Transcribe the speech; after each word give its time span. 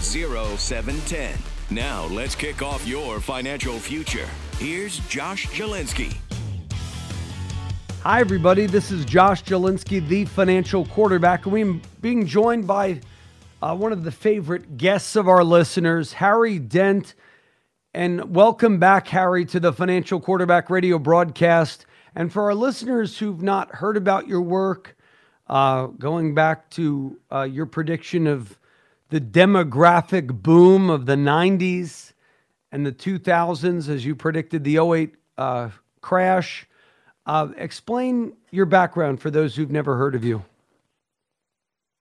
0710. 0.00 1.34
Now, 1.70 2.06
let's 2.06 2.34
kick 2.34 2.62
off 2.62 2.86
your 2.86 3.20
financial 3.20 3.78
future. 3.78 4.26
Here's 4.58 5.00
Josh 5.08 5.46
Jalinski. 5.48 6.16
Hi, 8.02 8.20
everybody. 8.20 8.66
This 8.66 8.90
is 8.90 9.04
Josh 9.04 9.42
Jalinski, 9.42 10.06
the 10.06 10.24
financial 10.24 10.86
quarterback. 10.86 11.44
And 11.44 11.52
we're 11.52 11.80
being 12.00 12.26
joined 12.26 12.66
by 12.66 13.00
uh, 13.60 13.76
one 13.76 13.92
of 13.92 14.04
the 14.04 14.12
favorite 14.12 14.76
guests 14.76 15.16
of 15.16 15.28
our 15.28 15.44
listeners, 15.44 16.14
Harry 16.14 16.58
Dent. 16.58 17.14
And 17.92 18.34
welcome 18.34 18.78
back, 18.78 19.08
Harry, 19.08 19.44
to 19.46 19.60
the 19.60 19.72
Financial 19.72 20.20
Quarterback 20.20 20.70
Radio 20.70 20.98
broadcast. 20.98 21.86
And 22.14 22.32
for 22.32 22.44
our 22.44 22.54
listeners 22.54 23.18
who've 23.18 23.42
not 23.42 23.74
heard 23.74 23.96
about 23.96 24.28
your 24.28 24.42
work, 24.42 24.96
uh, 25.48 25.86
going 25.86 26.34
back 26.34 26.70
to 26.70 27.18
uh, 27.30 27.42
your 27.42 27.66
prediction 27.66 28.26
of 28.26 28.58
the 29.08 29.20
demographic 29.20 30.42
boom 30.42 30.90
of 30.90 31.06
the 31.06 31.14
90s 31.14 32.12
and 32.70 32.84
the 32.84 32.92
2000s, 32.92 33.88
as 33.88 34.04
you 34.04 34.14
predicted 34.14 34.64
the 34.64 34.78
08 34.78 35.14
uh, 35.38 35.70
crash. 36.00 36.66
Uh, 37.26 37.48
explain 37.56 38.34
your 38.50 38.66
background 38.66 39.20
for 39.20 39.30
those 39.30 39.56
who've 39.56 39.70
never 39.70 39.96
heard 39.96 40.14
of 40.14 40.24
you. 40.24 40.44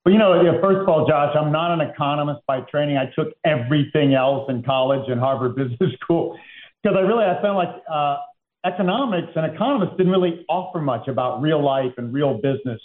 Well, 0.06 0.14
you 0.14 0.20
know, 0.20 0.58
first 0.62 0.80
of 0.80 0.88
all, 0.88 1.06
Josh, 1.06 1.36
I'm 1.36 1.52
not 1.52 1.74
an 1.74 1.82
economist 1.82 2.42
by 2.48 2.62
training. 2.62 2.98
I 2.98 3.12
took 3.14 3.34
everything 3.46 4.14
else 4.14 4.50
in 4.50 4.64
college 4.64 5.10
and 5.10 5.20
Harvard 5.20 5.56
Business 5.58 5.94
School 6.02 6.38
because 6.82 6.98
I 6.98 7.02
really 7.02 7.26
I 7.26 7.42
felt 7.42 7.58
like 7.58 7.76
uh, 7.92 8.18
economics 8.66 9.34
and 9.36 9.54
economists 9.54 9.98
didn't 9.98 10.14
really 10.14 10.46
offer 10.48 10.80
much 10.80 11.10
about 11.10 11.42
real 11.42 11.62
life 11.62 11.92
and 11.98 12.14
real 12.14 12.36
business, 12.36 12.80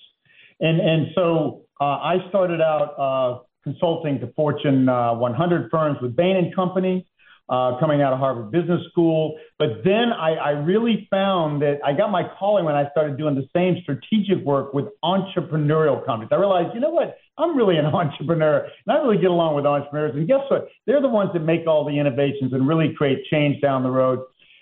and 0.58 0.80
and 0.80 1.06
so 1.14 1.62
uh, 1.80 1.84
I 1.84 2.27
started 2.28 2.60
out 2.60 2.98
uh, 2.98 3.38
consulting 3.64 4.20
to 4.20 4.32
Fortune 4.34 4.88
uh, 4.88 5.14
100 5.14 5.70
firms 5.70 5.98
with 6.00 6.16
Bain 6.16 6.36
and 6.36 6.55
Company 6.55 7.06
uh, 7.48 7.78
coming 7.78 8.00
out 8.02 8.12
of 8.12 8.19
Harvard 8.19 8.50
Business 8.50 8.80
School. 8.91 9.38
But 9.58 9.84
then 9.84 10.12
I, 10.12 10.34
I 10.34 10.50
really 10.50 11.06
found 11.10 11.62
that 11.62 11.80
I 11.84 11.92
got 11.92 12.10
my 12.10 12.22
calling 12.38 12.64
when 12.64 12.74
I 12.74 12.91
started 12.91 13.19
doing 13.19 13.34
the 13.34 13.46
same 13.54 13.77
strategic 13.82 14.44
work 14.44 14.72
with 14.72 14.86
entrepreneurial 15.04 16.04
companies. 16.04 16.30
I 16.32 16.36
realized, 16.36 16.74
you 16.74 16.80
know 16.80 16.91
what? 16.91 17.19
I'm 17.38 17.56
really 17.56 17.77
an 17.77 17.86
entrepreneur, 17.94 18.66
and 18.86 18.96
I 18.96 19.02
really 19.02 19.19
get 19.19 19.30
along 19.30 19.56
with 19.56 19.66
entrepreneurs. 19.66 20.14
And 20.14 20.26
guess 20.26 20.41
what? 20.48 20.69
They're 20.86 21.02
the 21.02 21.08
ones 21.08 21.30
that 21.34 21.41
make 21.41 21.66
all 21.66 21.84
the 21.84 21.98
innovations 21.98 22.52
and 22.52 22.66
really 22.66 22.94
create 22.97 23.24
change 23.30 23.60
down 23.60 23.82
the 23.82 23.91
road. 23.91 24.20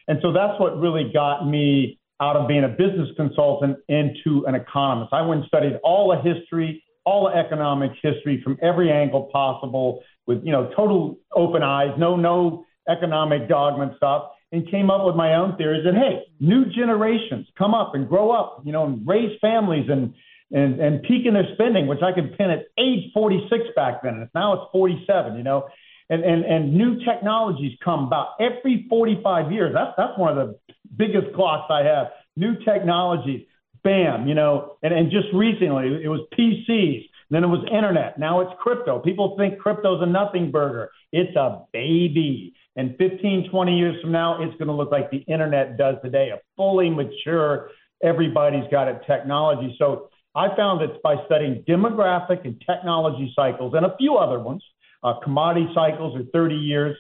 And 0.09 0.19
so 0.23 0.33
that's 0.33 0.59
what 0.59 0.79
really 0.81 1.11
got 1.13 1.47
me 1.47 1.99
out 2.21 2.37
of 2.37 2.49
being 2.49 2.65
a 2.65 2.69
business 2.69 3.09
consultant 3.17 3.79
into 3.89 4.45
an 4.47 4.55
economist. 4.55 5.13
I 5.13 5.23
went 5.23 5.41
and 5.41 5.49
studied 5.49 5.79
all 5.83 6.11
the 6.11 6.21
history, 6.21 6.83
all 7.05 7.29
economic 7.29 7.93
history 8.03 8.41
from 8.43 8.59
every 8.63 8.91
angle 8.91 9.31
possible 9.33 10.03
with, 10.27 10.45
you 10.45 10.53
know, 10.53 10.71
total 10.77 11.19
open 11.35 11.63
eyes, 11.63 11.91
no, 11.99 12.17
no 12.17 12.65
economic 12.89 13.49
dogma 13.49 13.95
stuff 13.97 14.31
and 14.53 14.69
came 14.71 14.91
up 14.91 15.07
with 15.07 15.15
my 15.15 15.35
own 15.35 15.57
theories 15.57 15.85
that 15.85 15.95
hey, 15.95 16.25
new 16.41 16.65
generations 16.67 17.47
come 17.57 17.75
up 17.75 17.95
and 17.95 18.09
grow 18.09 18.31
up, 18.31 18.63
you 18.65 18.73
know, 18.73 18.87
and 18.87 19.07
raise 19.07 19.39
families 19.41 19.89
and 19.89 20.15
and 20.51 20.81
and 20.81 21.03
peak 21.03 21.27
in 21.27 21.35
their 21.35 21.47
spending, 21.55 21.87
which 21.87 22.03
I 22.03 22.13
could 22.13 22.37
pin 22.37 22.51
at 22.51 22.67
age 22.79 23.13
46 23.15 23.65
back 23.77 24.03
then, 24.03 24.15
and 24.15 24.29
now 24.35 24.55
it's 24.55 24.65
47, 24.73 25.37
you 25.37 25.43
know. 25.43 25.69
And, 26.09 26.25
and 26.25 26.45
and 26.45 26.75
new 26.75 27.05
technologies 27.05 27.79
come 27.85 28.07
about 28.07 28.31
every 28.41 28.87
45 28.89 29.53
years. 29.53 29.73
That's 29.73 29.93
that's 29.97 30.19
one 30.19 30.37
of 30.37 30.49
the 30.49 30.75
biggest 30.97 31.33
clocks 31.37 31.71
I 31.71 31.85
have. 31.85 32.09
New 32.37 32.57
technologies, 32.65 33.47
bam, 33.83 34.29
you 34.29 34.35
know. 34.35 34.77
And 34.83 34.93
and 34.93 35.11
just 35.11 35.29
recently 35.35 36.01
it 36.03 36.09
was 36.09 36.27
PCs, 36.39 37.09
then 37.31 37.45
it 37.45 37.49
was 37.49 37.65
internet. 37.73 38.19
Now 38.19 38.41
it's 38.41 38.53
crypto. 38.61 38.99
People 38.99 39.37
think 39.39 39.59
crypto's 39.59 40.03
a 40.03 40.07
nothing 40.07 40.51
burger. 40.51 40.91
It's 41.13 41.35
a 41.37 41.65
baby. 41.73 42.55
And 42.77 42.97
15, 42.99 43.51
20 43.51 43.77
years 43.77 44.01
from 44.01 44.13
now, 44.13 44.43
it's 44.43 44.57
going 44.57 44.69
to 44.69 44.75
look 44.75 44.93
like 44.93 45.11
the 45.11 45.25
internet 45.27 45.77
does 45.77 45.97
today, 46.05 46.31
a 46.31 46.39
fully 46.57 46.89
mature, 46.89 47.71
everybody's 48.03 48.65
got 48.71 48.89
it 48.89 49.01
technology. 49.07 49.75
So 49.79 50.09
I 50.35 50.55
found 50.57 50.81
that 50.81 51.03
by 51.03 51.17
studying 51.27 51.65
demographic 51.69 52.45
and 52.45 52.63
technology 52.65 53.33
cycles 53.35 53.75
and 53.75 53.85
a 53.85 53.97
few 53.97 54.17
other 54.17 54.39
ones, 54.39 54.63
uh, 55.03 55.15
commodity 55.23 55.67
cycles 55.75 56.17
are 56.17 56.25
30 56.33 56.55
years, 56.55 56.97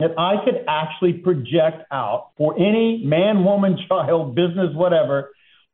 that 0.00 0.18
I 0.18 0.42
could 0.44 0.64
actually 0.66 1.14
project 1.14 1.84
out 1.92 2.30
for 2.36 2.58
any 2.58 3.02
man, 3.04 3.44
woman, 3.44 3.78
child, 3.88 4.34
business, 4.34 4.74
whatever, 4.74 5.30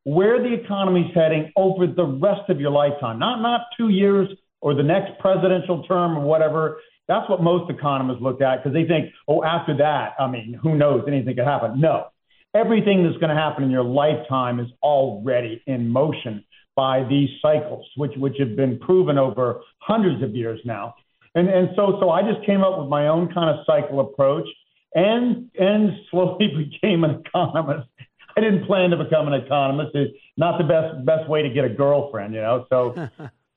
where 0.06 0.40
the 0.40 0.54
economy's 0.54 1.12
heading 1.12 1.52
over 1.56 1.84
the 1.84 2.04
rest 2.04 2.48
of 2.48 2.60
your 2.60 2.70
lifetime, 2.70 3.18
not 3.18 3.42
not 3.42 3.62
two 3.76 3.88
years 3.88 4.28
or 4.60 4.72
the 4.72 4.82
next 4.82 5.18
presidential 5.18 5.82
term 5.82 6.16
or 6.16 6.20
whatever, 6.20 6.78
that's 7.08 7.28
what 7.28 7.42
most 7.42 7.68
economists 7.68 8.22
look 8.22 8.40
at 8.40 8.62
because 8.62 8.72
they 8.72 8.86
think, 8.86 9.12
oh, 9.26 9.42
after 9.42 9.76
that, 9.78 10.14
I 10.20 10.28
mean, 10.28 10.58
who 10.62 10.76
knows? 10.76 11.02
Anything 11.08 11.34
could 11.34 11.44
happen. 11.44 11.80
No. 11.80 12.06
Everything 12.54 13.02
that's 13.02 13.18
going 13.18 13.34
to 13.34 13.40
happen 13.40 13.64
in 13.64 13.70
your 13.70 13.82
lifetime 13.82 14.60
is 14.60 14.68
already 14.80 15.60
in 15.66 15.88
motion 15.88 16.44
by 16.76 17.02
these 17.08 17.28
cycles, 17.42 17.84
which, 17.96 18.12
which 18.16 18.36
have 18.38 18.54
been 18.54 18.78
proven 18.78 19.18
over 19.18 19.60
hundreds 19.78 20.22
of 20.22 20.36
years 20.36 20.60
now. 20.64 20.94
And, 21.34 21.48
and 21.48 21.70
so, 21.74 21.98
so 22.00 22.10
I 22.10 22.22
just 22.22 22.46
came 22.46 22.62
up 22.62 22.78
with 22.78 22.88
my 22.88 23.08
own 23.08 23.34
kind 23.34 23.50
of 23.50 23.66
cycle 23.66 23.98
approach 23.98 24.46
and, 24.94 25.50
and 25.58 25.90
slowly 26.12 26.46
became 26.80 27.02
an 27.02 27.22
economist. 27.26 27.88
I 28.36 28.42
didn't 28.42 28.66
plan 28.66 28.90
to 28.90 29.02
become 29.02 29.28
an 29.28 29.34
economist. 29.34 29.94
It's 29.94 30.14
not 30.36 30.58
the 30.58 30.64
best, 30.64 31.04
best 31.06 31.28
way 31.28 31.42
to 31.42 31.48
get 31.48 31.64
a 31.64 31.70
girlfriend, 31.70 32.34
you 32.34 32.42
know? 32.42 32.66
So, 32.68 32.94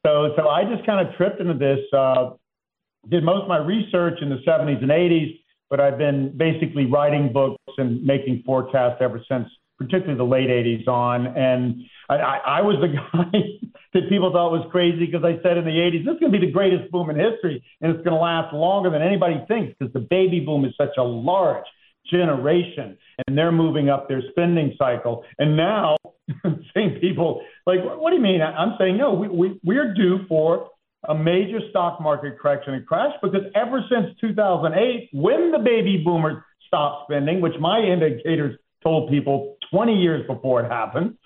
so, 0.05 0.33
so 0.37 0.47
I 0.47 0.63
just 0.63 0.85
kind 0.85 1.05
of 1.05 1.13
tripped 1.15 1.41
into 1.41 1.53
this, 1.53 1.79
uh, 1.93 2.31
did 3.09 3.23
most 3.23 3.43
of 3.43 3.49
my 3.49 3.57
research 3.57 4.19
in 4.21 4.29
the 4.29 4.37
70s 4.47 4.81
and 4.81 4.89
80s, 4.89 5.37
but 5.69 5.81
I've 5.81 5.97
been 5.97 6.35
basically 6.37 6.85
writing 6.85 7.33
books 7.33 7.61
and 7.77 8.03
making 8.03 8.43
forecasts 8.45 9.01
ever 9.01 9.21
since, 9.29 9.47
particularly 9.77 10.17
the 10.17 10.23
late 10.23 10.49
80s 10.49 10.87
on. 10.87 11.27
And 11.27 11.83
I, 12.07 12.15
I, 12.15 12.37
I 12.37 12.61
was 12.61 12.77
the 12.79 12.87
guy 13.13 13.69
that 13.93 14.07
people 14.07 14.31
thought 14.31 14.51
was 14.51 14.65
crazy 14.71 15.05
because 15.05 15.25
I 15.25 15.41
said 15.43 15.57
in 15.57 15.65
the 15.65 15.71
80s, 15.71 16.05
this 16.05 16.13
is 16.13 16.19
going 16.21 16.31
to 16.31 16.39
be 16.39 16.45
the 16.45 16.53
greatest 16.53 16.89
boom 16.89 17.09
in 17.09 17.17
history, 17.19 17.63
and 17.81 17.91
it's 17.91 18.03
going 18.03 18.15
to 18.15 18.21
last 18.21 18.53
longer 18.53 18.89
than 18.89 19.01
anybody 19.01 19.43
thinks 19.49 19.75
because 19.77 19.91
the 19.91 19.99
baby 19.99 20.39
boom 20.39 20.63
is 20.63 20.73
such 20.77 20.95
a 20.97 21.03
large 21.03 21.65
generation, 22.09 22.97
and 23.27 23.37
they're 23.37 23.51
moving 23.51 23.89
up 23.89 24.07
their 24.07 24.21
spending 24.31 24.75
cycle. 24.77 25.23
And 25.37 25.55
now, 25.57 25.97
same 26.75 26.99
people 26.99 27.41
like, 27.65 27.79
what 27.83 28.11
do 28.11 28.15
you 28.15 28.21
mean? 28.21 28.41
I'm 28.41 28.75
saying 28.79 28.97
no. 28.97 29.13
We, 29.13 29.27
we 29.27 29.59
we're 29.63 29.93
due 29.93 30.25
for 30.27 30.69
a 31.07 31.15
major 31.15 31.59
stock 31.69 32.01
market 32.01 32.37
correction 32.39 32.73
and 32.73 32.85
crash 32.85 33.13
because 33.21 33.41
ever 33.55 33.83
since 33.89 34.15
2008, 34.19 35.09
when 35.13 35.51
the 35.51 35.59
baby 35.59 36.01
boomers 36.03 36.43
stopped 36.67 37.05
spending, 37.09 37.41
which 37.41 37.53
my 37.59 37.79
indicators 37.79 38.57
told 38.83 39.09
people 39.09 39.57
20 39.71 39.93
years 39.93 40.25
before 40.27 40.61
it 40.61 40.69
happened, 40.69 41.17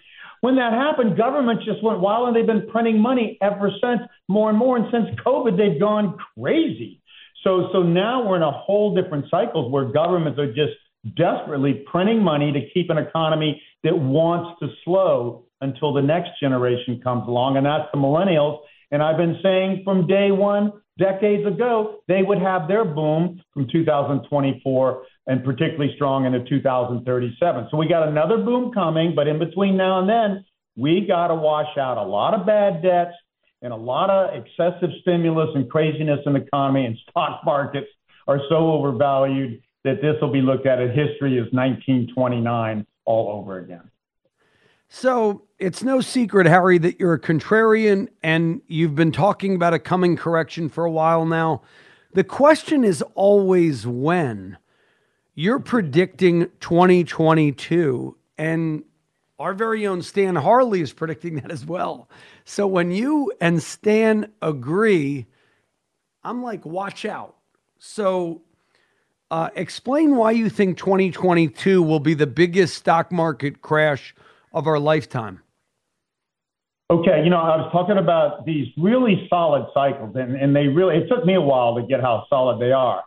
when 0.41 0.57
that 0.57 0.73
happened, 0.73 1.17
governments 1.17 1.63
just 1.65 1.81
went 1.81 2.01
wild 2.01 2.27
and 2.27 2.35
they've 2.35 2.45
been 2.45 2.69
printing 2.69 2.99
money 2.99 3.37
ever 3.41 3.71
since, 3.81 4.01
more 4.27 4.49
and 4.49 4.59
more. 4.59 4.75
And 4.75 4.87
since 4.91 5.17
COVID, 5.25 5.57
they've 5.57 5.79
gone 5.79 6.17
crazy. 6.37 7.01
So, 7.43 7.69
so 7.73 7.83
now 7.83 8.27
we're 8.27 8.37
in 8.37 8.41
a 8.41 8.51
whole 8.51 8.95
different 8.95 9.25
cycles 9.29 9.71
where 9.71 9.85
governments 9.85 10.39
are 10.39 10.47
just 10.47 10.73
desperately 11.17 11.83
printing 11.91 12.23
money 12.23 12.53
to 12.53 12.61
keep 12.73 12.89
an 12.89 12.97
economy 12.97 13.61
that 13.83 13.97
wants 13.97 14.59
to 14.61 14.69
slow 14.85 15.45
until 15.59 15.93
the 15.93 16.01
next 16.01 16.31
generation 16.39 17.01
comes 17.03 17.27
along, 17.27 17.57
and 17.57 17.65
that's 17.65 17.89
the 17.93 17.99
millennials. 17.99 18.59
And 18.91 19.01
I've 19.03 19.17
been 19.17 19.39
saying 19.43 19.81
from 19.83 20.07
day 20.07 20.31
one, 20.31 20.71
decades 20.97 21.45
ago, 21.45 21.99
they 22.07 22.21
would 22.21 22.39
have 22.39 22.67
their 22.67 22.85
boom 22.85 23.41
from 23.53 23.67
2024 23.71 25.03
and 25.27 25.43
particularly 25.43 25.93
strong 25.95 26.25
into 26.25 26.47
2037. 26.47 27.67
So 27.71 27.77
we 27.77 27.87
got 27.87 28.07
another 28.07 28.37
boom 28.37 28.71
coming, 28.73 29.13
but 29.15 29.27
in 29.27 29.39
between 29.39 29.77
now 29.77 29.99
and 29.99 30.09
then, 30.09 30.45
we 30.75 31.05
got 31.07 31.27
to 31.27 31.35
wash 31.35 31.77
out 31.77 31.97
a 31.97 32.03
lot 32.03 32.33
of 32.33 32.45
bad 32.45 32.81
debts 32.81 33.13
and 33.63 33.73
a 33.73 33.77
lot 33.77 34.09
of 34.09 34.35
excessive 34.35 34.89
stimulus 35.01 35.49
and 35.55 35.69
craziness 35.71 36.19
in 36.25 36.33
the 36.33 36.41
economy 36.41 36.85
and 36.85 36.97
stock 37.09 37.41
markets 37.45 37.87
are 38.27 38.39
so 38.49 38.71
overvalued 38.71 39.61
that 39.83 40.01
this 40.01 40.15
will 40.21 40.31
be 40.31 40.41
looked 40.41 40.67
at 40.67 40.79
as 40.79 40.89
history 40.89 41.37
as 41.39 41.51
1929 41.51 42.85
all 43.05 43.39
over 43.39 43.59
again. 43.59 43.89
So 44.89 45.43
it's 45.57 45.81
no 45.81 46.01
secret, 46.01 46.45
Harry, 46.45 46.77
that 46.77 46.99
you're 46.99 47.13
a 47.13 47.19
contrarian 47.19 48.09
and 48.21 48.61
you've 48.67 48.95
been 48.95 49.11
talking 49.11 49.55
about 49.55 49.73
a 49.73 49.79
coming 49.79 50.15
correction 50.15 50.69
for 50.69 50.85
a 50.85 50.91
while 50.91 51.25
now. 51.25 51.63
The 52.13 52.23
question 52.23 52.83
is 52.83 53.01
always 53.15 53.87
when. 53.87 54.57
You're 55.35 55.59
predicting 55.59 56.47
2022, 56.59 58.15
and 58.37 58.83
our 59.39 59.53
very 59.53 59.87
own 59.87 60.01
Stan 60.01 60.35
Harley 60.35 60.81
is 60.81 60.93
predicting 60.93 61.35
that 61.35 61.51
as 61.51 61.65
well. 61.65 62.09
So 62.45 62.67
when 62.67 62.91
you 62.91 63.31
and 63.41 63.61
Stan 63.61 64.31
agree, 64.41 65.25
I'm 66.23 66.43
like, 66.43 66.65
watch 66.65 67.05
out. 67.05 67.35
So 67.79 68.41
uh, 69.31 69.49
explain 69.55 70.15
why 70.15 70.31
you 70.31 70.49
think 70.49 70.77
2022 70.77 71.81
will 71.81 71.99
be 71.99 72.13
the 72.13 72.27
biggest 72.27 72.75
stock 72.75 73.11
market 73.11 73.61
crash 73.61 74.15
of 74.53 74.67
our 74.67 74.79
lifetime. 74.79 75.41
Okay, 76.91 77.23
you 77.23 77.29
know, 77.31 77.37
I 77.37 77.57
was 77.57 77.71
talking 77.71 77.97
about 77.97 78.45
these 78.45 78.67
really 78.77 79.25
solid 79.27 79.65
cycles, 79.73 80.15
and, 80.15 80.35
and 80.35 80.55
they 80.55 80.67
really, 80.67 80.97
it 80.97 81.07
took 81.07 81.25
me 81.25 81.33
a 81.33 81.41
while 81.41 81.75
to 81.75 81.81
get 81.81 82.01
how 82.01 82.25
solid 82.29 82.61
they 82.61 82.71
are. 82.71 83.03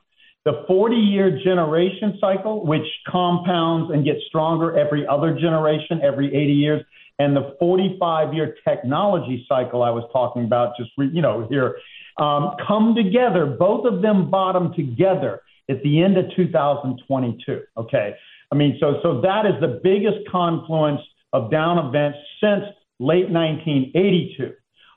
The 0.47 0.63
40 0.69 0.95
year 0.95 1.41
generation 1.43 2.19
cycle, 2.21 2.65
which 2.65 2.87
compounds 3.09 3.93
and 3.93 4.05
gets 4.05 4.21
stronger 4.29 4.79
every 4.79 5.05
other 5.05 5.35
generation, 5.35 6.01
every 6.05 6.29
80 6.29 6.53
years, 6.53 6.83
and 7.19 7.35
the 7.35 7.57
45 7.59 8.33
year 8.33 8.55
technology 8.63 9.45
cycle 9.49 9.83
I 9.83 9.91
was 9.91 10.09
talking 10.13 10.45
about, 10.45 10.77
just, 10.79 10.93
you 10.97 11.21
know, 11.21 11.49
here, 11.51 11.79
um, 12.19 12.53
come 12.65 12.95
together. 12.95 13.45
Both 13.47 13.93
of 13.93 14.03
them 14.03 14.31
bottom 14.31 14.73
together 14.73 15.41
at 15.69 15.83
the 15.83 16.01
end 16.01 16.17
of 16.17 16.27
2022. 16.37 17.63
Okay. 17.77 18.15
I 18.53 18.55
mean, 18.55 18.77
so, 18.79 19.01
so 19.03 19.21
that 19.23 19.47
is 19.47 19.61
the 19.61 19.81
biggest 19.83 20.29
confluence 20.31 21.01
of 21.33 21.51
down 21.51 21.85
events 21.89 22.19
since 22.41 22.63
late 23.01 23.29
1982. 23.29 24.53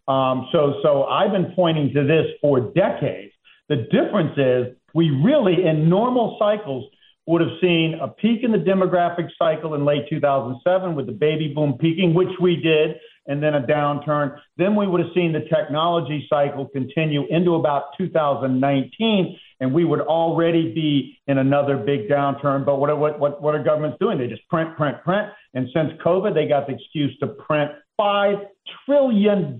Um, 0.07 0.47
so, 0.51 0.75
so 0.83 1.05
I've 1.05 1.31
been 1.31 1.53
pointing 1.55 1.91
to 1.95 2.03
this 2.03 2.27
for 2.39 2.59
decades. 2.59 3.33
The 3.67 3.87
difference 3.91 4.37
is 4.37 4.75
we 4.93 5.09
really, 5.09 5.65
in 5.65 5.89
normal 5.89 6.37
cycles, 6.39 6.89
would 7.29 7.41
have 7.41 7.59
seen 7.61 7.93
a 8.01 8.07
peak 8.07 8.43
in 8.43 8.51
the 8.51 8.57
demographic 8.57 9.29
cycle 9.37 9.75
in 9.75 9.85
late 9.85 10.09
2007 10.09 10.95
with 10.95 11.05
the 11.05 11.11
baby 11.11 11.53
boom 11.53 11.77
peaking, 11.79 12.15
which 12.15 12.35
we 12.41 12.55
did, 12.55 12.95
and 13.27 13.43
then 13.43 13.53
a 13.53 13.61
downturn. 13.61 14.35
Then 14.57 14.75
we 14.75 14.87
would 14.87 14.99
have 15.01 15.13
seen 15.13 15.31
the 15.31 15.41
technology 15.41 16.25
cycle 16.27 16.65
continue 16.65 17.27
into 17.29 17.53
about 17.53 17.95
2019, 17.99 19.37
and 19.59 19.71
we 19.71 19.85
would 19.85 20.01
already 20.01 20.73
be 20.73 21.19
in 21.27 21.37
another 21.37 21.77
big 21.77 22.09
downturn. 22.09 22.65
But 22.65 22.77
what, 22.77 22.97
what, 22.97 23.19
what, 23.19 23.41
what 23.43 23.53
are 23.53 23.63
governments 23.63 23.97
doing? 24.01 24.17
They 24.17 24.27
just 24.27 24.47
print, 24.49 24.75
print, 24.75 24.97
print. 25.03 25.29
And 25.53 25.67
since 25.71 25.91
COVID, 26.03 26.33
they 26.33 26.47
got 26.47 26.65
the 26.65 26.73
excuse 26.73 27.15
to 27.19 27.27
print 27.27 27.69
$5 27.99 28.47
trillion 28.85 29.59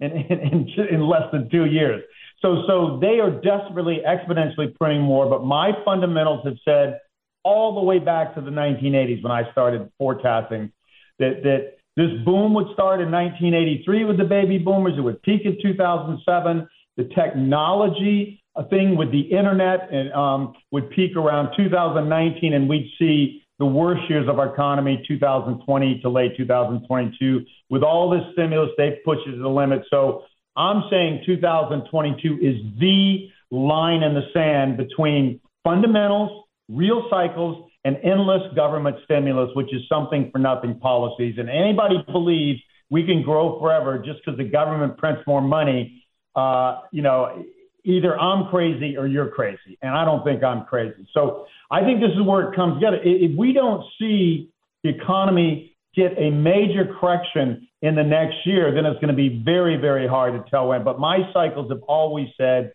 in, 0.00 0.10
in, 0.10 0.68
in 0.90 1.06
less 1.06 1.30
than 1.30 1.48
two 1.50 1.66
years. 1.66 2.02
So, 2.44 2.62
so 2.66 2.98
they 3.00 3.20
are 3.20 3.30
desperately 3.30 4.02
exponentially 4.06 4.74
printing 4.74 5.00
more. 5.00 5.28
But 5.30 5.44
my 5.44 5.72
fundamentals 5.82 6.44
have 6.44 6.56
said 6.62 7.00
all 7.42 7.74
the 7.74 7.80
way 7.80 7.98
back 7.98 8.34
to 8.34 8.42
the 8.42 8.50
1980s 8.50 9.22
when 9.22 9.32
I 9.32 9.50
started 9.52 9.90
forecasting 9.96 10.70
that, 11.18 11.42
that 11.42 11.76
this 11.96 12.10
boom 12.24 12.52
would 12.52 12.66
start 12.74 13.00
in 13.00 13.10
1983 13.10 14.04
with 14.04 14.18
the 14.18 14.24
baby 14.24 14.58
boomers. 14.58 14.92
It 14.98 15.00
would 15.00 15.22
peak 15.22 15.42
in 15.46 15.56
2007. 15.62 16.68
The 16.98 17.04
technology 17.14 18.42
thing 18.68 18.96
with 18.96 19.10
the 19.10 19.20
internet 19.20 19.88
and 19.90 20.12
um, 20.12 20.54
would 20.70 20.90
peak 20.90 21.16
around 21.16 21.56
2019, 21.56 22.52
and 22.52 22.68
we'd 22.68 22.90
see 22.98 23.42
the 23.58 23.66
worst 23.66 24.02
years 24.10 24.28
of 24.28 24.38
our 24.38 24.52
economy, 24.52 25.02
2020 25.08 26.00
to 26.00 26.08
late 26.10 26.36
2022. 26.36 27.40
With 27.70 27.82
all 27.82 28.10
this 28.10 28.22
stimulus, 28.32 28.70
they've 28.76 29.02
pushed 29.04 29.26
it 29.26 29.32
to 29.32 29.38
the 29.38 29.48
limit. 29.48 29.82
So 29.88 30.24
I'm 30.56 30.84
saying 30.90 31.22
2022 31.26 32.38
is 32.40 32.56
the 32.78 33.28
line 33.50 34.02
in 34.02 34.14
the 34.14 34.22
sand 34.32 34.76
between 34.76 35.40
fundamentals, 35.62 36.44
real 36.68 37.06
cycles, 37.10 37.70
and 37.84 37.96
endless 38.02 38.42
government 38.54 38.96
stimulus, 39.04 39.50
which 39.54 39.72
is 39.74 39.82
something 39.88 40.30
for 40.32 40.38
nothing 40.38 40.78
policies. 40.78 41.34
And 41.38 41.50
anybody 41.50 41.96
believes 42.10 42.60
we 42.90 43.04
can 43.04 43.22
grow 43.22 43.58
forever 43.60 43.98
just 43.98 44.20
because 44.24 44.38
the 44.38 44.44
government 44.44 44.96
prints 44.96 45.22
more 45.26 45.42
money, 45.42 46.04
uh, 46.34 46.80
you 46.92 47.02
know, 47.02 47.44
either 47.84 48.18
I'm 48.18 48.48
crazy 48.48 48.96
or 48.96 49.06
you're 49.06 49.28
crazy. 49.28 49.78
And 49.82 49.94
I 49.94 50.04
don't 50.04 50.24
think 50.24 50.42
I'm 50.42 50.64
crazy. 50.64 51.06
So 51.12 51.46
I 51.70 51.82
think 51.82 52.00
this 52.00 52.10
is 52.10 52.22
where 52.22 52.50
it 52.50 52.56
comes 52.56 52.74
together. 52.74 52.98
If 53.02 53.36
we 53.36 53.52
don't 53.52 53.84
see 53.98 54.50
the 54.82 54.90
economy 54.90 55.76
get 55.94 56.12
a 56.18 56.30
major 56.30 56.94
correction 57.00 57.68
in 57.84 57.94
the 57.94 58.02
next 58.02 58.36
year, 58.46 58.72
then 58.72 58.86
it's 58.86 58.98
going 58.98 59.14
to 59.14 59.14
be 59.14 59.42
very, 59.44 59.76
very 59.76 60.08
hard 60.08 60.32
to 60.32 60.50
tell 60.50 60.68
when. 60.68 60.82
But 60.82 60.98
my 60.98 61.18
cycles 61.34 61.70
have 61.70 61.82
always 61.82 62.28
said 62.34 62.72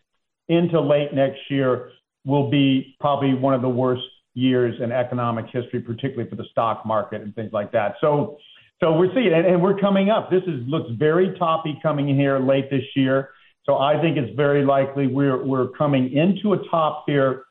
into 0.50 0.80
late 0.80 1.16
next 1.16 1.40
year 1.50 1.90
will 2.26 2.52
be 2.52 2.96
probably 3.00 3.34
one 3.34 3.56
of 3.56 3.64
the 3.64 3.70
worst 3.70 4.04
years 4.36 4.80
in 4.80 4.92
economic 4.92 5.46
history, 5.52 5.82
particularly 5.82 6.30
for 6.30 6.36
the 6.36 6.46
stock 6.52 6.86
market 6.86 7.24
and 7.24 7.34
things 7.34 7.52
like 7.52 7.72
that. 7.72 7.96
So, 8.00 8.38
so 8.80 8.94
we're 8.94 9.12
seeing, 9.16 9.34
and, 9.34 9.48
and 9.48 9.64
we're 9.64 9.80
coming 9.80 10.12
up. 10.12 10.30
This 10.30 10.44
is 10.44 10.62
looks 10.68 10.92
very 11.00 11.36
toppy 11.40 11.80
coming 11.82 12.16
here 12.16 12.38
late 12.38 12.70
this 12.70 12.86
year. 12.96 13.32
So 13.66 13.80
I 13.80 14.00
think 14.00 14.16
it's 14.16 14.36
very 14.36 14.64
likely 14.64 15.08
we're 15.08 15.44
we're 15.44 15.70
coming 15.70 16.14
into 16.14 16.54
a 16.54 16.70
top 16.70 17.06
here. 17.08 17.46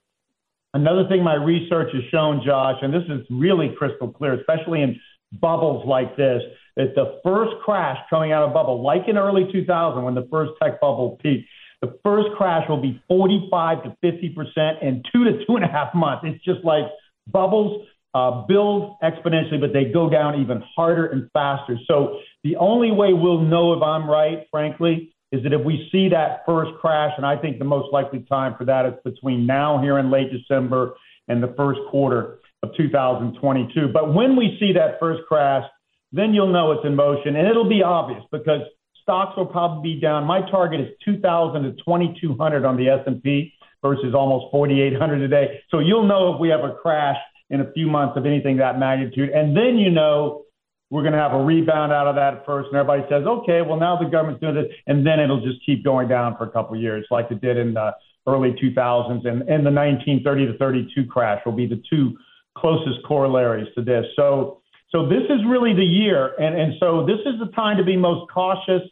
Another 0.75 1.09
thing 1.09 1.25
my 1.25 1.35
research 1.35 1.89
has 1.93 2.05
shown, 2.13 2.41
Josh, 2.47 2.77
and 2.83 2.95
this 2.95 3.03
is 3.09 3.27
really 3.31 3.75
crystal 3.77 4.13
clear, 4.13 4.35
especially 4.35 4.83
in 4.83 5.01
bubbles 5.41 5.85
like 5.87 6.17
this, 6.17 6.41
that 6.79 6.95
the 6.95 7.21
first 7.23 7.53
crash 7.65 7.99
coming 8.09 8.33
out 8.33 8.45
of 8.45 8.55
bubble, 8.55 8.83
like 8.83 9.03
in 9.09 9.19
early 9.19 9.51
2000 9.53 10.03
when 10.03 10.15
the 10.15 10.27
first 10.31 10.53
tech 10.63 10.81
bubble 10.81 11.19
peaked, 11.21 11.47
the 11.83 11.99
first 12.03 12.29
crash 12.37 12.67
will 12.69 12.81
be 12.81 13.03
45 13.09 13.83
to 13.83 13.97
50 14.01 14.29
percent 14.31 14.79
in 14.81 15.03
two 15.13 15.25
to 15.25 15.45
two 15.45 15.57
and 15.57 15.65
a 15.65 15.69
half 15.69 15.95
months. 15.95 16.25
It's 16.25 16.43
just 16.45 16.65
like 16.65 16.85
bubbles 17.27 17.87
uh, 18.15 18.47
build 18.47 18.97
exponentially, 19.03 19.61
but 19.61 19.73
they 19.73 19.85
go 19.85 20.09
down 20.09 20.41
even 20.41 20.63
harder 20.75 21.07
and 21.07 21.29
faster. 21.33 21.77
So 21.87 22.21
the 22.43 22.57
only 22.57 22.91
way 22.91 23.13
we'll 23.13 23.43
know 23.43 23.75
if 23.75 23.83
I'm 23.83 24.09
right, 24.09 24.47
frankly, 24.51 25.15
is 25.31 25.43
that 25.43 25.53
if 25.53 25.65
we 25.65 25.89
see 25.93 26.09
that 26.09 26.43
first 26.47 26.71
crash, 26.81 27.13
and 27.17 27.27
I 27.27 27.37
think 27.37 27.59
the 27.59 27.65
most 27.65 27.93
likely 27.93 28.21
time 28.21 28.55
for 28.57 28.65
that 28.65 28.87
is 28.87 28.95
between 29.05 29.47
now 29.47 29.81
here 29.83 29.99
in 29.99 30.11
late 30.11 30.33
December 30.33 30.95
and 31.29 31.43
the 31.43 31.53
first 31.57 31.81
quarter 31.91 32.39
of 32.63 32.71
2022. 32.77 33.89
But 33.93 34.15
when 34.15 34.37
we 34.37 34.57
see 34.59 34.73
that 34.73 34.99
first 34.99 35.23
crash, 35.29 35.65
then 36.13 36.35
you'll 36.35 36.53
know 36.53 36.73
it's 36.73 36.85
in 36.85 36.95
motion, 36.97 37.37
and 37.37 37.47
it'll 37.47 37.69
be 37.69 37.83
obvious 37.83 38.23
because 38.33 38.63
stocks 39.03 39.37
will 39.37 39.47
probably 39.47 39.95
be 39.95 40.01
down. 40.01 40.25
My 40.25 40.49
target 40.51 40.81
is 40.81 40.89
2,000 41.05 41.63
to 41.63 41.73
2,200 41.73 42.65
on 42.65 42.77
the 42.77 42.89
S&P 42.89 43.53
versus 43.83 44.15
almost 44.15 44.51
4,800 44.51 45.19
today. 45.19 45.61
So 45.71 45.79
you'll 45.79 46.07
know 46.07 46.35
if 46.35 46.41
we 46.41 46.49
have 46.49 46.61
a 46.61 46.75
crash 46.75 47.17
in 47.51 47.61
a 47.61 47.73
few 47.73 47.87
months 47.87 48.17
of 48.17 48.27
anything 48.27 48.59
that 48.59 48.79
magnitude, 48.79 49.31
and 49.31 49.57
then 49.57 49.79
you 49.79 49.91
know 49.91 50.45
we're 50.91 51.03
going 51.03 51.13
to 51.13 51.19
have 51.19 51.33
a 51.33 51.43
rebound 51.43 51.93
out 51.93 52.07
of 52.07 52.15
that 52.17 52.45
first, 52.47 52.69
and 52.69 52.77
everybody 52.79 53.03
says, 53.11 53.27
okay, 53.27 53.63
well 53.63 53.79
now 53.79 53.99
the 53.99 54.09
government's 54.09 54.41
doing 54.41 54.55
this, 54.55 54.73
and 54.87 55.07
then 55.07 55.21
it'll 55.21 55.41
just 55.41 55.65
keep 55.65 55.85
going 55.85 56.09
down 56.09 56.37
for 56.37 56.45
a 56.45 56.51
couple 56.51 56.75
of 56.75 56.81
years, 56.81 57.07
like 57.11 57.31
it 57.31 57.41
did 57.41 57.57
in 57.57 57.75
the 57.75 57.93
early 58.27 58.53
2000s, 58.53 59.27
and, 59.27 59.43
and 59.43 59.65
the 59.65 59.73
1930 59.73 60.47
to 60.47 60.59
32 60.59 61.07
crash 61.07 61.41
will 61.45 61.53
be 61.53 61.67
the 61.67 61.83
two 61.89 62.17
closest 62.57 62.99
corollaries 63.07 63.69
to 63.75 63.83
this. 63.83 64.05
So, 64.17 64.61
so 64.91 65.07
this 65.07 65.25
is 65.29 65.45
really 65.47 65.75
the 65.75 65.85
year, 65.85 66.35
and 66.41 66.59
and 66.59 66.75
so 66.81 67.05
this 67.05 67.19
is 67.27 67.39
the 67.39 67.53
time 67.55 67.77
to 67.77 67.85
be 67.85 67.97
most 67.97 68.31
cautious. 68.33 68.83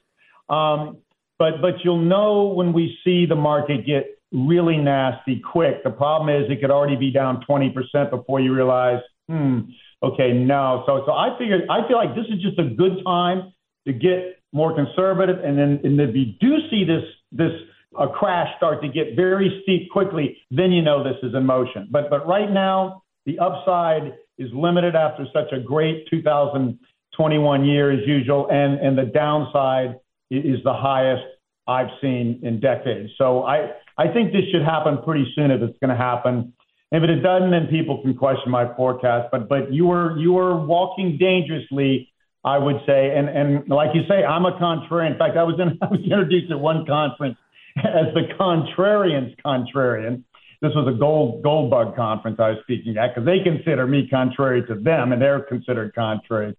Um, 0.48 0.98
but 1.38 1.62
but 1.62 1.84
you'll 1.84 2.02
know 2.02 2.48
when 2.48 2.72
we 2.72 2.96
see 3.02 3.26
the 3.26 3.36
market 3.36 3.86
get 3.86 4.18
really 4.32 4.76
nasty 4.76 5.40
quick. 5.40 5.82
The 5.84 5.90
problem 5.90 6.28
is 6.28 6.50
it 6.50 6.60
could 6.60 6.70
already 6.70 6.96
be 6.96 7.10
down 7.10 7.44
20% 7.48 8.10
before 8.10 8.40
you 8.40 8.54
realize, 8.54 9.00
hmm, 9.28 9.60
okay, 10.02 10.32
no. 10.32 10.82
So 10.86 11.02
so 11.06 11.12
I 11.12 11.36
figured 11.38 11.62
I 11.70 11.86
feel 11.88 11.96
like 11.96 12.14
this 12.14 12.26
is 12.28 12.42
just 12.42 12.58
a 12.58 12.64
good 12.64 13.02
time 13.04 13.52
to 13.86 13.92
get 13.92 14.38
more 14.52 14.74
conservative, 14.74 15.42
and 15.42 15.58
then 15.58 15.80
and 15.82 16.00
if 16.00 16.14
you 16.14 16.26
do 16.40 16.58
see 16.70 16.84
this 16.84 17.04
this 17.32 17.52
a 17.98 18.08
crash 18.08 18.54
start 18.58 18.82
to 18.82 18.88
get 18.88 19.16
very 19.16 19.62
steep 19.62 19.90
quickly, 19.90 20.36
then 20.50 20.72
you 20.72 20.82
know 20.82 21.02
this 21.02 21.16
is 21.22 21.34
in 21.34 21.46
motion. 21.46 21.88
But 21.90 22.10
but 22.10 22.26
right 22.26 22.50
now 22.50 23.02
the 23.24 23.38
upside 23.38 24.14
is 24.38 24.50
limited 24.52 24.94
after 24.94 25.26
such 25.32 25.52
a 25.52 25.60
great 25.60 26.06
2021 26.10 27.64
year 27.64 27.90
as 27.90 28.06
usual, 28.06 28.48
and 28.50 28.78
and 28.80 28.96
the 28.96 29.04
downside 29.04 29.96
is 30.30 30.62
the 30.64 30.74
highest 30.74 31.24
I've 31.66 31.90
seen 32.00 32.40
in 32.42 32.60
decades. 32.60 33.10
So 33.18 33.42
I, 33.42 33.72
I 33.98 34.12
think 34.12 34.32
this 34.32 34.44
should 34.52 34.62
happen 34.62 34.98
pretty 35.04 35.30
soon 35.34 35.50
if 35.50 35.62
it's 35.62 35.78
going 35.80 35.90
to 35.90 35.96
happen. 35.96 36.52
If 36.92 37.02
it 37.02 37.20
doesn't, 37.20 37.50
then 37.50 37.66
people 37.66 38.00
can 38.02 38.14
question 38.14 38.50
my 38.50 38.72
forecast. 38.76 39.28
But 39.32 39.48
but 39.48 39.72
you 39.72 39.90
are 39.90 40.16
you 40.16 40.38
are 40.38 40.64
walking 40.64 41.18
dangerously, 41.18 42.12
I 42.44 42.58
would 42.58 42.76
say. 42.86 43.16
And 43.16 43.28
and 43.28 43.68
like 43.68 43.94
you 43.94 44.02
say, 44.08 44.24
I'm 44.24 44.44
a 44.44 44.52
contrarian. 44.52 45.12
In 45.12 45.18
fact, 45.18 45.36
I 45.36 45.42
was 45.42 45.58
in, 45.58 45.78
I 45.82 45.86
was 45.86 46.00
introduced 46.00 46.52
at 46.52 46.60
one 46.60 46.86
conference 46.86 47.36
as 47.78 48.14
the 48.14 48.28
contrarian's 48.38 49.34
contrarian. 49.44 50.22
This 50.62 50.72
was 50.74 50.92
a 50.92 50.98
gold 50.98 51.42
gold 51.42 51.70
bug 51.70 51.96
conference 51.96 52.38
I 52.40 52.50
was 52.50 52.58
speaking 52.62 52.96
at 52.96 53.14
because 53.14 53.26
they 53.26 53.40
consider 53.40 53.86
me 53.86 54.08
contrary 54.08 54.66
to 54.66 54.74
them, 54.74 55.12
and 55.12 55.20
they're 55.20 55.40
considered 55.40 55.94
contrary. 55.94 56.56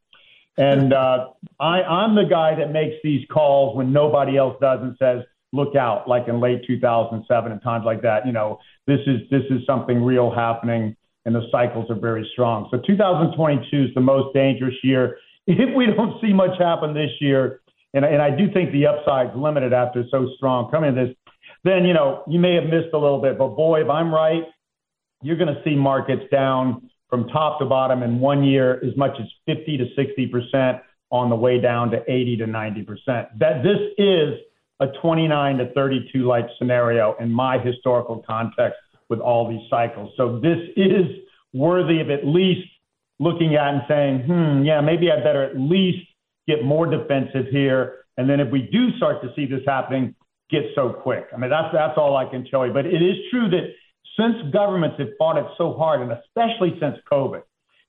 And 0.57 0.93
uh, 0.93 1.27
I, 1.59 1.83
I'm 1.83 2.15
the 2.15 2.25
guy 2.25 2.55
that 2.55 2.71
makes 2.71 2.95
these 3.03 3.25
calls 3.31 3.77
when 3.77 3.93
nobody 3.93 4.37
else 4.37 4.57
does 4.59 4.79
and 4.81 4.95
says, 4.97 5.23
look 5.53 5.75
out, 5.75 6.07
like 6.07 6.27
in 6.27 6.39
late 6.39 6.61
2007 6.65 7.51
and 7.51 7.61
times 7.61 7.85
like 7.85 8.01
that. 8.01 8.25
You 8.25 8.31
know, 8.31 8.59
this 8.85 8.99
is 9.07 9.21
this 9.29 9.43
is 9.49 9.65
something 9.65 10.03
real 10.03 10.33
happening, 10.33 10.95
and 11.25 11.35
the 11.35 11.47
cycles 11.51 11.89
are 11.89 11.99
very 11.99 12.27
strong. 12.33 12.67
So 12.71 12.79
2022 12.85 13.83
is 13.83 13.93
the 13.93 14.01
most 14.01 14.33
dangerous 14.33 14.75
year 14.83 15.17
if 15.47 15.75
we 15.75 15.85
don't 15.85 16.19
see 16.21 16.33
much 16.33 16.57
happen 16.59 16.93
this 16.93 17.11
year. 17.19 17.61
And, 17.93 18.03
and 18.03 18.21
I 18.21 18.29
do 18.29 18.51
think 18.51 18.71
the 18.73 18.85
upside's 18.85 19.35
limited 19.35 19.73
after 19.73 20.03
so 20.11 20.29
strong 20.35 20.69
coming 20.69 20.93
this. 20.93 21.15
Then 21.67 21.83
you 21.83 21.93
know 21.93 22.23
you 22.27 22.39
may 22.39 22.55
have 22.55 22.63
missed 22.63 22.93
a 22.93 22.97
little 22.97 23.21
bit, 23.21 23.37
but 23.37 23.49
boy, 23.49 23.81
if 23.81 23.89
I'm 23.89 24.13
right, 24.13 24.43
you're 25.21 25.35
going 25.35 25.53
to 25.53 25.61
see 25.65 25.75
markets 25.75 26.23
down 26.31 26.89
from 27.09 27.27
top 27.27 27.59
to 27.59 27.65
bottom 27.65 28.03
in 28.03 28.19
one 28.19 28.43
year 28.43 28.81
as 28.85 28.95
much 28.95 29.17
as 29.19 29.27
50 29.45 29.77
to 29.77 29.85
60 29.95 30.27
percent 30.27 30.77
on 31.09 31.29
the 31.29 31.35
way 31.35 31.59
down 31.59 31.91
to 31.91 32.01
80 32.07 32.37
to 32.37 32.47
90 32.47 32.83
percent. 32.83 33.27
That 33.39 33.63
this 33.63 33.79
is 33.97 34.35
a 34.79 34.87
29 35.01 35.57
to 35.57 35.73
32 35.73 36.25
like 36.25 36.45
scenario 36.57 37.15
in 37.19 37.31
my 37.31 37.57
historical 37.57 38.23
context 38.25 38.77
with 39.09 39.19
all 39.19 39.49
these 39.49 39.67
cycles. 39.69 40.13
So 40.15 40.39
this 40.39 40.59
is 40.77 41.05
worthy 41.53 41.99
of 41.99 42.09
at 42.09 42.25
least 42.25 42.67
looking 43.19 43.55
at 43.55 43.73
and 43.73 43.81
saying, 43.89 44.19
hmm, 44.21 44.63
yeah, 44.63 44.79
maybe 44.79 45.11
I 45.11 45.17
better 45.17 45.43
at 45.43 45.59
least 45.59 46.07
get 46.47 46.63
more 46.63 46.85
defensive 46.85 47.47
here. 47.51 48.05
And 48.15 48.29
then 48.29 48.39
if 48.39 48.51
we 48.51 48.61
do 48.61 48.95
start 48.97 49.21
to 49.23 49.33
see 49.35 49.45
this 49.45 49.61
happening, 49.65 50.15
get 50.49 50.63
so 50.75 50.89
quick. 50.89 51.27
I 51.33 51.37
mean, 51.37 51.49
that's 51.49 51.73
that's 51.73 51.97
all 51.97 52.15
I 52.15 52.25
can 52.29 52.45
tell 52.45 52.65
you. 52.65 52.73
But 52.73 52.85
it 52.85 53.01
is 53.01 53.15
true 53.31 53.49
that 53.49 53.73
since 54.17 54.51
governments 54.53 54.97
have 54.99 55.09
fought 55.17 55.37
it 55.37 55.45
so 55.57 55.73
hard, 55.73 56.01
and 56.01 56.11
especially 56.11 56.77
since 56.79 56.97
COVID, 57.11 57.41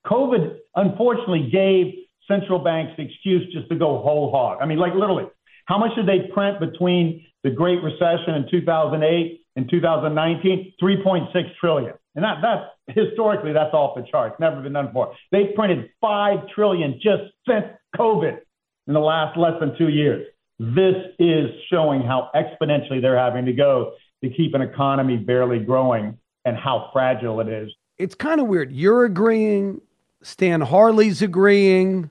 COVID 0.06 0.58
unfortunately 0.76 1.48
gave 1.50 1.94
central 2.28 2.58
banks 2.58 2.92
the 2.96 3.04
excuse 3.04 3.52
just 3.52 3.68
to 3.70 3.76
go 3.76 4.00
whole 4.02 4.30
hog. 4.30 4.58
I 4.60 4.66
mean, 4.66 4.78
like 4.78 4.94
literally, 4.94 5.26
how 5.64 5.78
much 5.78 5.94
did 5.96 6.06
they 6.06 6.30
print 6.32 6.60
between 6.60 7.26
the 7.42 7.50
Great 7.50 7.82
Recession 7.82 8.34
in 8.34 8.46
2008 8.50 9.40
and 9.56 9.70
2019? 9.70 10.74
3.6 10.80 11.56
trillion. 11.60 11.94
And 12.14 12.24
that, 12.24 12.38
that's 12.42 12.96
historically, 12.98 13.52
that's 13.52 13.72
off 13.72 13.94
the 13.96 14.04
charts. 14.10 14.36
Never 14.40 14.60
been 14.60 14.72
done 14.72 14.86
before. 14.86 15.14
They 15.30 15.52
printed 15.54 15.90
five 16.00 16.48
trillion 16.54 16.94
just 16.94 17.32
since 17.46 17.66
COVID 17.96 18.38
in 18.86 18.94
the 18.94 19.00
last 19.00 19.38
less 19.38 19.60
than 19.60 19.76
two 19.78 19.88
years. 19.88 20.26
This 20.58 20.96
is 21.18 21.50
showing 21.70 22.02
how 22.02 22.30
exponentially 22.34 23.00
they're 23.00 23.18
having 23.18 23.44
to 23.46 23.52
go 23.52 23.92
to 24.22 24.30
keep 24.30 24.54
an 24.54 24.62
economy 24.62 25.16
barely 25.16 25.60
growing 25.60 26.18
and 26.44 26.56
how 26.56 26.90
fragile 26.92 27.40
it 27.40 27.48
is. 27.48 27.70
It's 27.98 28.14
kind 28.14 28.40
of 28.40 28.46
weird. 28.46 28.72
You're 28.72 29.04
agreeing, 29.04 29.80
Stan 30.22 30.60
Harley's 30.60 31.22
agreeing, 31.22 32.10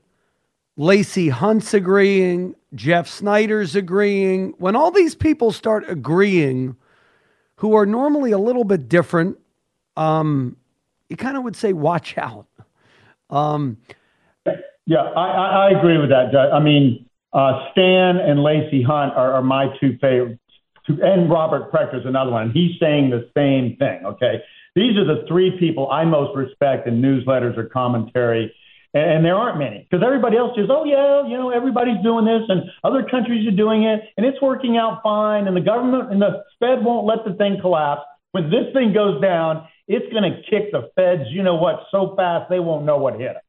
Lacey 0.77 1.29
Hunt's 1.29 1.73
agreeing, 1.73 2.55
Jeff 2.75 3.07
Snider's 3.07 3.75
agreeing. 3.75 4.53
When 4.57 4.75
all 4.75 4.91
these 4.91 5.15
people 5.15 5.51
start 5.51 5.89
agreeing, 5.89 6.75
who 7.57 7.75
are 7.75 7.85
normally 7.85 8.31
a 8.31 8.37
little 8.37 8.63
bit 8.63 8.87
different, 8.87 9.37
um, 9.97 10.55
you 11.09 11.17
kind 11.17 11.35
of 11.35 11.43
would 11.43 11.55
say, 11.55 11.73
watch 11.73 12.17
out. 12.17 12.45
Um, 13.29 13.77
yeah, 14.85 15.01
I, 15.01 15.67
I, 15.67 15.69
agree 15.77 15.97
with 15.97 16.09
that, 16.09 16.33
I 16.53 16.59
mean, 16.59 17.06
uh, 17.37 17.71
Stan 17.71 18.17
and 18.17 18.41
Lacey 18.41 18.81
Hunt 18.81 19.13
are, 19.13 19.33
are 19.33 19.43
my 19.43 19.67
two 19.79 19.97
favorites, 20.01 20.41
and 20.87 21.29
Robert 21.29 21.71
Prechter 21.71 21.99
is 21.99 22.05
another 22.05 22.31
one. 22.31 22.51
He's 22.51 22.71
saying 22.79 23.11
the 23.11 23.29
same 23.37 23.77
thing. 23.77 24.05
Okay, 24.05 24.41
these 24.75 24.97
are 24.97 25.05
the 25.05 25.25
three 25.27 25.57
people 25.59 25.89
I 25.91 26.03
most 26.05 26.35
respect 26.35 26.87
in 26.87 27.01
newsletters 27.01 27.57
or 27.57 27.65
commentary 27.65 28.53
and 28.93 29.25
there 29.25 29.35
aren't 29.35 29.59
many 29.59 29.85
because 29.89 30.03
everybody 30.05 30.37
else 30.37 30.51
says, 30.55 30.69
oh, 30.69 30.85
yeah, 30.85 31.27
you 31.27 31.37
know, 31.37 31.49
everybody's 31.49 32.01
doing 32.03 32.25
this 32.25 32.43
and 32.47 32.63
other 32.83 33.03
countries 33.09 33.47
are 33.47 33.55
doing 33.55 33.83
it 33.83 34.01
and 34.15 34.25
it's 34.25 34.41
working 34.41 34.77
out 34.77 35.01
fine 35.03 35.47
and 35.47 35.55
the 35.55 35.61
government 35.61 36.11
and 36.11 36.21
the 36.21 36.43
Fed 36.59 36.83
won't 36.83 37.05
let 37.05 37.25
the 37.25 37.37
thing 37.37 37.59
collapse. 37.59 38.01
When 38.31 38.49
this 38.49 38.73
thing 38.73 38.93
goes 38.93 39.21
down, 39.21 39.67
it's 39.87 40.11
going 40.11 40.23
to 40.23 40.41
kick 40.49 40.71
the 40.71 40.89
Feds, 40.95 41.29
you 41.29 41.43
know 41.43 41.55
what, 41.55 41.85
so 41.91 42.15
fast 42.15 42.49
they 42.49 42.59
won't 42.59 42.85
know 42.85 42.97
what 42.97 43.13
hit 43.13 43.33
them. 43.33 43.41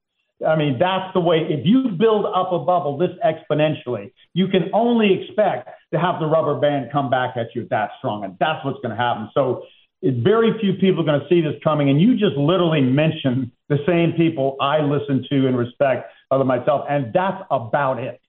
I 0.47 0.57
mean, 0.57 0.78
that's 0.78 1.12
the 1.14 1.21
way. 1.21 1.38
If 1.49 1.66
you 1.66 1.90
build 1.90 2.26
up 2.26 2.52
a 2.52 2.59
bubble 2.59 2.97
this 2.97 3.11
exponentially, 3.25 4.12
you 4.35 4.49
can 4.49 4.71
only 4.73 5.23
expect 5.23 5.68
to 5.92 5.99
have 5.99 6.21
the 6.21 6.26
rubber 6.26 6.61
band 6.61 6.90
come 6.92 7.11
back 7.11 7.37
at 7.37 7.54
you 7.54 7.66
that 7.71 7.90
strong. 7.99 8.25
And 8.25 8.37
that's 8.38 8.64
what's 8.64 8.78
going 8.80 8.97
to 8.97 9.02
happen. 9.02 9.30
So 9.35 9.64
very 10.02 10.59
few 10.61 10.75
people 10.75 11.02
are 11.02 11.07
going 11.07 11.21
to 11.21 11.28
see 11.28 11.40
this 11.40 11.61
coming. 11.64 11.90
And 11.90 12.00
you 12.00 12.12
just 12.12 12.37
literally 12.37 12.80
mentioned 12.80 13.50
the 13.68 13.78
same 13.87 14.12
people 14.12 14.57
I 14.61 14.80
listen 14.80 15.26
to 15.30 15.47
and 15.49 15.59
respect 15.59 16.11
other 16.30 16.45
myself, 16.45 16.85
and 16.88 17.12
that's 17.12 17.42
about 17.50 17.99
it. 17.99 18.21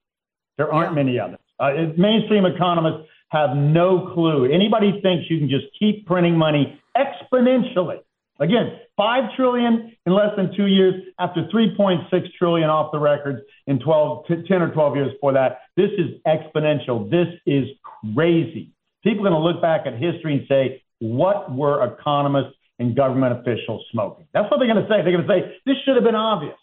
There 0.56 0.72
aren't 0.72 0.92
yeah. 0.96 1.02
many 1.02 1.18
others. 1.18 1.38
Uh, 1.58 1.92
mainstream 1.96 2.46
economists 2.46 3.08
have 3.28 3.56
no 3.56 4.10
clue. 4.14 4.50
Anybody 4.50 5.00
thinks 5.02 5.26
you 5.30 5.38
can 5.38 5.48
just 5.48 5.66
keep 5.78 6.06
printing 6.06 6.36
money 6.36 6.80
exponentially. 6.96 8.00
Again, 8.40 8.78
five 8.96 9.24
trillion 9.36 9.94
in 10.06 10.14
less 10.14 10.34
than 10.36 10.56
two 10.56 10.66
years 10.66 10.94
after 11.18 11.46
3.6 11.54 12.08
trillion 12.38 12.70
off 12.70 12.90
the 12.90 12.98
records 12.98 13.40
in 13.66 13.78
12, 13.78 14.26
10 14.48 14.62
or 14.62 14.72
12 14.72 14.96
years 14.96 15.12
before 15.12 15.34
that. 15.34 15.60
This 15.76 15.90
is 15.98 16.20
exponential. 16.26 17.10
This 17.10 17.28
is 17.46 17.66
crazy. 18.14 18.72
People 19.04 19.26
are 19.26 19.30
going 19.30 19.42
to 19.42 19.46
look 19.46 19.60
back 19.60 19.82
at 19.86 19.92
history 19.92 20.34
and 20.34 20.46
say, 20.48 20.82
what 21.00 21.54
were 21.54 21.84
economists 21.84 22.56
and 22.78 22.96
government 22.96 23.40
officials 23.40 23.84
smoking? 23.92 24.26
That's 24.32 24.50
what 24.50 24.58
they're 24.58 24.72
going 24.72 24.84
to 24.84 24.88
say. 24.88 25.02
They're 25.02 25.16
going 25.16 25.26
to 25.26 25.28
say, 25.28 25.60
this 25.66 25.76
should 25.84 25.96
have 25.96 26.04
been 26.04 26.14
obvious. 26.14 26.56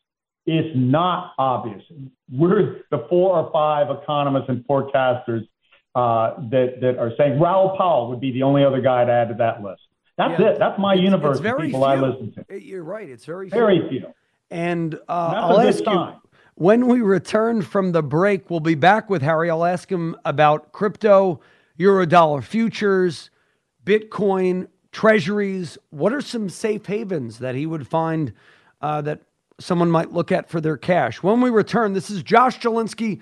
It's 0.48 0.76
not 0.76 1.34
obvious. 1.38 1.84
We're 2.32 2.82
the 2.90 3.06
four 3.10 3.38
or 3.38 3.52
five 3.52 3.88
economists 3.92 4.46
and 4.48 4.66
forecasters 4.66 5.42
uh, 5.94 6.40
that, 6.50 6.78
that 6.82 6.98
are 6.98 7.12
saying 7.18 7.40
Raoul 7.40 7.76
Pal 7.78 8.10
would 8.10 8.22
be 8.22 8.32
the 8.32 8.44
only 8.44 8.64
other 8.64 8.82
guy 8.82 9.06
to 9.06 9.12
add 9.12 9.30
to 9.30 9.34
that 9.36 9.62
list. 9.62 9.82
That's 10.18 10.40
yeah, 10.40 10.48
it. 10.48 10.60
That's 10.60 10.80
my 10.80 10.94
it's, 10.94 11.04
universe. 11.04 11.38
It's 11.38 11.42
very 11.42 11.68
people 11.68 11.82
few. 11.82 11.86
I 11.86 11.96
listen 11.96 12.34
to. 12.34 12.62
You're 12.62 12.84
right. 12.84 13.08
It's 13.08 13.26
very 13.26 13.50
very 13.50 13.80
few. 13.82 14.00
few. 14.00 14.14
And 14.50 14.96
uh, 15.08 15.34
I'll 15.36 15.60
ask 15.60 15.86
you 15.86 16.14
when 16.56 16.88
we 16.88 17.02
return 17.02 17.62
from 17.62 17.92
the 17.92 18.02
break. 18.02 18.50
We'll 18.50 18.60
be 18.60 18.76
back 18.76 19.10
with 19.10 19.22
Harry. 19.22 19.50
I'll 19.50 19.66
ask 19.66 19.92
him 19.92 20.16
about 20.26 20.72
crypto, 20.72 21.40
eurodollar 21.80 22.44
futures, 22.44 23.30
Bitcoin, 23.86 24.68
treasuries. 24.92 25.78
What 25.92 26.14
are 26.14 26.22
some 26.22 26.50
safe 26.50 26.86
havens 26.86 27.40
that 27.40 27.54
he 27.54 27.68
would 27.68 27.88
find 27.88 28.34
uh, 28.82 29.02
that 29.02 29.22
someone 29.60 29.92
might 29.92 30.14
look 30.14 30.32
at 30.32 30.50
for 30.50 30.60
their 30.60 30.78
cash? 30.78 31.22
When 31.22 31.42
we 31.42 31.52
return, 31.52 31.94
this 31.94 32.10
is 32.10 32.24
Josh 32.24 32.60
Jalinski, 32.60 33.22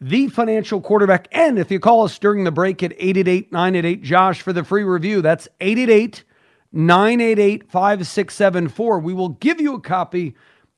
the 0.00 0.28
financial 0.28 0.80
quarterback. 0.80 1.28
And 1.32 1.58
if 1.58 1.70
you 1.70 1.80
call 1.80 2.04
us 2.04 2.18
during 2.18 2.44
the 2.44 2.50
break 2.50 2.82
at 2.82 2.92
888 2.92 3.52
988 3.52 4.02
Josh 4.02 4.40
for 4.40 4.54
the 4.54 4.64
free 4.64 4.84
review, 4.84 5.20
that's 5.20 5.46
888 5.60 6.24
988 6.72 7.70
5674. 7.70 8.98
We 9.00 9.14
will 9.14 9.30
give 9.30 9.60
you 9.60 9.74
a 9.74 9.80
copy 9.80 10.34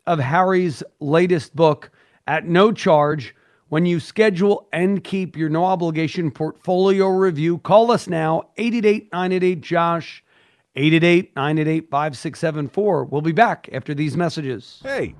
of 0.06 0.18
Harry's 0.18 0.82
latest 1.00 1.54
book 1.54 1.90
at 2.26 2.46
no 2.46 2.72
charge 2.72 3.34
when 3.68 3.86
you 3.86 4.00
schedule 4.00 4.68
and 4.72 5.02
keep 5.02 5.34
your 5.34 5.48
no 5.48 5.64
obligation 5.64 6.30
portfolio 6.30 7.08
review, 7.08 7.56
call 7.56 7.90
us 7.90 8.06
now, 8.06 8.42
888 8.58 9.10
988 9.12 9.60
Josh, 9.62 10.22
888 10.76 11.34
988 11.36 11.90
5674. 11.90 13.04
We'll 13.04 13.22
be 13.22 13.32
back 13.32 13.70
after 13.72 13.94
these 13.94 14.14
messages. 14.14 14.80
Hey, 14.82 15.14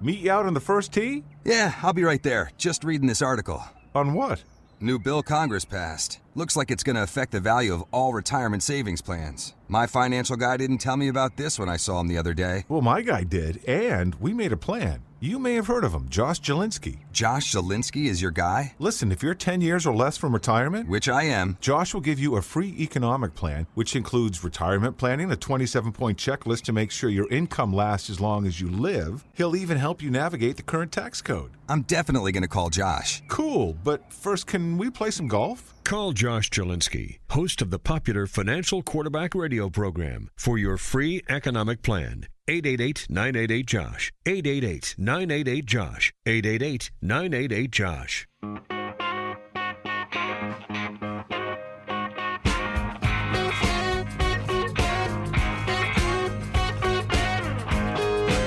meet 0.00 0.18
you 0.18 0.32
out 0.32 0.46
on 0.46 0.54
the 0.54 0.60
first 0.60 0.92
tee? 0.92 1.22
Yeah, 1.44 1.74
I'll 1.80 1.92
be 1.92 2.02
right 2.02 2.22
there. 2.24 2.50
Just 2.58 2.82
reading 2.82 3.06
this 3.06 3.22
article. 3.22 3.62
On 3.94 4.14
what? 4.14 4.42
New 4.82 4.98
bill 4.98 5.22
Congress 5.22 5.64
passed. 5.64 6.18
Looks 6.34 6.56
like 6.56 6.68
it's 6.68 6.82
going 6.82 6.96
to 6.96 7.04
affect 7.04 7.30
the 7.30 7.38
value 7.38 7.72
of 7.72 7.84
all 7.92 8.12
retirement 8.12 8.64
savings 8.64 9.00
plans. 9.00 9.54
My 9.68 9.86
financial 9.86 10.34
guy 10.34 10.56
didn't 10.56 10.78
tell 10.78 10.96
me 10.96 11.06
about 11.06 11.36
this 11.36 11.56
when 11.56 11.68
I 11.68 11.76
saw 11.76 12.00
him 12.00 12.08
the 12.08 12.18
other 12.18 12.34
day. 12.34 12.64
Well, 12.68 12.80
my 12.80 13.00
guy 13.02 13.22
did, 13.22 13.64
and 13.64 14.16
we 14.16 14.34
made 14.34 14.50
a 14.50 14.56
plan. 14.56 15.02
You 15.22 15.38
may 15.38 15.54
have 15.54 15.68
heard 15.68 15.84
of 15.84 15.92
him, 15.92 16.08
Josh 16.08 16.40
Jalinski. 16.40 16.98
Josh 17.12 17.52
Jalinski 17.52 18.06
is 18.06 18.20
your 18.20 18.32
guy? 18.32 18.74
Listen, 18.80 19.12
if 19.12 19.22
you're 19.22 19.36
10 19.36 19.60
years 19.60 19.86
or 19.86 19.94
less 19.94 20.16
from 20.16 20.34
retirement, 20.34 20.88
which 20.88 21.08
I 21.08 21.22
am, 21.22 21.56
Josh 21.60 21.94
will 21.94 22.00
give 22.00 22.18
you 22.18 22.34
a 22.34 22.42
free 22.42 22.74
economic 22.80 23.36
plan, 23.36 23.68
which 23.74 23.94
includes 23.94 24.42
retirement 24.42 24.98
planning, 24.98 25.30
a 25.30 25.36
27 25.36 25.92
point 25.92 26.18
checklist 26.18 26.62
to 26.62 26.72
make 26.72 26.90
sure 26.90 27.08
your 27.08 27.28
income 27.28 27.72
lasts 27.72 28.10
as 28.10 28.18
long 28.18 28.48
as 28.48 28.60
you 28.60 28.68
live. 28.68 29.22
He'll 29.32 29.54
even 29.54 29.78
help 29.78 30.02
you 30.02 30.10
navigate 30.10 30.56
the 30.56 30.64
current 30.64 30.90
tax 30.90 31.22
code. 31.22 31.52
I'm 31.68 31.82
definitely 31.82 32.32
going 32.32 32.42
to 32.42 32.48
call 32.48 32.70
Josh. 32.70 33.22
Cool, 33.28 33.76
but 33.84 34.12
first, 34.12 34.48
can 34.48 34.76
we 34.76 34.90
play 34.90 35.12
some 35.12 35.28
golf? 35.28 35.72
Call 35.84 36.10
Josh 36.10 36.50
Jalinski, 36.50 37.20
host 37.30 37.62
of 37.62 37.70
the 37.70 37.78
popular 37.78 38.26
Financial 38.26 38.82
Quarterback 38.82 39.36
Radio 39.36 39.70
program, 39.70 40.30
for 40.34 40.58
your 40.58 40.76
free 40.76 41.22
economic 41.28 41.82
plan. 41.82 42.26
888 42.48 43.06
988 43.08 43.66
Josh. 43.66 44.12
888 44.26 44.94
988 44.98 45.64
Josh. 45.64 46.12
888 46.26 46.90
988 47.00 47.70
Josh. 47.70 48.26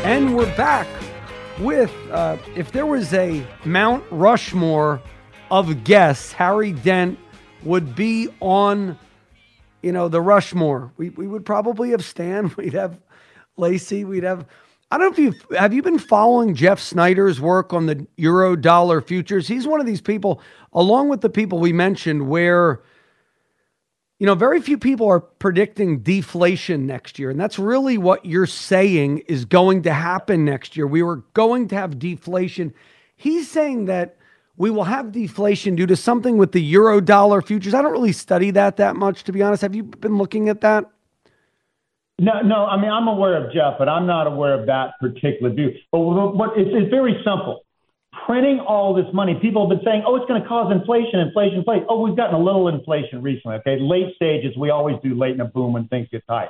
And 0.04 0.36
we're 0.36 0.54
back 0.58 0.88
with 1.60 1.94
uh, 2.12 2.36
if 2.54 2.74
there 2.74 2.86
was 2.86 3.14
a 3.14 3.48
Mount 3.64 4.04
Rushmore 4.12 5.02
of 5.50 5.86
guests, 5.86 6.34
Harry 6.34 6.74
Dent 6.74 7.18
would 7.64 7.96
be 7.96 8.28
on, 8.42 9.00
you 9.82 9.94
know, 9.94 10.10
the 10.10 10.20
Rushmore. 10.20 10.92
We, 10.98 11.12
we 11.12 11.28
would 11.28 11.46
probably 11.46 11.92
have 11.92 12.04
Stan. 12.04 12.54
We'd 12.58 12.74
have 12.74 13.00
Lacey. 13.58 14.06
We'd 14.06 14.24
have. 14.24 14.46
I 14.92 14.98
don't 14.98 15.08
know 15.08 15.26
if 15.26 15.34
you 15.52 15.58
have 15.58 15.74
you 15.74 15.82
been 15.82 16.00
following 16.00 16.54
Jeff 16.56 16.80
Snider's 16.80 17.42
work 17.42 17.74
on 17.74 17.88
the 17.88 18.06
euro 18.18 18.56
dollar 18.56 19.02
futures. 19.02 19.48
He's 19.48 19.68
one 19.68 19.80
of 19.80 19.86
these 19.86 20.02
people, 20.02 20.42
along 20.74 21.10
with 21.10 21.22
the 21.22 21.30
people 21.30 21.60
we 21.60 21.74
mentioned, 21.74 22.28
where 22.30 22.82
you 24.20 24.26
know, 24.26 24.36
very 24.36 24.62
few 24.62 24.78
people 24.78 25.08
are 25.08 25.20
predicting 25.20 26.00
deflation 26.00 26.86
next 26.86 27.20
year. 27.20 27.30
And 27.30 27.40
that's 27.40 27.60
really 27.60 27.98
what 27.98 28.26
you're 28.26 28.46
saying 28.46 29.20
is 29.28 29.44
going 29.44 29.82
to 29.84 29.94
happen 29.94 30.46
next 30.46 30.78
year. 30.78 30.88
We 30.88 31.04
were 31.04 31.18
going 31.34 31.68
to 31.70 31.76
have 31.76 32.00
deflation. 32.00 32.74
He's 33.18 33.52
saying 33.52 33.86
that 33.86 34.18
we 34.56 34.70
will 34.70 34.86
have 34.86 35.12
deflation 35.12 35.76
due 35.76 35.86
to 35.88 35.98
something 35.98 36.38
with 36.38 36.54
the 36.54 36.62
euro 36.62 37.02
dollar 37.02 37.42
futures. 37.42 37.74
I 37.74 37.82
don't 37.82 37.92
really 37.92 38.14
study 38.14 38.52
that 38.52 38.78
that 38.78 38.96
much, 38.96 39.26
to 39.26 39.34
be 39.34 39.42
honest. 39.42 39.62
Have 39.62 39.76
you 39.76 39.84
been 39.84 40.18
looking 40.18 40.48
at 40.48 40.62
that? 40.62 40.90
No, 42.20 42.42
no. 42.42 42.66
I 42.66 42.80
mean, 42.80 42.90
I'm 42.90 43.08
aware 43.08 43.44
of 43.44 43.52
Jeff, 43.52 43.76
but 43.78 43.90
I'm 43.90 44.08
not 44.08 44.28
aware 44.28 44.60
of 44.60 44.68
that 44.68 44.94
particular 45.00 45.54
view. 45.54 45.72
But 45.92 46.00
what, 46.00 46.58
it's, 46.58 46.70
it's 46.72 46.90
very 46.90 47.16
simple. 47.26 47.62
Printing 48.26 48.60
all 48.62 48.94
this 48.96 49.14
money, 49.14 49.38
people 49.42 49.68
have 49.68 49.78
been 49.78 49.86
saying, 49.86 50.04
"Oh, 50.08 50.16
it's 50.16 50.26
going 50.26 50.42
to 50.42 50.48
cause 50.48 50.72
inflation, 50.72 51.20
inflation, 51.20 51.60
inflation." 51.60 51.86
Oh, 51.90 52.02
we've 52.02 52.16
gotten 52.16 52.36
a 52.36 52.40
little 52.40 52.70
inflation 52.70 53.22
recently. 53.22 53.58
Okay, 53.58 53.78
late 53.80 54.16
stages, 54.16 54.56
we 54.58 54.70
always 54.70 54.96
do 55.04 55.14
late 55.14 55.36
in 55.36 55.42
a 55.42 55.46
boom 55.46 55.74
when 55.74 55.88
things 55.90 56.08
get 56.10 56.26
tight. 56.26 56.48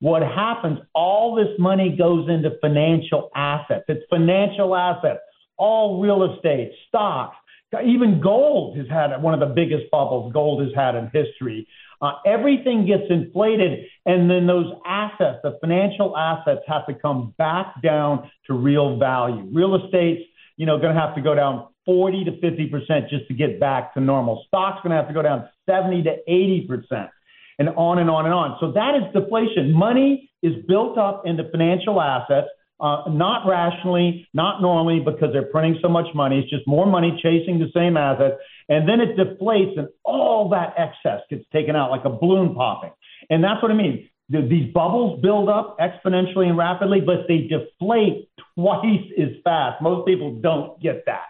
What 0.00 0.20
happens? 0.20 0.78
All 0.94 1.34
this 1.34 1.48
money 1.58 1.96
goes 1.96 2.28
into 2.28 2.50
financial 2.60 3.30
assets. 3.34 3.84
It's 3.88 4.04
financial 4.10 4.76
assets, 4.76 5.20
all 5.56 6.02
real 6.02 6.34
estate, 6.34 6.72
stocks, 6.86 7.36
even 7.84 8.20
gold 8.20 8.76
has 8.76 8.86
had 8.88 9.20
one 9.22 9.34
of 9.34 9.40
the 9.40 9.54
biggest 9.54 9.90
bubbles 9.90 10.32
gold 10.32 10.62
has 10.62 10.74
had 10.74 10.94
in 10.94 11.10
history. 11.12 11.66
Uh, 12.00 12.12
everything 12.26 12.86
gets 12.86 13.04
inflated, 13.10 13.86
and 14.04 14.30
then 14.30 14.46
those 14.46 14.72
assets, 14.86 15.38
the 15.42 15.56
financial 15.60 16.16
assets, 16.16 16.60
have 16.66 16.86
to 16.86 16.94
come 16.94 17.34
back 17.38 17.80
down 17.82 18.30
to 18.46 18.54
real 18.54 18.98
value. 18.98 19.48
Real 19.52 19.74
estate's, 19.76 20.22
you 20.56 20.66
know, 20.66 20.78
going 20.78 20.94
to 20.94 21.00
have 21.00 21.14
to 21.14 21.22
go 21.22 21.34
down 21.34 21.68
40 21.86 22.24
to 22.24 22.40
50 22.40 22.66
percent 22.68 23.08
just 23.08 23.26
to 23.28 23.34
get 23.34 23.58
back 23.60 23.94
to 23.94 24.00
normal. 24.00 24.44
Stock's 24.48 24.82
going 24.82 24.90
to 24.90 24.96
have 24.96 25.08
to 25.08 25.14
go 25.14 25.22
down 25.22 25.48
70 25.66 26.02
to 26.04 26.16
80 26.26 26.66
percent, 26.68 27.10
and 27.58 27.70
on 27.70 27.98
and 27.98 28.10
on 28.10 28.26
and 28.26 28.34
on. 28.34 28.56
So 28.60 28.72
that 28.72 28.94
is 28.96 29.02
deflation. 29.12 29.72
Money 29.72 30.30
is 30.42 30.54
built 30.66 30.98
up 30.98 31.22
into 31.24 31.48
financial 31.50 32.00
assets 32.00 32.48
uh, 32.78 33.04
not 33.08 33.46
rationally, 33.48 34.28
not 34.34 34.60
normally, 34.60 35.00
because 35.00 35.32
they're 35.32 35.50
printing 35.50 35.78
so 35.80 35.88
much 35.88 36.06
money. 36.14 36.40
It's 36.40 36.50
just 36.50 36.66
more 36.66 36.86
money 36.86 37.18
chasing 37.22 37.58
the 37.58 37.70
same 37.74 37.96
assets. 37.96 38.36
And 38.68 38.88
then 38.88 39.00
it 39.00 39.16
deflates, 39.16 39.78
and 39.78 39.88
all 40.04 40.48
that 40.50 40.74
excess 40.76 41.20
gets 41.30 41.44
taken 41.52 41.74
out 41.76 41.90
like 41.90 42.04
a 42.04 42.10
balloon 42.10 42.54
popping. 42.54 42.92
And 43.30 43.42
that's 43.42 43.62
what 43.62 43.70
I 43.70 43.74
mean. 43.74 44.08
The, 44.28 44.42
these 44.42 44.72
bubbles 44.74 45.22
build 45.22 45.48
up 45.48 45.78
exponentially 45.78 46.48
and 46.48 46.58
rapidly, 46.58 47.00
but 47.00 47.28
they 47.28 47.48
deflate 47.48 48.28
twice 48.54 49.04
as 49.18 49.28
fast. 49.44 49.80
Most 49.80 50.06
people 50.06 50.34
don't 50.40 50.80
get 50.80 51.04
that. 51.06 51.26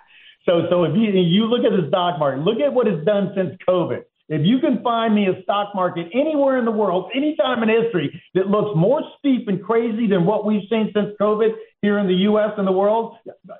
So, 0.46 0.66
so 0.70 0.84
if 0.84 0.96
you, 0.96 1.10
you 1.10 1.44
look 1.44 1.64
at 1.64 1.76
the 1.76 1.88
stock 1.88 2.18
market, 2.18 2.42
look 2.42 2.60
at 2.60 2.72
what 2.72 2.88
it's 2.88 3.04
done 3.04 3.32
since 3.36 3.56
COVID. 3.68 4.04
If 4.28 4.42
you 4.44 4.58
can 4.58 4.82
find 4.82 5.14
me 5.14 5.28
a 5.28 5.40
stock 5.42 5.74
market 5.74 6.08
anywhere 6.12 6.58
in 6.58 6.64
the 6.64 6.72
world, 6.72 7.10
anytime 7.14 7.62
in 7.62 7.68
history 7.68 8.20
that 8.34 8.48
looks 8.48 8.76
more 8.76 9.02
steep 9.18 9.46
and 9.46 9.62
crazy 9.62 10.08
than 10.08 10.24
what 10.24 10.44
we've 10.44 10.68
seen 10.68 10.90
since 10.92 11.10
COVID 11.20 11.50
here 11.82 11.98
in 11.98 12.08
the 12.08 12.14
US 12.30 12.52
and 12.58 12.66
the 12.66 12.72
world, 12.72 13.16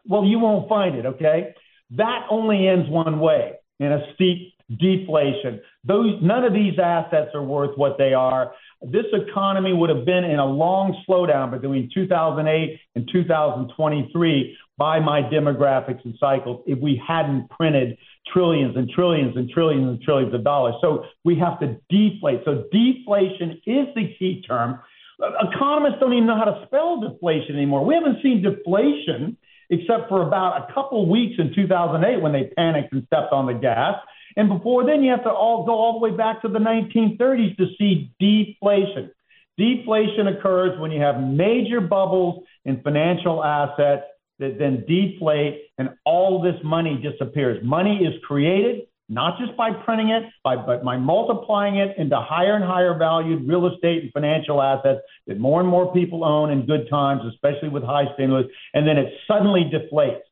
well, 0.07 0.25
you 0.25 0.39
won't 0.41 0.69
find 0.69 0.97
it, 0.97 1.07
okay? 1.07 1.55
That 1.91 2.27
only 2.31 2.67
ends 2.67 2.91
one 2.91 3.21
way 3.21 3.53
in 3.79 3.93
a 3.93 4.13
steep 4.15 4.55
deflation. 4.69 5.61
Those 5.85 6.21
none 6.21 6.43
of 6.43 6.53
these 6.53 6.79
assets 6.83 7.31
are 7.35 7.43
worth 7.45 7.77
what 7.79 7.99
they 7.99 8.15
are. 8.15 8.53
This 8.83 9.07
economy 9.13 9.73
would 9.73 9.91
have 9.91 10.05
been 10.05 10.25
in 10.25 10.41
a 10.41 10.47
long 10.47 11.01
slowdown 11.09 11.53
between 11.53 11.89
2008 11.95 12.81
and 12.97 13.09
2023 13.13 14.59
by 14.79 15.01
my 15.01 15.23
demographics 15.23 16.05
and 16.05 16.15
cycles 16.21 16.63
if 16.67 16.79
we 16.79 17.01
hadn't 17.07 17.49
printed 17.51 17.97
trillions 18.33 18.77
and 18.77 18.91
trillions 18.91 19.37
and 19.37 19.49
trillions 19.49 19.89
and 19.89 20.01
trillions 20.03 20.35
of 20.35 20.45
dollars. 20.45 20.75
So 20.81 21.05
we 21.25 21.39
have 21.39 21.59
to 21.61 21.79
deflate. 21.89 22.41
So 22.45 22.65
deflation 22.71 23.61
is 23.67 23.87
the 23.95 24.15
key 24.19 24.43
term. 24.47 24.81
Economists 25.19 25.97
don't 25.99 26.13
even 26.13 26.27
know 26.27 26.37
how 26.37 26.45
to 26.45 26.67
spell 26.67 27.01
deflation 27.01 27.57
anymore. 27.57 27.85
We 27.87 27.95
haven't 27.95 28.23
seen 28.23 28.43
deflation 28.43 29.39
except 29.71 30.09
for 30.09 30.23
about 30.27 30.69
a 30.69 30.75
couple 30.75 31.09
weeks 31.09 31.37
in 31.39 31.55
2008 31.55 32.21
when 32.21 32.33
they 32.33 32.51
panicked 32.57 32.93
and 32.93 33.05
stepped 33.07 33.33
on 33.33 33.47
the 33.47 33.55
gas. 33.55 33.97
And 34.37 34.49
before 34.49 34.85
then, 34.85 35.03
you 35.03 35.11
have 35.11 35.25
to 35.25 35.31
all 35.31 35.65
go 35.65 35.73
all 35.73 35.95
the 35.95 35.99
way 35.99 36.15
back 36.15 36.43
to 36.43 36.49
the 36.49 36.59
1930s 36.59 37.57
to 37.57 37.67
see 37.79 38.13
deflation. 38.21 39.11
Deflation 39.57 40.27
occurs 40.29 40.79
when 40.79 40.91
you 40.91 41.01
have 41.01 41.19
major 41.19 41.81
bubbles 41.81 42.45
in 42.67 42.83
financial 42.83 43.43
assets 43.43 44.05
that 44.39 44.59
then 44.59 44.85
deflate 44.87 45.63
and 45.79 45.91
all 46.05 46.43
this 46.43 46.57
money 46.63 47.01
disappears. 47.03 47.65
Money 47.65 48.05
is 48.05 48.15
created 48.27 48.83
not 49.09 49.39
just 49.39 49.57
by 49.57 49.71
printing 49.73 50.09
it, 50.09 50.25
by, 50.43 50.57
but 50.57 50.85
by 50.85 50.97
multiplying 50.97 51.77
it 51.77 51.97
into 51.97 52.17
higher 52.21 52.55
and 52.55 52.65
higher 52.65 52.99
valued 52.99 53.47
real 53.47 53.67
estate 53.67 54.03
and 54.03 54.13
financial 54.13 54.61
assets 54.61 55.01
that 55.27 55.39
more 55.39 55.61
and 55.61 55.69
more 55.69 55.93
people 55.93 56.25
own 56.25 56.51
in 56.51 56.67
good 56.67 56.89
times, 56.91 57.23
especially 57.33 57.69
with 57.69 57.85
high 57.85 58.13
stimulus, 58.15 58.47
and 58.75 58.87
then 58.87 58.99
it 58.99 59.13
suddenly 59.29 59.71
deflates 59.73 60.23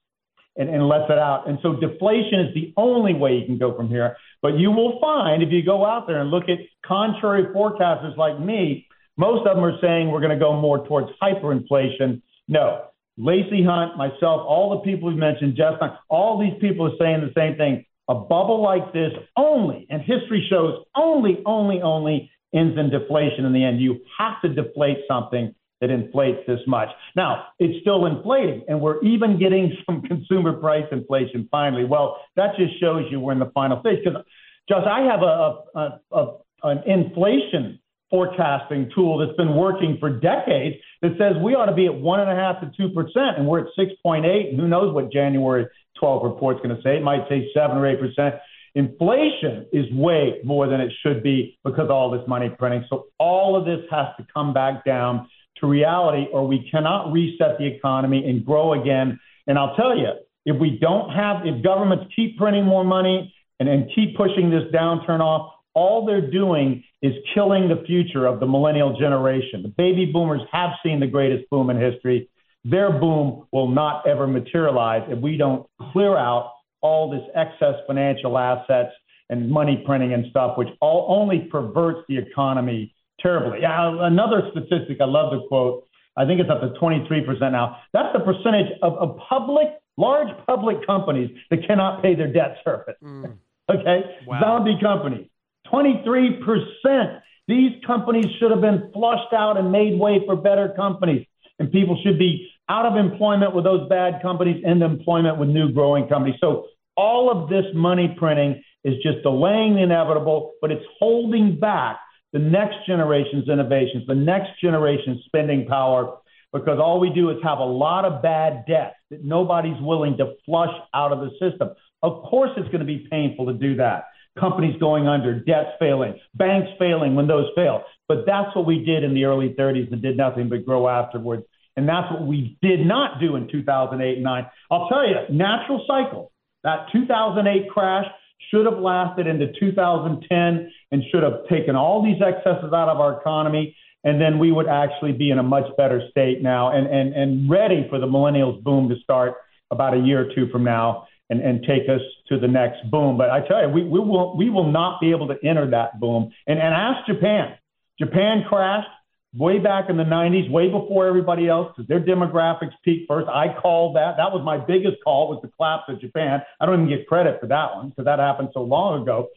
and, 0.57 0.69
and 0.69 0.89
lets 0.89 1.09
it 1.09 1.19
out. 1.19 1.49
And 1.49 1.59
so 1.63 1.75
deflation 1.75 2.41
is 2.41 2.55
the 2.55 2.73
only 2.77 3.15
way 3.15 3.37
you 3.37 3.47
can 3.47 3.59
go 3.59 3.77
from 3.77 3.89
here. 3.89 4.17
But 4.43 4.59
you 4.59 4.73
will 4.73 4.99
find 5.01 5.43
if 5.43 5.53
you 5.53 5.65
go 5.65 5.87
out 5.87 6.07
there 6.09 6.21
and 6.21 6.31
look 6.31 6.49
at 6.49 6.59
contrary 6.85 7.45
forecasters 7.55 8.17
like 8.17 8.41
me, 8.41 8.89
most 9.17 9.47
of 9.47 9.55
them 9.55 9.65
are 9.65 9.81
saying 9.81 10.11
we're 10.11 10.21
going 10.21 10.37
to 10.37 10.45
go 10.45 10.61
more 10.61 10.85
towards 10.87 11.11
hyperinflation. 11.23 12.23
No, 12.49 12.87
Lacey 13.17 13.63
Hunt, 13.65 13.97
myself, 13.97 14.43
all 14.47 14.71
the 14.71 14.91
people 14.91 15.09
we've 15.09 15.19
mentioned, 15.19 15.57
Jeff, 15.57 15.75
all 16.09 16.39
these 16.39 16.59
people 16.61 16.87
are 16.87 16.97
saying 16.99 17.21
the 17.21 17.33
same 17.39 17.57
thing. 17.57 17.85
A 18.09 18.15
bubble 18.15 18.63
like 18.63 18.93
this 18.93 19.13
only, 19.37 19.87
and 19.89 20.03
history 20.03 20.47
shows 20.51 20.85
only, 20.95 21.43
only, 21.47 21.81
only 21.81 22.31
ends 22.55 22.79
in 22.79 22.91
deflation 22.91 23.45
in 23.45 23.53
the 23.53 23.65
end. 23.65 23.81
You 23.81 24.01
have 24.19 24.43
to 24.43 24.49
deflate 24.49 24.99
something 25.09 25.55
that 25.81 25.91
inflates 25.91 26.41
this 26.47 26.61
much. 26.67 26.89
Now, 27.17 27.47
it's 27.59 27.81
still 27.81 28.07
inflating, 28.07 28.65
and 28.69 28.81
we're 28.81 29.03
even 29.03 29.39
getting 29.39 29.77
some 29.87 30.03
consumer 30.03 30.55
price 30.55 30.87
inflation 30.93 31.49
finally. 31.51 31.85
Well, 31.85 32.19
that 32.37 32.57
just 32.57 32.79
shows 32.81 33.05
you 33.11 33.21
we're 33.21 33.33
in 33.33 33.39
the 33.39 33.51
final 33.55 33.81
stage. 33.81 34.01
Because, 34.05 34.23
Josh, 34.69 34.87
I 34.87 35.03
have 35.03 35.23
a, 35.23 35.79
a, 35.79 36.01
a, 36.13 36.37
an 36.63 36.83
inflation 36.87 37.79
forecasting 38.15 38.89
tool 38.95 39.19
that's 39.19 39.37
been 39.37 39.57
working 39.57 39.97
for 39.99 40.09
decades 40.09 40.77
that 41.03 41.11
says 41.19 41.35
we 41.43 41.57
ought 41.57 41.67
to 41.67 41.75
be 41.75 41.87
at 41.87 41.95
one 41.95 42.21
and 42.21 42.31
a 42.31 42.35
half 42.37 42.61
to 42.61 42.71
two 42.77 42.89
percent, 42.95 43.37
and 43.37 43.45
we're 43.45 43.59
at 43.59 43.67
six 43.77 43.91
point 44.05 44.25
eight. 44.25 44.51
And 44.51 44.61
who 44.61 44.69
knows 44.69 44.95
what 44.95 45.11
January 45.11 45.67
12 45.99 46.23
report's 46.23 46.61
going 46.63 46.77
to 46.77 46.81
say? 46.81 46.97
It 46.97 47.03
might 47.03 47.29
say 47.29 47.51
seven 47.53 47.77
or 47.77 47.89
eight 47.89 47.99
percent. 47.99 48.37
Inflation 48.77 49.67
is 49.73 49.91
way 49.91 50.35
more 50.45 50.69
than 50.69 50.81
it 50.81 50.93
should 51.03 51.25
be 51.25 51.59
because 51.65 51.87
of 51.87 51.91
all 51.91 52.09
this 52.09 52.23
money 52.29 52.51
printing. 52.57 52.85
So 52.89 53.07
all 53.19 53.57
of 53.57 53.65
this 53.65 53.81
has 53.91 54.07
to 54.19 54.27
come 54.33 54.55
back 54.55 54.85
down 54.85 55.29
to 55.59 55.67
reality, 55.67 56.27
or 56.33 56.47
we 56.47 56.69
cannot 56.71 57.11
reset 57.11 57.59
the 57.59 57.67
economy 57.67 58.25
and 58.29 58.45
grow 58.45 58.81
again. 58.81 59.19
And 59.49 59.59
I'll 59.59 59.75
tell 59.75 59.99
you, 59.99 60.11
if 60.47 60.61
we 60.61 60.79
don't 60.81 61.11
have, 61.11 61.45
if 61.45 61.65
governments 61.65 62.13
keep 62.15 62.39
printing 62.39 62.65
more 62.65 62.85
money 62.85 63.35
and, 63.59 63.69
and 63.69 63.91
keep 63.93 64.17
pushing 64.17 64.51
this 64.51 64.65
downturn 64.73 65.19
off, 65.19 65.51
all 65.75 66.07
they're 66.07 66.31
doing 66.31 66.85
is 67.03 67.13
killing 67.35 67.69
the 67.69 67.85
future 67.87 68.27
of 68.27 68.41
the 68.41 68.47
millennial 68.47 68.99
generation. 68.99 69.63
The 69.63 69.69
baby 69.77 70.07
boomers 70.07 70.41
have 70.53 70.71
seen 70.83 71.01
the 71.01 71.07
greatest 71.07 71.49
boom 71.51 71.71
in 71.71 71.79
history. 71.79 72.29
Their 72.65 72.91
boom 72.91 73.47
will 73.53 73.69
not 73.69 74.07
ever 74.07 74.27
materialize 74.27 75.03
if 75.09 75.19
we 75.19 75.37
don't 75.37 75.67
clear 75.93 76.17
out 76.17 76.53
all 76.81 77.11
this 77.11 77.23
excess 77.35 77.75
financial 77.87 78.39
assets 78.39 78.93
and 79.31 79.51
money 79.51 79.83
printing 79.85 80.13
and 80.13 80.27
stuff, 80.31 80.57
which 80.57 80.69
all 80.81 81.07
only 81.09 81.49
perverts 81.51 82.01
the 82.09 82.17
economy 82.19 82.95
terribly. 83.21 83.59
Yeah, 83.63 84.07
another 84.07 84.51
statistic 84.51 84.99
I 85.01 85.07
love 85.07 85.33
to 85.33 85.47
quote. 85.49 85.85
I 86.17 86.27
think 86.27 86.41
it's 86.41 86.51
up 86.51 86.61
to 86.61 86.79
23% 86.79 87.41
now. 87.53 87.79
That's 87.93 88.13
the 88.13 88.21
percentage 88.21 88.71
of, 88.83 88.95
of 88.95 89.19
public, 89.29 89.67
large 89.97 90.29
public 90.47 90.87
companies 90.87 91.31
that 91.51 91.67
cannot 91.67 92.03
pay 92.03 92.15
their 92.15 92.33
debt 92.33 92.59
service. 92.65 92.95
Mm. 93.03 93.39
okay, 93.71 94.03
wow. 94.27 94.41
zombie 94.41 94.79
companies. 94.81 95.27
23%. 95.75 97.21
These 97.47 97.73
companies 97.87 98.27
should 98.39 98.51
have 98.51 98.61
been 98.61 98.91
flushed 98.93 99.33
out 99.33 99.59
and 99.59 99.73
made 99.73 99.99
way 99.99 100.21
for 100.25 100.37
better 100.37 100.73
companies. 100.77 101.27
And 101.59 101.71
people 101.71 102.01
should 102.05 102.19
be 102.19 102.49
out 102.69 102.87
of 102.87 102.97
employment 102.97 103.55
with 103.55 103.65
those 103.65 103.89
bad 103.89 104.23
companies 104.23 104.63
and 104.67 104.83
employment 104.83 105.39
with 105.39 105.49
new 105.49 105.73
growing 105.73 106.09
companies. 106.09 106.37
So 106.41 106.67
all 106.97 107.31
of 107.31 107.49
this 107.49 107.65
money 107.75 108.15
printing 108.17 108.63
is 108.85 108.95
just 109.03 109.23
delaying 109.23 109.75
the 109.75 109.83
inevitable, 109.83 110.53
but 110.61 110.71
it's 110.71 110.85
holding 110.99 111.59
back 111.59 111.99
the 112.33 112.39
next 112.39 112.77
generation's 112.87 113.49
innovations, 113.49 114.07
the 114.07 114.15
next 114.15 114.61
generation's 114.61 115.23
spending 115.27 115.67
power, 115.67 116.17
because 116.53 116.79
all 116.81 117.01
we 117.01 117.11
do 117.11 117.31
is 117.31 117.37
have 117.43 117.59
a 117.59 117.65
lot 117.65 118.05
of 118.05 118.23
bad 118.23 118.65
debt 118.67 118.97
that 119.11 119.25
nobody's 119.25 119.81
willing 119.81 120.17
to 120.17 120.35
flush 120.45 120.75
out 120.95 121.13
of 121.13 121.21
the 121.21 121.31
system. 121.41 121.71
Of 122.03 122.23
course, 122.25 122.51
it's 122.57 122.67
going 122.67 122.81
to 122.81 122.87
be 122.87 123.07
painful 123.11 123.47
to 123.47 123.53
do 123.55 123.77
that. 123.77 124.05
Companies 124.39 124.77
going 124.81 125.07
under, 125.07 125.39
debts 125.39 125.71
failing, 125.79 126.19
banks 126.35 126.71
failing 126.79 127.15
when 127.15 127.27
those 127.27 127.47
fail. 127.55 127.85
But 128.09 128.25
that's 128.27 128.55
what 128.55 128.67
we 128.67 128.85
did 128.85 129.05
in 129.05 129.15
the 129.15 129.25
early 129.25 129.55
30s 129.59 129.93
and 129.93 130.03
did 130.03 130.17
nothing 130.17 130.49
but 130.49 130.65
grow 130.65 130.89
afterwards. 130.89 131.45
And 131.77 131.89
that's 131.89 132.11
what 132.13 132.27
we 132.27 132.59
did 132.63 132.87
not 132.87 133.21
do 133.21 133.37
in 133.37 133.49
2008 133.49 134.15
and 134.15 134.23
9. 134.23 134.47
I'll 134.71 134.89
tell 134.89 135.07
you, 135.09 135.17
natural 135.31 135.85
cycle, 135.87 136.33
that 136.63 136.87
2008 136.93 137.71
crash 137.71 138.07
should 138.51 138.67
have 138.67 138.79
lasted 138.79 139.27
into 139.27 139.53
2010 139.59 140.73
and 140.91 141.03
should 141.11 141.23
have 141.23 141.49
taken 141.49 141.75
all 141.77 142.03
these 142.03 142.21
excesses 142.23 142.73
out 142.73 142.89
of 142.89 143.01
our 143.01 143.21
economy. 143.21 143.77
And 144.05 144.21
then 144.21 144.39
we 144.39 144.53
would 144.53 144.69
actually 144.69 145.13
be 145.13 145.31
in 145.31 145.39
a 145.39 145.43
much 145.43 145.65
better 145.77 146.03
state 146.11 146.43
now 146.43 146.71
and, 146.77 146.87
and, 146.87 147.15
and 147.15 147.51
ready 147.51 147.87
for 147.89 147.99
the 147.99 148.07
millennials 148.07 148.63
boom 148.63 148.89
to 148.91 148.97
start 149.03 149.35
about 149.71 149.95
a 149.95 149.99
year 149.99 150.29
or 150.29 150.35
two 150.35 150.49
from 150.51 150.63
now 150.63 151.07
and, 151.35 151.43
and 151.43 151.65
take 151.65 151.89
us 151.89 152.01
to 152.29 152.39
the 152.39 152.49
next 152.49 152.89
boom. 152.91 153.17
But 153.17 153.31
I 153.31 153.41
tell 153.47 153.63
you, 153.63 153.69
we, 153.69 153.83
we, 153.83 154.01
will, 154.01 154.37
we 154.37 154.51
will 154.51 154.71
not 154.71 155.01
be 155.01 155.11
able 155.11 155.29
to 155.29 155.37
enter 155.45 155.69
that 155.71 156.01
boom. 156.01 156.33
And, 156.47 156.59
and 156.59 156.75
ask 156.75 157.07
Japan. 157.07 157.57
Japan 157.99 158.45
crashed 158.49 158.89
way 159.37 159.59
back 159.59 159.91
in 159.91 159.97
the 159.97 160.05
90s, 160.05 160.51
way 160.51 160.69
before 160.69 161.07
everybody 161.07 161.49
else, 161.49 161.73
because 161.75 161.89
their 161.89 162.01
demographics 162.01 162.73
peaked 162.85 163.09
first. 163.09 163.29
I 163.29 163.55
called 163.61 163.97
that. 163.97 164.17
That 164.17 164.33
was 164.33 164.43
my 164.45 164.59
biggest 164.59 164.97
call 165.03 165.29
was 165.29 165.41
the 165.43 165.49
collapse 165.49 165.85
of 165.89 166.01
Japan. 166.01 166.43
I 166.61 166.67
don't 166.67 166.87
even 166.87 166.99
get 166.99 167.07
credit 167.07 167.41
for 167.41 167.47
that 167.49 167.75
one 167.75 167.91
because 167.91 168.05
that 168.05 168.19
happened 168.19 168.51
so 168.55 168.63
long 168.63 169.03
ago. 169.03 169.29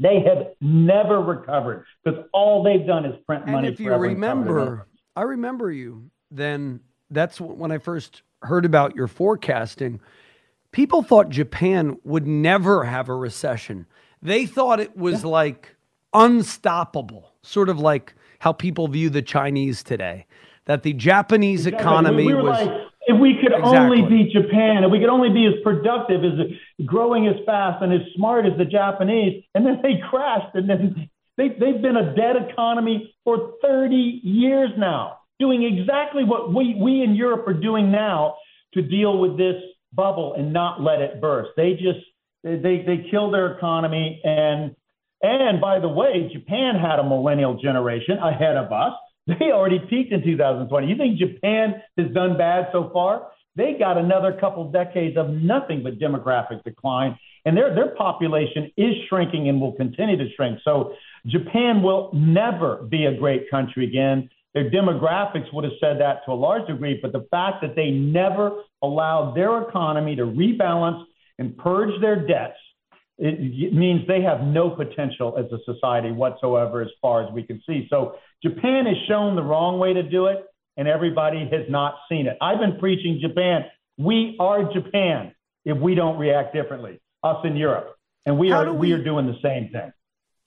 They 0.00 0.20
have 0.20 0.52
never 0.60 1.20
recovered 1.20 1.84
because 2.04 2.24
all 2.32 2.62
they've 2.62 2.86
done 2.86 3.04
is 3.04 3.14
print 3.26 3.46
money. 3.46 3.56
and 3.56 3.62
money. 3.64 3.68
if 3.68 3.80
you 3.80 3.92
remember, 3.92 4.86
I 5.16 5.22
remember 5.22 5.72
you. 5.72 6.10
Then 6.30 6.80
that's 7.10 7.40
when 7.40 7.72
I 7.72 7.78
first 7.78 8.22
heard 8.42 8.64
about 8.64 8.94
your 8.94 9.08
forecasting. 9.08 10.00
People 10.72 11.02
thought 11.02 11.30
Japan 11.30 11.98
would 12.04 12.26
never 12.26 12.84
have 12.84 13.08
a 13.08 13.14
recession. 13.14 13.86
They 14.20 14.46
thought 14.46 14.80
it 14.80 14.96
was 14.96 15.22
yeah. 15.22 15.30
like 15.30 15.76
unstoppable, 16.12 17.32
sort 17.42 17.68
of 17.68 17.78
like 17.78 18.14
how 18.40 18.52
people 18.52 18.88
view 18.88 19.10
the 19.10 19.22
Chinese 19.22 19.82
today. 19.82 20.26
That 20.66 20.82
the 20.82 20.92
Japanese 20.92 21.66
exactly. 21.66 21.80
economy 21.80 22.26
we, 22.26 22.34
we 22.34 22.42
was. 22.42 22.66
Like, 22.66 22.88
if 23.08 23.18
we 23.18 23.38
could 23.40 23.52
exactly. 23.52 24.02
only 24.02 24.02
be 24.02 24.30
Japan, 24.30 24.84
if 24.84 24.90
we 24.90 25.00
could 25.00 25.08
only 25.08 25.30
be 25.30 25.46
as 25.46 25.54
productive 25.64 26.22
as 26.24 26.84
growing 26.84 27.26
as 27.26 27.36
fast 27.46 27.82
and 27.82 27.90
as 27.90 28.02
smart 28.14 28.44
as 28.44 28.52
the 28.58 28.66
Japanese, 28.66 29.42
and 29.54 29.64
then 29.64 29.80
they 29.82 29.98
crashed, 30.10 30.54
and 30.54 30.68
then 30.68 31.08
they, 31.38 31.48
they've 31.48 31.80
been 31.80 31.96
a 31.96 32.14
dead 32.14 32.36
economy 32.36 33.14
for 33.24 33.54
30 33.62 34.20
years 34.22 34.70
now, 34.76 35.20
doing 35.40 35.62
exactly 35.62 36.22
what 36.22 36.52
we, 36.52 36.74
we 36.74 37.02
in 37.02 37.14
Europe 37.14 37.48
are 37.48 37.54
doing 37.54 37.90
now 37.90 38.36
to 38.74 38.82
deal 38.82 39.16
with 39.18 39.38
this 39.38 39.56
bubble 39.92 40.34
and 40.36 40.52
not 40.52 40.80
let 40.80 41.00
it 41.00 41.20
burst. 41.20 41.50
They 41.56 41.72
just 41.72 42.00
they 42.42 42.84
they 42.86 43.08
kill 43.10 43.30
their 43.30 43.56
economy 43.56 44.20
and 44.24 44.74
and 45.22 45.60
by 45.60 45.80
the 45.80 45.88
way, 45.88 46.30
Japan 46.32 46.76
had 46.76 46.98
a 47.00 47.02
millennial 47.02 47.60
generation 47.60 48.18
ahead 48.18 48.56
of 48.56 48.72
us. 48.72 48.92
They 49.26 49.52
already 49.52 49.78
peaked 49.78 50.10
in 50.12 50.24
2020. 50.24 50.86
You 50.86 50.96
think 50.96 51.18
Japan 51.18 51.82
has 51.98 52.10
done 52.14 52.38
bad 52.38 52.68
so 52.72 52.88
far? 52.94 53.28
They 53.56 53.74
got 53.78 53.98
another 53.98 54.32
couple 54.40 54.70
decades 54.70 55.18
of 55.18 55.28
nothing 55.30 55.82
but 55.82 55.98
demographic 55.98 56.62
decline, 56.64 57.18
and 57.44 57.54
their 57.54 57.74
their 57.74 57.94
population 57.96 58.70
is 58.76 58.94
shrinking 59.08 59.48
and 59.48 59.60
will 59.60 59.72
continue 59.72 60.16
to 60.16 60.32
shrink. 60.34 60.60
So 60.64 60.94
Japan 61.26 61.82
will 61.82 62.10
never 62.14 62.84
be 62.88 63.04
a 63.04 63.18
great 63.18 63.50
country 63.50 63.84
again. 63.84 64.30
Their 64.54 64.70
demographics 64.70 65.52
would 65.52 65.64
have 65.64 65.74
said 65.78 66.00
that 66.00 66.24
to 66.24 66.32
a 66.32 66.34
large 66.34 66.66
degree, 66.66 66.98
but 67.02 67.12
the 67.12 67.26
fact 67.30 67.60
that 67.60 67.74
they 67.76 67.90
never 67.90 68.62
allowed 68.82 69.34
their 69.34 69.62
economy 69.62 70.16
to 70.16 70.22
rebalance 70.22 71.04
and 71.38 71.56
purge 71.56 72.00
their 72.00 72.26
debts 72.26 72.58
it, 73.18 73.74
means 73.74 74.06
they 74.06 74.22
have 74.22 74.42
no 74.42 74.70
potential 74.70 75.36
as 75.36 75.46
a 75.52 75.58
society 75.64 76.12
whatsoever 76.12 76.80
as 76.80 76.88
far 77.02 77.24
as 77.24 77.32
we 77.32 77.42
can 77.42 77.60
see. 77.66 77.86
So 77.90 78.16
Japan 78.42 78.86
has 78.86 78.96
shown 79.08 79.34
the 79.34 79.42
wrong 79.42 79.78
way 79.78 79.92
to 79.92 80.02
do 80.02 80.26
it, 80.26 80.44
and 80.76 80.86
everybody 80.86 81.40
has 81.50 81.68
not 81.68 81.96
seen 82.08 82.28
it. 82.28 82.38
I've 82.40 82.60
been 82.60 82.78
preaching 82.78 83.18
Japan. 83.20 83.64
We 83.96 84.36
are 84.38 84.72
Japan 84.72 85.34
if 85.64 85.76
we 85.76 85.96
don't 85.96 86.16
react 86.16 86.54
differently, 86.54 87.00
us 87.24 87.44
in 87.44 87.56
Europe. 87.56 87.96
And 88.24 88.38
we 88.38 88.52
are 88.52 88.72
we, 88.72 88.88
we 88.88 88.92
are 88.92 89.02
doing 89.02 89.26
the 89.26 89.38
same 89.42 89.70
thing. 89.70 89.92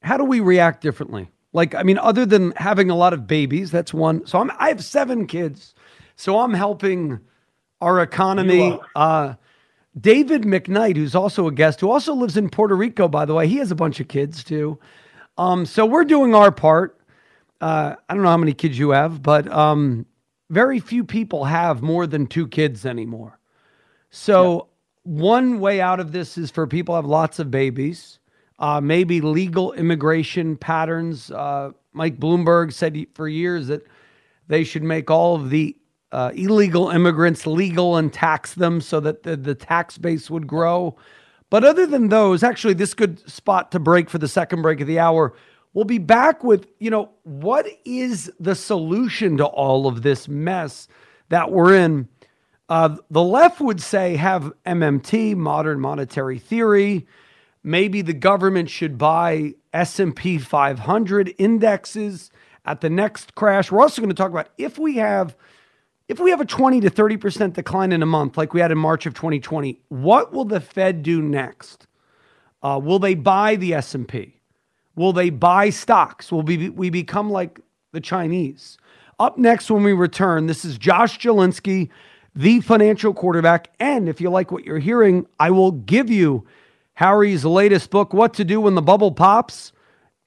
How 0.01 0.17
do 0.17 0.23
we 0.23 0.39
react 0.39 0.81
differently? 0.81 1.29
Like, 1.53 1.75
I 1.75 1.83
mean, 1.83 1.97
other 1.97 2.25
than 2.25 2.51
having 2.55 2.89
a 2.89 2.95
lot 2.95 3.11
of 3.11 3.27
babies, 3.27 3.71
that's 3.71 3.93
one. 3.93 4.25
So 4.25 4.39
I'm, 4.39 4.51
I 4.57 4.69
have 4.69 4.83
seven 4.83 5.27
kids. 5.27 5.73
So 6.15 6.39
I'm 6.39 6.53
helping 6.53 7.19
our 7.81 8.01
economy. 8.01 8.79
Uh, 8.95 9.33
David 9.99 10.43
McKnight, 10.43 10.95
who's 10.95 11.15
also 11.15 11.47
a 11.47 11.51
guest, 11.51 11.81
who 11.81 11.91
also 11.91 12.13
lives 12.13 12.37
in 12.37 12.49
Puerto 12.49 12.75
Rico, 12.75 13.07
by 13.07 13.25
the 13.25 13.33
way, 13.33 13.47
he 13.47 13.57
has 13.57 13.71
a 13.71 13.75
bunch 13.75 13.99
of 13.99 14.07
kids 14.07 14.43
too. 14.43 14.79
Um, 15.37 15.65
so 15.65 15.85
we're 15.85 16.05
doing 16.05 16.33
our 16.33 16.51
part. 16.51 16.97
Uh, 17.59 17.95
I 18.07 18.13
don't 18.13 18.23
know 18.23 18.29
how 18.29 18.37
many 18.37 18.53
kids 18.53 18.79
you 18.79 18.91
have, 18.91 19.21
but 19.21 19.51
um, 19.51 20.05
very 20.49 20.79
few 20.79 21.03
people 21.03 21.45
have 21.45 21.81
more 21.81 22.07
than 22.07 22.25
two 22.25 22.47
kids 22.47 22.85
anymore. 22.85 23.39
So 24.09 24.53
yep. 24.53 24.65
one 25.03 25.59
way 25.59 25.81
out 25.81 25.99
of 25.99 26.11
this 26.11 26.37
is 26.37 26.51
for 26.51 26.67
people 26.67 26.95
have 26.95 27.05
lots 27.05 27.39
of 27.39 27.51
babies. 27.51 28.19
Uh, 28.59 28.79
maybe 28.79 29.21
legal 29.21 29.73
immigration 29.73 30.55
patterns. 30.55 31.31
Uh, 31.31 31.71
Mike 31.93 32.19
Bloomberg 32.19 32.71
said 32.71 33.05
for 33.13 33.27
years 33.27 33.67
that 33.67 33.85
they 34.47 34.63
should 34.63 34.83
make 34.83 35.09
all 35.09 35.35
of 35.35 35.49
the 35.49 35.75
uh, 36.11 36.31
illegal 36.33 36.89
immigrants 36.89 37.47
legal 37.47 37.97
and 37.97 38.11
tax 38.11 38.53
them 38.53 38.81
so 38.81 38.99
that 38.99 39.23
the, 39.23 39.37
the 39.37 39.55
tax 39.55 39.97
base 39.97 40.29
would 40.29 40.47
grow. 40.47 40.95
But 41.49 41.63
other 41.63 41.85
than 41.85 42.09
those, 42.09 42.43
actually, 42.43 42.73
this 42.73 42.93
good 42.93 43.29
spot 43.29 43.71
to 43.71 43.79
break 43.79 44.09
for 44.09 44.17
the 44.17 44.27
second 44.27 44.61
break 44.61 44.81
of 44.81 44.87
the 44.87 44.99
hour. 44.99 45.33
We'll 45.73 45.85
be 45.85 45.99
back 45.99 46.43
with, 46.43 46.67
you 46.79 46.89
know, 46.89 47.11
what 47.23 47.65
is 47.85 48.31
the 48.39 48.55
solution 48.55 49.37
to 49.37 49.45
all 49.45 49.87
of 49.87 50.01
this 50.01 50.27
mess 50.27 50.87
that 51.29 51.51
we're 51.51 51.75
in? 51.75 52.09
Uh, 52.67 52.97
the 53.09 53.23
left 53.23 53.61
would 53.61 53.81
say 53.81 54.15
have 54.15 54.53
MMT, 54.65 55.35
modern 55.35 55.79
monetary 55.79 56.39
theory. 56.39 57.07
Maybe 57.63 58.01
the 58.01 58.13
government 58.13 58.69
should 58.69 58.97
buy 58.97 59.55
S&P 59.73 60.37
500 60.37 61.33
indexes 61.37 62.31
at 62.65 62.81
the 62.81 62.89
next 62.89 63.35
crash. 63.35 63.71
We're 63.71 63.81
also 63.81 64.01
going 64.01 64.09
to 64.09 64.15
talk 64.15 64.31
about 64.31 64.49
if 64.57 64.77
we 64.77 64.97
have– 64.97 65.37
if 66.07 66.19
we 66.19 66.29
have 66.29 66.41
a 66.41 66.45
20 66.45 66.81
to 66.81 66.89
30% 66.89 67.53
decline 67.53 67.91
in 67.91 68.03
a 68.03 68.05
month 68.05 68.37
like 68.37 68.53
we 68.53 68.59
had 68.59 68.71
in 68.71 68.77
March 68.77 69.05
of 69.05 69.13
2020, 69.13 69.79
what 69.89 70.33
will 70.33 70.45
the 70.45 70.59
Fed 70.59 71.03
do 71.03 71.21
next? 71.21 71.87
Uh, 72.61 72.79
will 72.83 72.99
they 72.99 73.15
buy 73.15 73.55
the 73.55 73.73
S&P? 73.73 74.39
Will 74.95 75.13
they 75.13 75.29
buy 75.29 75.69
stocks? 75.69 76.31
Will 76.31 76.41
we, 76.41 76.69
we 76.69 76.89
become 76.89 77.29
like 77.29 77.59
the 77.91 78.01
Chinese? 78.01 78.77
Up 79.19 79.37
next 79.37 79.71
when 79.71 79.83
we 79.83 79.93
return, 79.93 80.47
this 80.47 80.65
is 80.65 80.77
Josh 80.77 81.19
Jalinski, 81.19 81.89
the 82.35 82.61
financial 82.61 83.13
quarterback. 83.13 83.71
And 83.79 84.09
if 84.09 84.19
you 84.19 84.29
like 84.29 84.51
what 84.51 84.65
you're 84.65 84.79
hearing, 84.79 85.25
I 85.39 85.51
will 85.51 85.71
give 85.71 86.09
you 86.09 86.45
Harry's 86.93 87.45
latest 87.45 87.89
book, 87.89 88.13
What 88.13 88.33
to 88.35 88.43
Do 88.43 88.61
When 88.61 88.75
the 88.75 88.81
Bubble 88.81 89.11
Pops. 89.11 89.71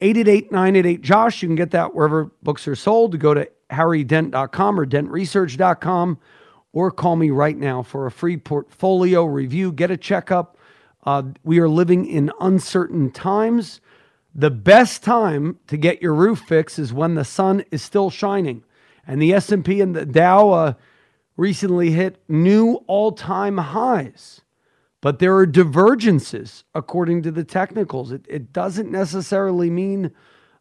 888 0.01 0.51
988 0.51 1.01
Josh. 1.03 1.43
You 1.43 1.49
can 1.49 1.57
get 1.57 1.71
that 1.71 1.95
wherever 1.95 2.25
books 2.43 2.67
are 2.69 2.75
sold. 2.75 3.19
Go 3.19 3.33
to 3.33 3.49
harrydent.com 3.75 4.81
or 4.81 4.87
dentresearch.com 4.87 6.19
or 6.73 6.91
call 6.91 7.17
me 7.17 7.31
right 7.31 7.57
now 7.57 7.83
for 7.83 8.07
a 8.07 8.11
free 8.11 8.37
portfolio 8.37 9.25
review. 9.25 9.73
Get 9.73 9.91
a 9.91 9.97
checkup. 9.97 10.59
Uh, 11.05 11.23
we 11.45 11.59
are 11.61 11.69
living 11.69 12.07
in 12.07 12.33
uncertain 12.41 13.11
times. 13.11 13.81
The 14.35 14.51
best 14.51 15.05
time 15.05 15.61
to 15.69 15.77
get 15.77 16.03
your 16.03 16.15
roof 16.15 16.41
fixed 16.41 16.79
is 16.79 16.93
when 16.93 17.15
the 17.15 17.25
sun 17.25 17.65
is 17.71 17.83
still 17.83 18.11
shining. 18.11 18.65
And 19.07 19.23
the 19.23 19.33
S&P 19.33 19.81
and 19.81 19.95
the 19.95 20.05
Dow 20.07 20.51
uh, 20.51 20.73
recently 21.37 21.91
hit 21.91 22.23
new 22.29 22.75
all-time 22.87 23.59
highs. 23.59 24.41
But 25.01 25.19
there 25.19 25.37
are 25.37 25.47
divergences 25.47 26.65
according 26.75 27.23
to 27.23 27.31
the 27.31 27.45
technicals. 27.45 28.11
It, 28.11 28.25
it 28.29 28.53
doesn't 28.53 28.91
necessarily 28.91 29.69
mean 29.71 30.11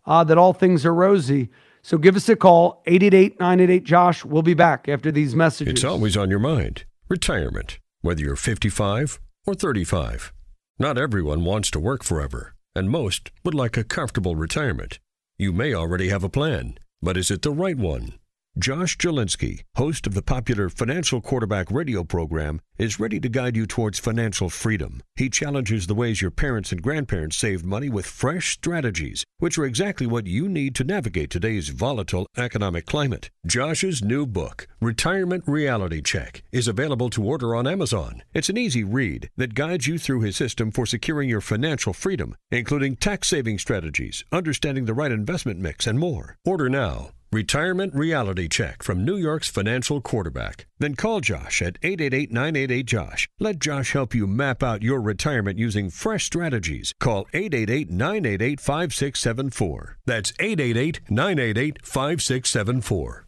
uh, 0.05 0.23
that 0.25 0.37
all 0.37 0.53
things 0.53 0.85
are 0.85 0.93
rosy. 0.93 1.49
So 1.83 1.97
give 1.97 2.15
us 2.15 2.29
a 2.29 2.35
call, 2.37 2.81
888 2.85 3.39
988 3.39 3.83
Josh. 3.83 4.25
We'll 4.25 4.41
be 4.41 4.53
back 4.53 4.87
after 4.87 5.11
these 5.11 5.35
messages. 5.35 5.73
It's 5.73 5.83
always 5.83 6.15
on 6.15 6.29
your 6.29 6.39
mind 6.39 6.85
retirement, 7.09 7.77
whether 8.01 8.21
you're 8.21 8.35
55 8.37 9.19
or 9.45 9.53
35. 9.53 10.33
Not 10.79 10.97
everyone 10.97 11.43
wants 11.43 11.69
to 11.71 11.79
work 11.79 12.03
forever, 12.03 12.55
and 12.73 12.89
most 12.89 13.29
would 13.43 13.53
like 13.53 13.77
a 13.77 13.83
comfortable 13.83 14.35
retirement. 14.35 14.99
You 15.37 15.51
may 15.51 15.73
already 15.73 16.09
have 16.09 16.23
a 16.23 16.29
plan, 16.29 16.79
but 17.01 17.17
is 17.17 17.29
it 17.29 17.41
the 17.41 17.51
right 17.51 17.77
one? 17.77 18.13
Josh 18.59 18.99
Jalinski, 18.99 19.63
host 19.77 20.05
of 20.05 20.13
the 20.13 20.21
popular 20.21 20.69
Financial 20.69 21.19
Quarterback 21.21 21.71
radio 21.71 22.03
program, 22.03 22.61
is 22.77 22.99
ready 22.99 23.19
to 23.19 23.27
guide 23.27 23.55
you 23.55 23.65
towards 23.65 23.97
financial 23.97 24.47
freedom. 24.47 25.01
He 25.15 25.27
challenges 25.27 25.87
the 25.87 25.95
ways 25.95 26.21
your 26.21 26.29
parents 26.29 26.71
and 26.71 26.79
grandparents 26.79 27.35
saved 27.35 27.65
money 27.65 27.89
with 27.89 28.05
fresh 28.05 28.53
strategies, 28.53 29.23
which 29.39 29.57
are 29.57 29.65
exactly 29.65 30.05
what 30.05 30.27
you 30.27 30.47
need 30.47 30.75
to 30.75 30.83
navigate 30.83 31.31
today's 31.31 31.69
volatile 31.69 32.27
economic 32.37 32.85
climate. 32.85 33.31
Josh's 33.47 34.03
new 34.03 34.27
book, 34.27 34.67
Retirement 34.79 35.45
Reality 35.47 36.03
Check, 36.03 36.43
is 36.51 36.67
available 36.67 37.09
to 37.09 37.25
order 37.25 37.55
on 37.55 37.65
Amazon. 37.65 38.21
It's 38.35 38.49
an 38.49 38.57
easy 38.57 38.83
read 38.83 39.31
that 39.35 39.55
guides 39.55 39.87
you 39.87 39.97
through 39.97 40.21
his 40.21 40.37
system 40.37 40.69
for 40.69 40.85
securing 40.85 41.27
your 41.27 41.41
financial 41.41 41.91
freedom, 41.91 42.35
including 42.51 42.97
tax 42.97 43.29
saving 43.29 43.57
strategies, 43.57 44.23
understanding 44.31 44.85
the 44.85 44.93
right 44.93 45.11
investment 45.11 45.59
mix, 45.59 45.87
and 45.87 45.97
more. 45.97 46.37
Order 46.45 46.69
now. 46.69 47.09
Retirement 47.33 47.95
Reality 47.95 48.47
Check 48.47 48.83
from 48.83 49.03
New 49.03 49.15
York's 49.15 49.49
financial 49.49 49.99
quarterback. 50.01 50.67
Then 50.77 50.93
call 50.93 51.19
Josh 51.19 51.63
at 51.63 51.79
888 51.81 52.31
988 52.31 52.85
Josh. 52.85 53.27
Let 53.39 53.57
Josh 53.57 53.93
help 53.93 54.13
you 54.13 54.27
map 54.27 54.61
out 54.61 54.83
your 54.83 55.01
retirement 55.01 55.57
using 55.57 55.89
fresh 55.89 56.25
strategies. 56.25 56.93
Call 56.99 57.25
888 57.33 57.89
988 57.89 58.59
5674. 58.59 59.97
That's 60.05 60.31
888 60.39 61.01
988 61.09 61.79
5674. 61.83 63.25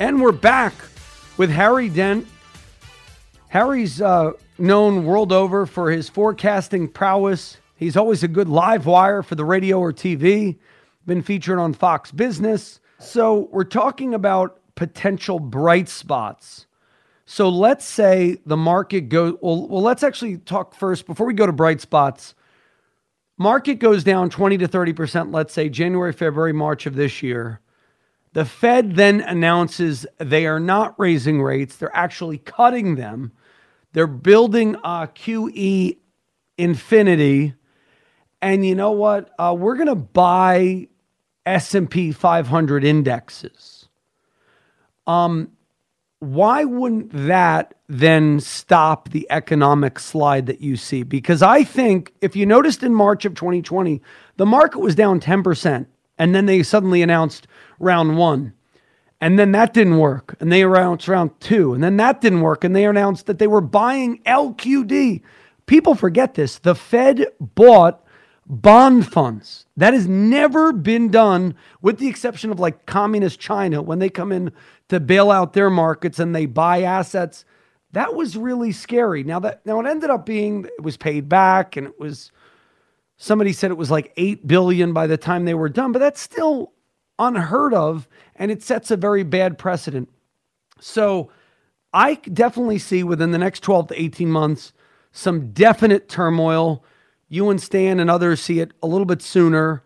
And 0.00 0.20
we're 0.20 0.32
back 0.32 0.74
with 1.36 1.50
Harry 1.50 1.88
Dent 1.88 2.26
Harry's 3.48 4.00
uh, 4.00 4.32
known 4.58 5.04
world 5.04 5.32
over 5.32 5.64
for 5.66 5.90
his 5.90 6.08
forecasting 6.08 6.88
prowess. 6.88 7.56
He's 7.76 7.96
always 7.96 8.22
a 8.22 8.28
good 8.28 8.48
live 8.48 8.86
wire 8.86 9.22
for 9.22 9.34
the 9.34 9.44
radio 9.44 9.78
or 9.78 9.92
TV, 9.92 10.58
been 11.06 11.22
featured 11.22 11.58
on 11.58 11.72
Fox 11.72 12.10
Business. 12.10 12.80
So 12.98 13.48
we're 13.50 13.64
talking 13.64 14.12
about 14.12 14.60
potential 14.74 15.38
bright 15.38 15.88
spots. 15.88 16.66
So 17.24 17.48
let's 17.48 17.84
say 17.84 18.38
the 18.46 18.56
market 18.56 19.08
goes, 19.08 19.34
well, 19.40 19.66
well, 19.68 19.82
let's 19.82 20.02
actually 20.02 20.38
talk 20.38 20.74
first 20.74 21.06
before 21.06 21.26
we 21.26 21.34
go 21.34 21.46
to 21.46 21.52
bright 21.52 21.80
spots. 21.80 22.34
Market 23.38 23.76
goes 23.76 24.02
down 24.02 24.30
20 24.30 24.58
to 24.58 24.68
30%, 24.68 25.32
let's 25.32 25.54
say 25.54 25.68
January, 25.68 26.12
February, 26.12 26.52
March 26.52 26.86
of 26.86 26.96
this 26.96 27.22
year. 27.22 27.60
The 28.32 28.44
Fed 28.44 28.96
then 28.96 29.20
announces 29.20 30.06
they 30.18 30.46
are 30.46 30.60
not 30.60 30.94
raising 30.98 31.42
rates, 31.42 31.76
they're 31.76 31.96
actually 31.96 32.38
cutting 32.38 32.96
them. 32.96 33.32
They're 33.92 34.06
building 34.06 34.74
a 34.76 35.08
QE 35.08 35.96
infinity. 36.58 37.54
And 38.42 38.64
you 38.64 38.74
know 38.74 38.92
what? 38.92 39.30
Uh, 39.38 39.56
we're 39.58 39.76
going 39.76 39.88
to 39.88 39.94
buy 39.94 40.88
S&P 41.46 42.12
500 42.12 42.84
indexes. 42.84 43.88
Um, 45.06 45.52
why 46.20 46.64
wouldn't 46.64 47.10
that 47.12 47.74
then 47.88 48.40
stop 48.40 49.10
the 49.10 49.26
economic 49.30 49.98
slide 49.98 50.46
that 50.46 50.60
you 50.60 50.76
see? 50.76 51.02
Because 51.02 51.42
I 51.42 51.64
think 51.64 52.12
if 52.20 52.36
you 52.36 52.44
noticed 52.44 52.82
in 52.82 52.92
March 52.92 53.24
of 53.24 53.34
2020, 53.34 54.02
the 54.36 54.46
market 54.46 54.80
was 54.80 54.94
down 54.94 55.20
10%. 55.20 55.86
And 56.18 56.34
then 56.34 56.46
they 56.46 56.62
suddenly 56.62 57.02
announced 57.02 57.46
round 57.78 58.16
one. 58.16 58.52
And 59.20 59.38
then 59.38 59.52
that 59.52 59.74
didn't 59.74 59.98
work. 59.98 60.36
And 60.40 60.52
they 60.52 60.62
announced 60.62 61.08
round 61.08 61.38
two. 61.40 61.74
And 61.74 61.82
then 61.82 61.96
that 61.96 62.20
didn't 62.20 62.40
work. 62.40 62.64
And 62.64 62.74
they 62.74 62.84
announced 62.84 63.26
that 63.26 63.38
they 63.38 63.46
were 63.46 63.60
buying 63.60 64.22
LQD. 64.22 65.22
People 65.66 65.94
forget 65.94 66.34
this. 66.34 66.58
The 66.58 66.74
Fed 66.74 67.26
bought 67.40 68.04
bond 68.46 69.06
funds. 69.06 69.66
That 69.76 69.92
has 69.92 70.08
never 70.08 70.72
been 70.72 71.10
done, 71.10 71.54
with 71.82 71.98
the 71.98 72.08
exception 72.08 72.50
of 72.50 72.58
like 72.58 72.86
communist 72.86 73.38
China 73.38 73.82
when 73.82 73.98
they 73.98 74.08
come 74.08 74.32
in 74.32 74.52
to 74.88 75.00
bail 75.00 75.30
out 75.30 75.52
their 75.52 75.70
markets 75.70 76.18
and 76.18 76.34
they 76.34 76.46
buy 76.46 76.82
assets. 76.82 77.44
That 77.92 78.14
was 78.14 78.36
really 78.36 78.72
scary. 78.72 79.22
Now 79.22 79.40
that 79.40 79.64
now 79.66 79.80
it 79.80 79.86
ended 79.86 80.10
up 80.10 80.26
being 80.26 80.64
it 80.64 80.82
was 80.82 80.96
paid 80.96 81.28
back 81.28 81.76
and 81.76 81.86
it 81.86 82.00
was 82.00 82.32
somebody 83.18 83.52
said 83.52 83.70
it 83.70 83.76
was 83.76 83.90
like 83.90 84.12
8 84.16 84.46
billion 84.46 84.92
by 84.94 85.06
the 85.06 85.18
time 85.18 85.44
they 85.44 85.54
were 85.54 85.68
done, 85.68 85.92
but 85.92 85.98
that's 85.98 86.20
still 86.20 86.72
unheard 87.18 87.74
of 87.74 88.08
and 88.36 88.50
it 88.50 88.62
sets 88.62 88.90
a 88.90 88.96
very 88.96 89.24
bad 89.24 89.58
precedent. 89.58 90.08
So 90.80 91.30
I 91.92 92.14
definitely 92.14 92.78
see 92.78 93.02
within 93.02 93.32
the 93.32 93.38
next 93.38 93.60
12 93.60 93.88
to 93.88 94.00
18 94.00 94.30
months 94.30 94.72
some 95.10 95.50
definite 95.52 96.08
turmoil. 96.08 96.84
You 97.28 97.50
and 97.50 97.60
Stan 97.60 97.98
and 97.98 98.10
others 98.10 98.40
see 98.40 98.60
it 98.60 98.72
a 98.82 98.86
little 98.86 99.04
bit 99.04 99.20
sooner. 99.20 99.82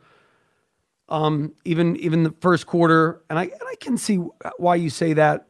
Um, 1.08 1.54
even 1.64 1.96
even 1.96 2.22
the 2.22 2.34
first 2.40 2.66
quarter, 2.66 3.20
and 3.28 3.38
I 3.38 3.42
and 3.42 3.62
I 3.70 3.74
can 3.80 3.98
see 3.98 4.16
why 4.56 4.76
you 4.76 4.88
say 4.88 5.12
that. 5.12 5.46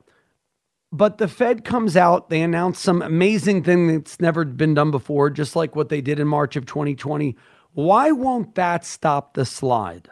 But 0.90 1.18
the 1.18 1.28
Fed 1.28 1.64
comes 1.64 1.96
out, 1.96 2.30
they 2.30 2.42
announce 2.42 2.80
some 2.80 3.00
amazing 3.00 3.62
thing 3.62 3.86
that's 3.86 4.18
never 4.18 4.44
been 4.44 4.74
done 4.74 4.90
before, 4.90 5.30
just 5.30 5.54
like 5.54 5.76
what 5.76 5.88
they 5.88 6.00
did 6.00 6.18
in 6.18 6.26
March 6.26 6.56
of 6.56 6.66
2020. 6.66 7.36
Why 7.74 8.12
won't 8.12 8.54
that 8.56 8.84
stop 8.84 9.34
the 9.34 9.44
slide? 9.44 10.10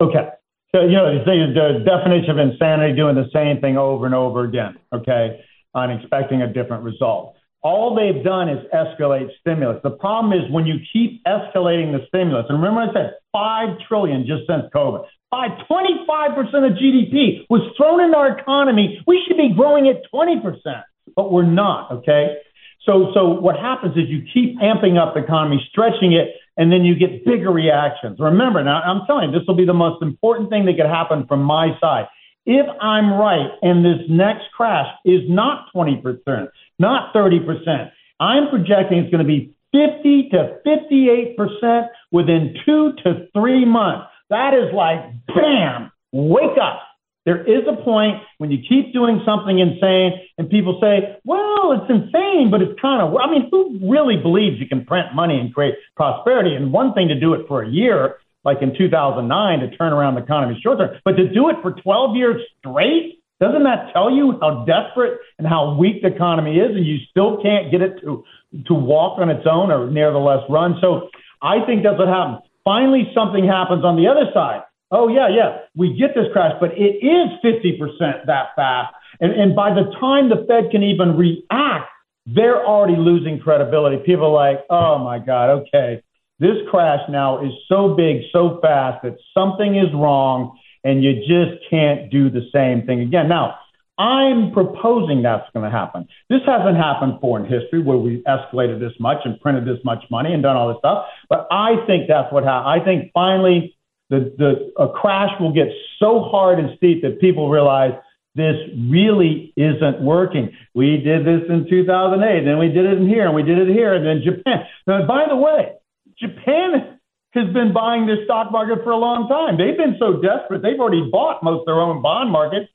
Okay. 0.00 0.28
So, 0.74 0.82
you 0.82 0.92
know, 0.92 1.24
the 1.24 1.52
the 1.54 1.84
definition 1.84 2.30
of 2.30 2.38
insanity 2.38 2.94
doing 2.94 3.14
the 3.14 3.28
same 3.32 3.60
thing 3.60 3.78
over 3.78 4.06
and 4.06 4.14
over 4.14 4.44
again, 4.44 4.76
okay, 4.92 5.40
on 5.74 5.90
expecting 5.90 6.42
a 6.42 6.52
different 6.52 6.84
result. 6.84 7.34
All 7.62 7.94
they've 7.94 8.22
done 8.22 8.48
is 8.48 8.64
escalate 8.72 9.28
stimulus. 9.40 9.80
The 9.82 9.90
problem 9.90 10.32
is 10.32 10.50
when 10.52 10.66
you 10.66 10.76
keep 10.92 11.24
escalating 11.24 11.92
the 11.92 12.06
stimulus, 12.08 12.46
and 12.48 12.62
remember 12.62 12.82
I 12.82 12.92
said 12.92 13.14
five 13.32 13.78
trillion 13.88 14.26
just 14.26 14.46
since 14.46 14.64
COVID. 14.74 15.04
Five, 15.30 15.50
25% 15.70 16.38
of 16.38 16.72
GDP 16.78 17.44
was 17.50 17.60
thrown 17.76 18.00
into 18.00 18.16
our 18.16 18.38
economy. 18.38 19.02
We 19.06 19.22
should 19.26 19.36
be 19.36 19.52
growing 19.54 19.88
at 19.88 20.02
20%, 20.12 20.82
but 21.14 21.30
we're 21.30 21.42
not, 21.42 21.92
okay? 21.92 22.36
So, 22.84 23.10
so 23.14 23.28
what 23.28 23.56
happens 23.56 23.96
is 23.96 24.08
you 24.08 24.22
keep 24.32 24.58
amping 24.60 24.98
up 24.98 25.14
the 25.14 25.22
economy, 25.22 25.64
stretching 25.70 26.12
it, 26.12 26.34
and 26.56 26.72
then 26.72 26.84
you 26.84 26.94
get 26.94 27.24
bigger 27.24 27.50
reactions. 27.50 28.18
Remember, 28.18 28.62
now 28.62 28.80
I'm 28.82 29.06
telling 29.06 29.30
you, 29.30 29.38
this 29.38 29.46
will 29.46 29.56
be 29.56 29.66
the 29.66 29.74
most 29.74 30.02
important 30.02 30.50
thing 30.50 30.66
that 30.66 30.76
could 30.76 30.86
happen 30.86 31.26
from 31.26 31.42
my 31.42 31.78
side. 31.80 32.06
If 32.46 32.66
I'm 32.80 33.12
right 33.12 33.50
and 33.62 33.84
this 33.84 34.06
next 34.08 34.44
crash 34.56 34.88
is 35.04 35.20
not 35.28 35.66
20%, 35.74 36.48
not 36.78 37.14
30%, 37.14 37.90
I'm 38.20 38.48
projecting 38.48 38.98
it's 38.98 39.10
going 39.10 39.24
to 39.24 39.28
be 39.28 39.54
50 39.72 40.30
to 40.30 40.58
58% 40.66 41.88
within 42.10 42.54
two 42.64 42.92
to 43.04 43.28
three 43.34 43.64
months. 43.64 44.06
That 44.30 44.54
is 44.54 44.72
like, 44.74 45.00
bam, 45.26 45.92
wake 46.12 46.58
up. 46.60 46.80
There 47.28 47.44
is 47.44 47.62
a 47.68 47.76
point 47.84 48.22
when 48.38 48.50
you 48.50 48.56
keep 48.56 48.94
doing 48.94 49.20
something 49.26 49.58
insane 49.58 50.12
and 50.38 50.48
people 50.48 50.78
say, 50.80 51.18
well, 51.26 51.76
it's 51.76 51.90
insane, 51.90 52.48
but 52.50 52.62
it's 52.62 52.72
kind 52.80 53.02
of, 53.02 53.14
I 53.20 53.30
mean, 53.30 53.50
who 53.50 53.78
really 53.84 54.16
believes 54.16 54.58
you 54.58 54.66
can 54.66 54.86
print 54.86 55.08
money 55.14 55.38
and 55.38 55.52
create 55.52 55.74
prosperity? 55.94 56.54
And 56.54 56.72
one 56.72 56.94
thing 56.94 57.08
to 57.08 57.20
do 57.20 57.34
it 57.34 57.46
for 57.46 57.62
a 57.62 57.68
year, 57.68 58.16
like 58.46 58.62
in 58.62 58.72
2009, 58.74 59.60
to 59.60 59.76
turn 59.76 59.92
around 59.92 60.14
the 60.14 60.22
economy 60.22 60.58
short 60.62 60.78
term, 60.78 60.96
but 61.04 61.18
to 61.18 61.28
do 61.28 61.50
it 61.50 61.56
for 61.60 61.72
12 61.72 62.16
years 62.16 62.40
straight, 62.60 63.20
doesn't 63.40 63.64
that 63.64 63.92
tell 63.92 64.10
you 64.10 64.38
how 64.40 64.64
desperate 64.64 65.20
and 65.36 65.46
how 65.46 65.76
weak 65.76 66.00
the 66.00 66.08
economy 66.08 66.56
is 66.56 66.74
and 66.74 66.86
you 66.86 66.96
still 67.10 67.42
can't 67.42 67.70
get 67.70 67.82
it 67.82 68.00
to, 68.00 68.24
to 68.68 68.72
walk 68.72 69.18
on 69.18 69.28
its 69.28 69.44
own 69.44 69.70
or 69.70 69.90
nevertheless 69.90 70.48
run? 70.48 70.76
So 70.80 71.10
I 71.42 71.60
think 71.66 71.82
that's 71.82 71.98
what 71.98 72.08
happens. 72.08 72.48
Finally, 72.64 73.12
something 73.14 73.46
happens 73.46 73.84
on 73.84 73.96
the 73.96 74.08
other 74.08 74.32
side 74.32 74.62
Oh, 74.90 75.08
yeah, 75.08 75.28
yeah. 75.28 75.58
We 75.76 75.96
get 75.98 76.14
this 76.14 76.26
crash, 76.32 76.52
but 76.60 76.70
it 76.72 77.04
is 77.04 77.28
50% 77.44 78.26
that 78.26 78.48
fast. 78.56 78.94
And, 79.20 79.32
and 79.32 79.54
by 79.54 79.70
the 79.70 79.92
time 80.00 80.28
the 80.28 80.44
Fed 80.48 80.70
can 80.70 80.82
even 80.82 81.16
react, 81.16 81.90
they're 82.26 82.64
already 82.64 82.96
losing 82.96 83.38
credibility. 83.38 83.98
People 84.04 84.36
are 84.36 84.52
like, 84.52 84.64
oh 84.70 84.98
my 84.98 85.18
God, 85.18 85.50
okay. 85.60 86.02
This 86.38 86.56
crash 86.70 87.00
now 87.08 87.44
is 87.44 87.52
so 87.68 87.94
big, 87.94 88.22
so 88.32 88.60
fast 88.62 89.02
that 89.02 89.16
something 89.34 89.76
is 89.76 89.92
wrong 89.92 90.58
and 90.84 91.02
you 91.02 91.14
just 91.20 91.68
can't 91.68 92.10
do 92.10 92.30
the 92.30 92.48
same 92.52 92.86
thing 92.86 93.00
again. 93.00 93.28
Now, 93.28 93.56
I'm 93.98 94.52
proposing 94.52 95.22
that's 95.22 95.50
going 95.52 95.64
to 95.64 95.76
happen. 95.76 96.06
This 96.30 96.40
hasn't 96.46 96.76
happened 96.76 97.14
before 97.14 97.40
in 97.40 97.46
history 97.46 97.82
where 97.82 97.96
we 97.96 98.22
escalated 98.22 98.78
this 98.78 98.92
much 99.00 99.18
and 99.24 99.40
printed 99.40 99.64
this 99.66 99.82
much 99.84 100.04
money 100.08 100.32
and 100.32 100.40
done 100.40 100.56
all 100.56 100.68
this 100.68 100.78
stuff. 100.78 101.06
But 101.28 101.48
I 101.50 101.84
think 101.86 102.06
that's 102.06 102.32
what 102.32 102.44
happened. 102.44 102.80
I 102.80 102.84
think 102.84 103.10
finally 103.12 103.76
the, 104.10 104.32
the 104.38 104.82
a 104.82 104.88
crash 104.88 105.30
will 105.40 105.52
get 105.52 105.68
so 105.98 106.22
hard 106.22 106.58
and 106.58 106.76
steep 106.76 107.02
that 107.02 107.20
people 107.20 107.50
realize 107.50 107.92
this 108.34 108.56
really 108.88 109.52
isn't 109.56 110.00
working. 110.00 110.52
We 110.74 110.98
did 110.98 111.26
this 111.26 111.42
in 111.48 111.66
2008, 111.68 112.44
then 112.44 112.58
we 112.58 112.68
did 112.68 112.86
it 112.86 112.98
in 112.98 113.08
here, 113.08 113.26
and 113.26 113.34
we 113.34 113.42
did 113.42 113.58
it 113.58 113.68
here, 113.68 113.94
and 113.94 114.06
then 114.06 114.22
Japan. 114.24 114.64
Now, 114.86 115.06
by 115.06 115.26
the 115.28 115.36
way, 115.36 115.72
Japan 116.18 116.98
has 117.34 117.52
been 117.52 117.74
buying 117.74 118.06
this 118.06 118.24
stock 118.24 118.50
market 118.50 118.82
for 118.84 118.90
a 118.90 118.96
long 118.96 119.28
time. 119.28 119.58
They've 119.58 119.76
been 119.76 119.96
so 119.98 120.22
desperate, 120.22 120.62
they've 120.62 120.80
already 120.80 121.10
bought 121.10 121.42
most 121.42 121.60
of 121.60 121.66
their 121.66 121.80
own 121.80 122.00
bond 122.00 122.30
market. 122.30 122.68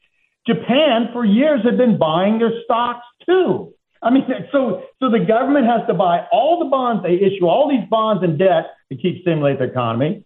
Japan, 0.45 1.09
for 1.11 1.25
years, 1.25 1.61
had 1.63 1.77
been 1.77 1.97
buying 1.97 2.37
their 2.37 2.51
stocks 2.65 3.05
too. 3.25 3.73
I 4.03 4.11
mean, 4.11 4.25
so 4.51 4.83
so 4.99 5.09
the 5.09 5.25
government 5.25 5.65
has 5.65 5.87
to 5.87 5.93
buy 5.93 6.27
all 6.31 6.59
the 6.59 6.69
bonds. 6.69 7.03
They 7.03 7.15
issue 7.15 7.47
all 7.47 7.69
these 7.69 7.87
bonds 7.89 8.23
and 8.23 8.37
debt 8.37 8.75
to 8.91 8.97
keep 8.97 9.21
stimulate 9.21 9.59
the 9.59 9.65
economy, 9.65 10.25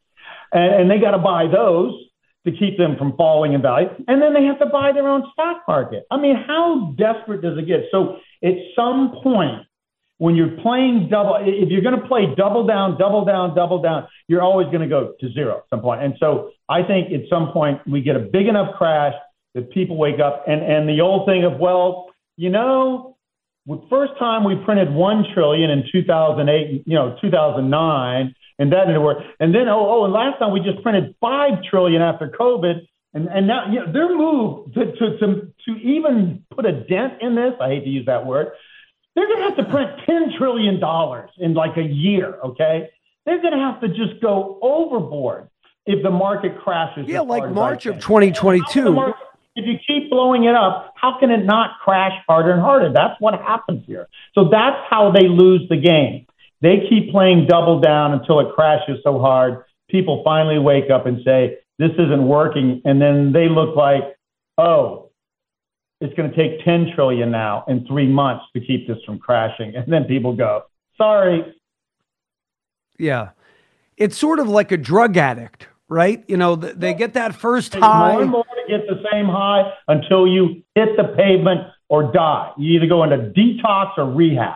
and, 0.51 0.81
and 0.81 0.91
they 0.91 0.99
got 0.99 1.11
to 1.11 1.17
buy 1.17 1.47
those 1.47 1.93
to 2.45 2.51
keep 2.51 2.77
them 2.77 2.95
from 2.97 3.15
falling 3.17 3.53
in 3.53 3.61
value, 3.61 3.89
and 4.07 4.21
then 4.21 4.33
they 4.33 4.45
have 4.45 4.59
to 4.59 4.65
buy 4.67 4.91
their 4.93 5.07
own 5.07 5.23
stock 5.33 5.63
market. 5.67 6.05
I 6.09 6.17
mean, 6.17 6.35
how 6.35 6.95
desperate 6.97 7.41
does 7.41 7.57
it 7.57 7.67
get? 7.67 7.85
So 7.91 8.17
at 8.43 8.53
some 8.75 9.19
point, 9.21 9.67
when 10.17 10.35
you're 10.35 10.57
playing 10.61 11.09
double, 11.11 11.37
if 11.41 11.69
you're 11.69 11.81
going 11.81 11.99
to 11.99 12.07
play 12.07 12.33
double 12.35 12.65
down, 12.65 12.97
double 12.97 13.25
down, 13.25 13.53
double 13.53 13.81
down, 13.81 14.07
you're 14.27 14.41
always 14.41 14.67
going 14.67 14.81
to 14.81 14.87
go 14.87 15.13
to 15.19 15.31
zero 15.33 15.57
at 15.57 15.63
some 15.69 15.81
point. 15.81 16.01
And 16.01 16.15
so 16.19 16.51
I 16.69 16.83
think 16.83 17.11
at 17.11 17.29
some 17.29 17.51
point 17.51 17.81
we 17.87 18.01
get 18.01 18.15
a 18.15 18.19
big 18.19 18.47
enough 18.47 18.75
crash 18.77 19.13
that 19.53 19.71
people 19.71 19.97
wake 19.97 20.19
up 20.19 20.43
and, 20.47 20.61
and 20.63 20.89
the 20.89 21.01
old 21.01 21.27
thing 21.27 21.43
of, 21.43 21.59
well, 21.59 22.09
you 22.35 22.49
know, 22.49 23.17
the 23.67 23.81
first 23.89 24.13
time 24.17 24.43
we 24.43 24.55
printed 24.63 24.91
one 24.91 25.25
trillion 25.33 25.69
in 25.69 25.83
2008, 25.91 26.83
you 26.85 26.95
know, 26.95 27.17
2009, 27.21 28.33
and 28.59 28.71
that 28.71 28.85
didn't 28.85 29.03
work. 29.03 29.19
And 29.39 29.53
then, 29.53 29.67
oh, 29.67 29.85
oh, 29.89 30.05
and 30.05 30.13
last 30.13 30.39
time 30.39 30.51
we 30.51 30.59
just 30.59 30.81
printed 30.81 31.15
five 31.21 31.63
trillion 31.69 32.01
after 32.01 32.27
COVID. 32.27 32.87
And, 33.13 33.27
and 33.27 33.47
now 33.47 33.71
you 33.71 33.79
know, 33.79 33.91
their 33.91 34.15
move 34.15 34.73
to, 34.73 34.85
to, 34.85 35.17
to, 35.19 35.53
to 35.65 35.71
even 35.81 36.43
put 36.53 36.65
a 36.65 36.71
dent 36.71 37.21
in 37.21 37.35
this, 37.35 37.53
I 37.61 37.69
hate 37.69 37.83
to 37.83 37.89
use 37.89 38.05
that 38.05 38.25
word, 38.25 38.49
they're 39.15 39.27
going 39.27 39.39
to 39.39 39.45
have 39.45 39.57
to 39.57 39.71
print 39.71 39.89
$10 40.07 40.37
trillion 40.37 40.79
in 41.39 41.53
like 41.53 41.77
a 41.77 41.81
year, 41.83 42.35
okay? 42.43 42.89
They're 43.25 43.41
going 43.41 43.53
to 43.53 43.59
have 43.59 43.81
to 43.81 43.87
just 43.87 44.21
go 44.21 44.59
overboard 44.61 45.49
if 45.85 46.03
the 46.03 46.11
market 46.11 46.59
crashes. 46.59 47.07
Yeah, 47.07 47.21
like 47.21 47.49
March 47.49 47.87
of 47.87 47.99
2022. 47.99 48.91
Market, 48.91 49.15
if 49.55 49.65
you 49.65 49.79
keep 49.87 50.11
blowing 50.11 50.43
it 50.43 50.53
up, 50.53 50.93
how 50.95 51.17
can 51.19 51.31
it 51.31 51.45
not 51.45 51.79
crash 51.83 52.13
harder 52.27 52.51
and 52.51 52.61
harder? 52.61 52.93
That's 52.93 53.19
what 53.19 53.33
happens 53.41 53.83
here. 53.87 54.07
So 54.35 54.49
that's 54.51 54.77
how 54.87 55.11
they 55.11 55.27
lose 55.27 55.67
the 55.67 55.77
game. 55.77 56.27
They 56.61 56.87
keep 56.89 57.11
playing 57.11 57.47
double 57.47 57.79
down 57.79 58.13
until 58.13 58.39
it 58.39 58.53
crashes 58.55 58.99
so 59.03 59.19
hard. 59.19 59.63
People 59.89 60.21
finally 60.23 60.59
wake 60.59 60.89
up 60.89 61.05
and 61.05 61.19
say, 61.23 61.57
this 61.79 61.91
isn't 61.93 62.27
working. 62.27 62.81
And 62.85 63.01
then 63.01 63.31
they 63.31 63.47
look 63.47 63.75
like, 63.75 64.03
oh, 64.57 65.11
it's 66.01 66.13
going 66.15 66.29
to 66.31 66.35
take 66.35 66.63
10 66.63 66.93
trillion 66.95 67.31
now 67.31 67.63
in 67.67 67.85
three 67.87 68.07
months 68.07 68.45
to 68.55 68.59
keep 68.59 68.87
this 68.87 68.97
from 69.05 69.19
crashing. 69.19 69.75
And 69.75 69.91
then 69.91 70.05
people 70.05 70.35
go, 70.35 70.63
sorry. 70.97 71.55
Yeah. 72.99 73.29
It's 73.95 74.17
sort 74.17 74.39
of 74.39 74.47
like 74.47 74.71
a 74.71 74.77
drug 74.77 75.17
addict, 75.17 75.67
right? 75.87 76.23
You 76.27 76.37
know, 76.37 76.55
they 76.55 76.93
get 76.93 77.13
that 77.13 77.35
first 77.35 77.73
high. 77.75 78.11
More 78.11 78.21
and 78.21 78.31
more 78.31 78.43
to 78.43 78.77
get 78.77 78.87
the 78.87 79.03
same 79.11 79.25
high 79.25 79.73
until 79.87 80.27
you 80.27 80.63
hit 80.75 80.97
the 80.97 81.15
pavement 81.15 81.61
or 81.89 82.11
die. 82.11 82.51
You 82.57 82.75
either 82.75 82.87
go 82.87 83.03
into 83.03 83.17
detox 83.17 83.97
or 83.97 84.05
rehab 84.05 84.55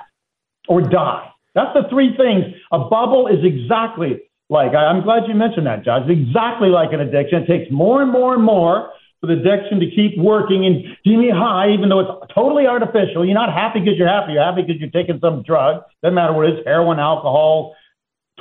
or 0.67 0.81
die. 0.81 1.30
That's 1.55 1.73
the 1.73 1.89
three 1.89 2.15
things. 2.15 2.45
A 2.71 2.79
bubble 2.79 3.27
is 3.27 3.43
exactly 3.43 4.21
like, 4.51 4.75
I'm 4.75 5.01
glad 5.01 5.23
you 5.27 5.33
mentioned 5.33 5.65
that, 5.67 5.85
Josh. 5.85 6.03
It's 6.07 6.27
exactly 6.27 6.67
like 6.67 6.91
an 6.91 6.99
addiction. 6.99 7.43
It 7.43 7.47
takes 7.47 7.71
more 7.71 8.01
and 8.01 8.11
more 8.11 8.33
and 8.33 8.43
more 8.43 8.91
for 9.21 9.27
the 9.27 9.39
addiction 9.39 9.79
to 9.79 9.89
keep 9.89 10.17
working 10.17 10.65
and 10.65 10.83
keep 11.05 11.17
me 11.17 11.31
high, 11.33 11.71
even 11.71 11.87
though 11.87 12.01
it's 12.01 12.33
totally 12.35 12.67
artificial. 12.67 13.23
You're 13.23 13.33
not 13.33 13.53
happy 13.53 13.79
because 13.79 13.97
you're 13.97 14.09
happy. 14.09 14.33
You're 14.33 14.43
happy 14.43 14.63
because 14.63 14.81
you're 14.81 14.89
taking 14.89 15.19
some 15.21 15.43
drug. 15.43 15.83
Doesn't 16.03 16.15
matter 16.15 16.33
what 16.33 16.47
it 16.47 16.59
is, 16.59 16.65
heroin, 16.65 16.99
alcohol, 16.99 17.75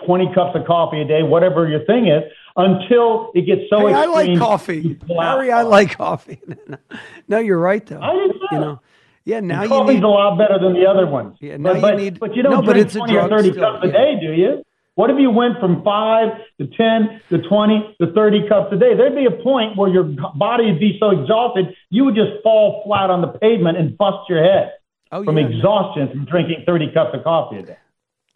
20 0.05 0.35
cups 0.35 0.57
of 0.57 0.67
coffee 0.67 1.01
a 1.01 1.05
day, 1.05 1.23
whatever 1.23 1.69
your 1.69 1.85
thing 1.85 2.09
is, 2.09 2.25
until 2.57 3.31
it 3.35 3.43
gets 3.47 3.71
so 3.71 3.87
hey, 3.87 3.93
extreme. 3.93 3.97
I 3.97 4.05
like 4.07 4.39
coffee. 4.39 5.01
Harry, 5.17 5.53
I 5.53 5.63
like 5.63 5.97
coffee. 5.97 6.41
no, 7.29 7.39
you're 7.39 7.59
right, 7.59 7.87
though. 7.87 8.01
I 8.01 8.15
did 8.15 8.37
You 8.51 8.59
know, 8.59 8.81
yeah, 9.25 9.41
now 9.41 9.63
you 9.63 9.95
need... 9.95 10.03
a 10.03 10.09
lot 10.09 10.39
better 10.39 10.59
than 10.59 10.75
the 10.75 10.87
other 10.87 11.07
ones. 11.07 11.37
Yeah, 11.41 11.57
now 11.57 11.73
but, 11.73 11.77
you 11.77 11.83
but, 11.83 11.97
need... 11.97 12.21
but 12.21 12.37
you 12.37 12.43
don't 12.43 12.65
no, 12.65 12.73
drink 12.73 12.93
but 12.93 12.99
20 12.99 13.17
or 13.17 13.29
30 13.29 13.51
still, 13.51 13.63
cups 13.63 13.79
yeah. 13.83 13.89
a 13.89 13.93
day, 13.93 14.21
do 14.21 14.33
you? 14.33 14.65
What 14.95 15.09
if 15.11 15.17
you 15.19 15.31
went 15.31 15.59
from 15.61 15.83
five 15.83 16.29
to 16.59 16.67
10 16.67 17.23
to 17.31 17.49
20 17.49 17.97
to 18.01 18.13
30 18.13 18.49
cups 18.49 18.73
a 18.73 18.77
day? 18.77 18.95
There'd 18.95 19.15
be 19.15 19.27
a 19.27 19.43
point 19.43 19.77
where 19.77 19.89
your 19.89 20.05
body 20.35 20.67
would 20.67 20.81
be 20.81 20.99
so 21.01 21.11
exhausted, 21.11 21.75
you 21.91 22.05
would 22.05 22.15
just 22.15 22.43
fall 22.43 22.83
flat 22.85 23.09
on 23.09 23.23
the 23.23 23.29
pavement 23.29 23.79
and 23.79 23.97
bust 23.97 24.29
your 24.29 24.43
head 24.43 24.73
oh, 25.13 25.25
from 25.25 25.39
yeah, 25.39 25.47
exhaustion 25.47 26.07
no. 26.07 26.13
from 26.13 26.25
drinking 26.27 26.65
30 26.67 26.93
cups 26.93 27.11
of 27.15 27.25
coffee 27.25 27.59
a 27.59 27.63
day. 27.63 27.77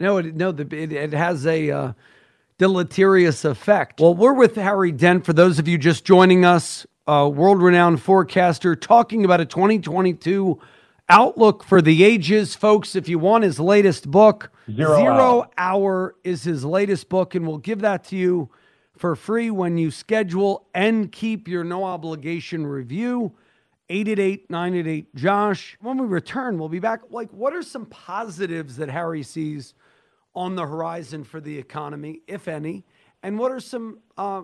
No, 0.00 0.18
it, 0.18 0.34
no, 0.34 0.52
the, 0.52 0.62
it, 0.74 0.92
it 0.92 1.12
has 1.12 1.46
a 1.46 1.70
uh, 1.70 1.92
deleterious 2.58 3.44
effect. 3.44 4.00
Well, 4.00 4.14
we're 4.14 4.32
with 4.32 4.56
Harry 4.56 4.92
Dent. 4.92 5.26
For 5.26 5.32
those 5.32 5.58
of 5.58 5.68
you 5.68 5.76
just 5.76 6.04
joining 6.04 6.44
us, 6.44 6.86
uh, 7.06 7.30
world 7.32 7.62
renowned 7.62 8.00
forecaster, 8.00 8.74
talking 8.74 9.24
about 9.24 9.40
a 9.40 9.44
2022 9.44 10.58
outlook 11.08 11.64
for 11.64 11.82
the 11.82 12.04
ages. 12.04 12.54
Folks, 12.54 12.96
if 12.96 13.08
you 13.08 13.18
want 13.18 13.44
his 13.44 13.60
latest 13.60 14.10
book, 14.10 14.50
Zero, 14.70 14.96
Zero 14.96 15.14
Hour. 15.14 15.50
Hour 15.58 16.14
is 16.24 16.44
his 16.44 16.64
latest 16.64 17.08
book, 17.08 17.34
and 17.34 17.46
we'll 17.46 17.58
give 17.58 17.80
that 17.80 18.04
to 18.04 18.16
you 18.16 18.50
for 18.96 19.16
free 19.16 19.50
when 19.50 19.76
you 19.76 19.90
schedule 19.90 20.66
and 20.74 21.10
keep 21.10 21.48
your 21.48 21.64
no 21.64 21.84
obligation 21.84 22.66
review. 22.66 23.34
888 23.90 24.50
988 24.50 25.14
Josh. 25.14 25.76
When 25.80 25.98
we 25.98 26.06
return, 26.06 26.58
we'll 26.58 26.70
be 26.70 26.78
back. 26.78 27.00
Like, 27.10 27.30
what 27.30 27.52
are 27.52 27.62
some 27.62 27.84
positives 27.86 28.76
that 28.76 28.88
Harry 28.88 29.22
sees 29.22 29.74
on 30.34 30.56
the 30.56 30.66
horizon 30.66 31.22
for 31.22 31.40
the 31.40 31.58
economy, 31.58 32.22
if 32.26 32.48
any? 32.48 32.84
And 33.22 33.38
what 33.38 33.52
are 33.52 33.60
some 33.60 33.98
uh, 34.16 34.42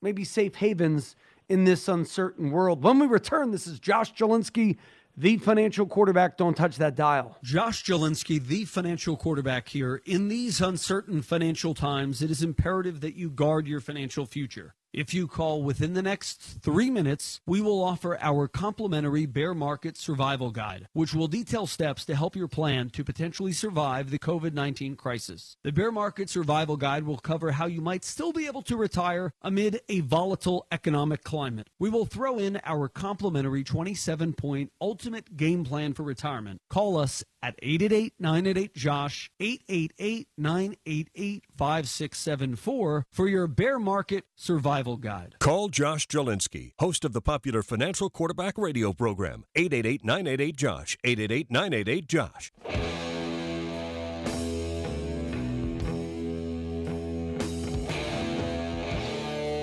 maybe 0.00 0.22
safe 0.22 0.54
havens 0.54 1.16
in 1.48 1.64
this 1.64 1.88
uncertain 1.88 2.52
world? 2.52 2.84
When 2.84 3.00
we 3.00 3.08
return, 3.08 3.50
this 3.50 3.66
is 3.66 3.80
Josh 3.80 4.14
Jalinski 4.14 4.76
the 5.18 5.36
financial 5.38 5.84
quarterback. 5.84 6.36
Don't 6.36 6.56
touch 6.56 6.76
that 6.76 6.94
dial. 6.94 7.36
Josh 7.42 7.82
Jalinski, 7.82 8.44
the 8.44 8.64
financial 8.64 9.16
quarterback 9.16 9.68
here. 9.68 10.00
In 10.06 10.28
these 10.28 10.60
uncertain 10.60 11.22
financial 11.22 11.74
times, 11.74 12.22
it 12.22 12.30
is 12.30 12.42
imperative 12.42 13.00
that 13.00 13.16
you 13.16 13.28
guard 13.28 13.66
your 13.66 13.80
financial 13.80 14.26
future. 14.26 14.74
If 14.92 15.12
you 15.12 15.28
call 15.28 15.62
within 15.62 15.92
the 15.92 16.02
next 16.02 16.40
three 16.40 16.90
minutes, 16.90 17.42
we 17.44 17.60
will 17.60 17.84
offer 17.84 18.18
our 18.22 18.48
complimentary 18.48 19.26
bear 19.26 19.52
market 19.52 19.98
survival 19.98 20.50
guide, 20.50 20.86
which 20.94 21.12
will 21.12 21.28
detail 21.28 21.66
steps 21.66 22.06
to 22.06 22.16
help 22.16 22.34
your 22.34 22.48
plan 22.48 22.88
to 22.90 23.04
potentially 23.04 23.52
survive 23.52 24.10
the 24.10 24.18
COVID 24.18 24.54
19 24.54 24.96
crisis. 24.96 25.58
The 25.62 25.72
bear 25.72 25.92
market 25.92 26.30
survival 26.30 26.78
guide 26.78 27.04
will 27.04 27.18
cover 27.18 27.52
how 27.52 27.66
you 27.66 27.82
might 27.82 28.02
still 28.02 28.32
be 28.32 28.46
able 28.46 28.62
to 28.62 28.78
retire 28.78 29.30
amid 29.42 29.82
a 29.90 30.00
volatile 30.00 30.66
economic 30.72 31.22
climate. 31.22 31.68
We 31.78 31.90
will 31.90 32.06
throw 32.06 32.38
in 32.38 32.58
our 32.64 32.88
complimentary 32.88 33.64
27 33.64 34.32
point 34.32 34.72
ultimate 34.80 35.36
game 35.36 35.64
plan 35.64 35.92
for 35.92 36.02
retirement. 36.02 36.62
Call 36.70 36.96
us 36.96 37.22
at 37.42 37.56
888 37.62 38.14
988 38.18 38.74
Josh, 38.74 39.30
888 39.38 40.28
988 40.38 41.44
5674 41.56 43.04
for 43.12 43.28
your 43.28 43.46
bear 43.46 43.78
market 43.78 44.24
survival 44.34 44.77
guide. 44.96 45.36
Call 45.40 45.68
Josh 45.68 46.06
Jalinski, 46.06 46.72
host 46.78 47.04
of 47.04 47.12
the 47.12 47.20
popular 47.20 47.62
financial 47.62 48.10
quarterback 48.10 48.56
radio 48.56 48.92
program. 48.92 49.44
888 49.56 50.04
988 50.04 50.56
Josh, 50.56 50.96
888 51.04 51.50
988 51.50 52.06
Josh. 52.08 52.52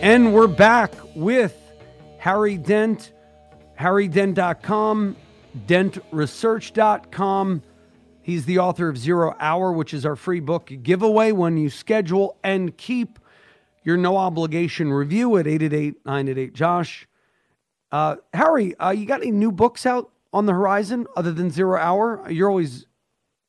And 0.01 0.33
we're 0.35 0.47
back 0.47 0.91
with 1.15 1.55
Harry 2.19 2.57
Dent, 2.57 3.11
harrydent.com, 3.79 5.15
dentresearch.com. 5.65 7.63
He's 8.21 8.45
the 8.45 8.59
author 8.59 8.89
of 8.89 8.97
Zero 8.97 9.35
Hour, 9.39 9.71
which 9.71 9.93
is 9.93 10.05
our 10.05 10.15
free 10.15 10.39
book 10.39 10.71
giveaway 10.83 11.31
when 11.31 11.57
you 11.57 11.69
schedule 11.69 12.37
and 12.43 12.77
keep 12.77 13.17
your 13.85 13.95
no 13.95 14.17
obligation 14.17 14.91
review 14.91 15.37
at 15.37 15.47
888 15.47 16.05
988 16.05 16.53
Josh. 16.53 17.07
Uh, 17.91 18.17
Harry, 18.33 18.75
uh, 18.77 18.89
you 18.89 19.05
got 19.05 19.21
any 19.21 19.31
new 19.31 19.51
books 19.51 19.85
out 19.85 20.11
on 20.33 20.47
the 20.47 20.53
horizon 20.53 21.05
other 21.15 21.31
than 21.31 21.49
Zero 21.49 21.79
Hour? 21.79 22.29
You're 22.29 22.49
always 22.49 22.87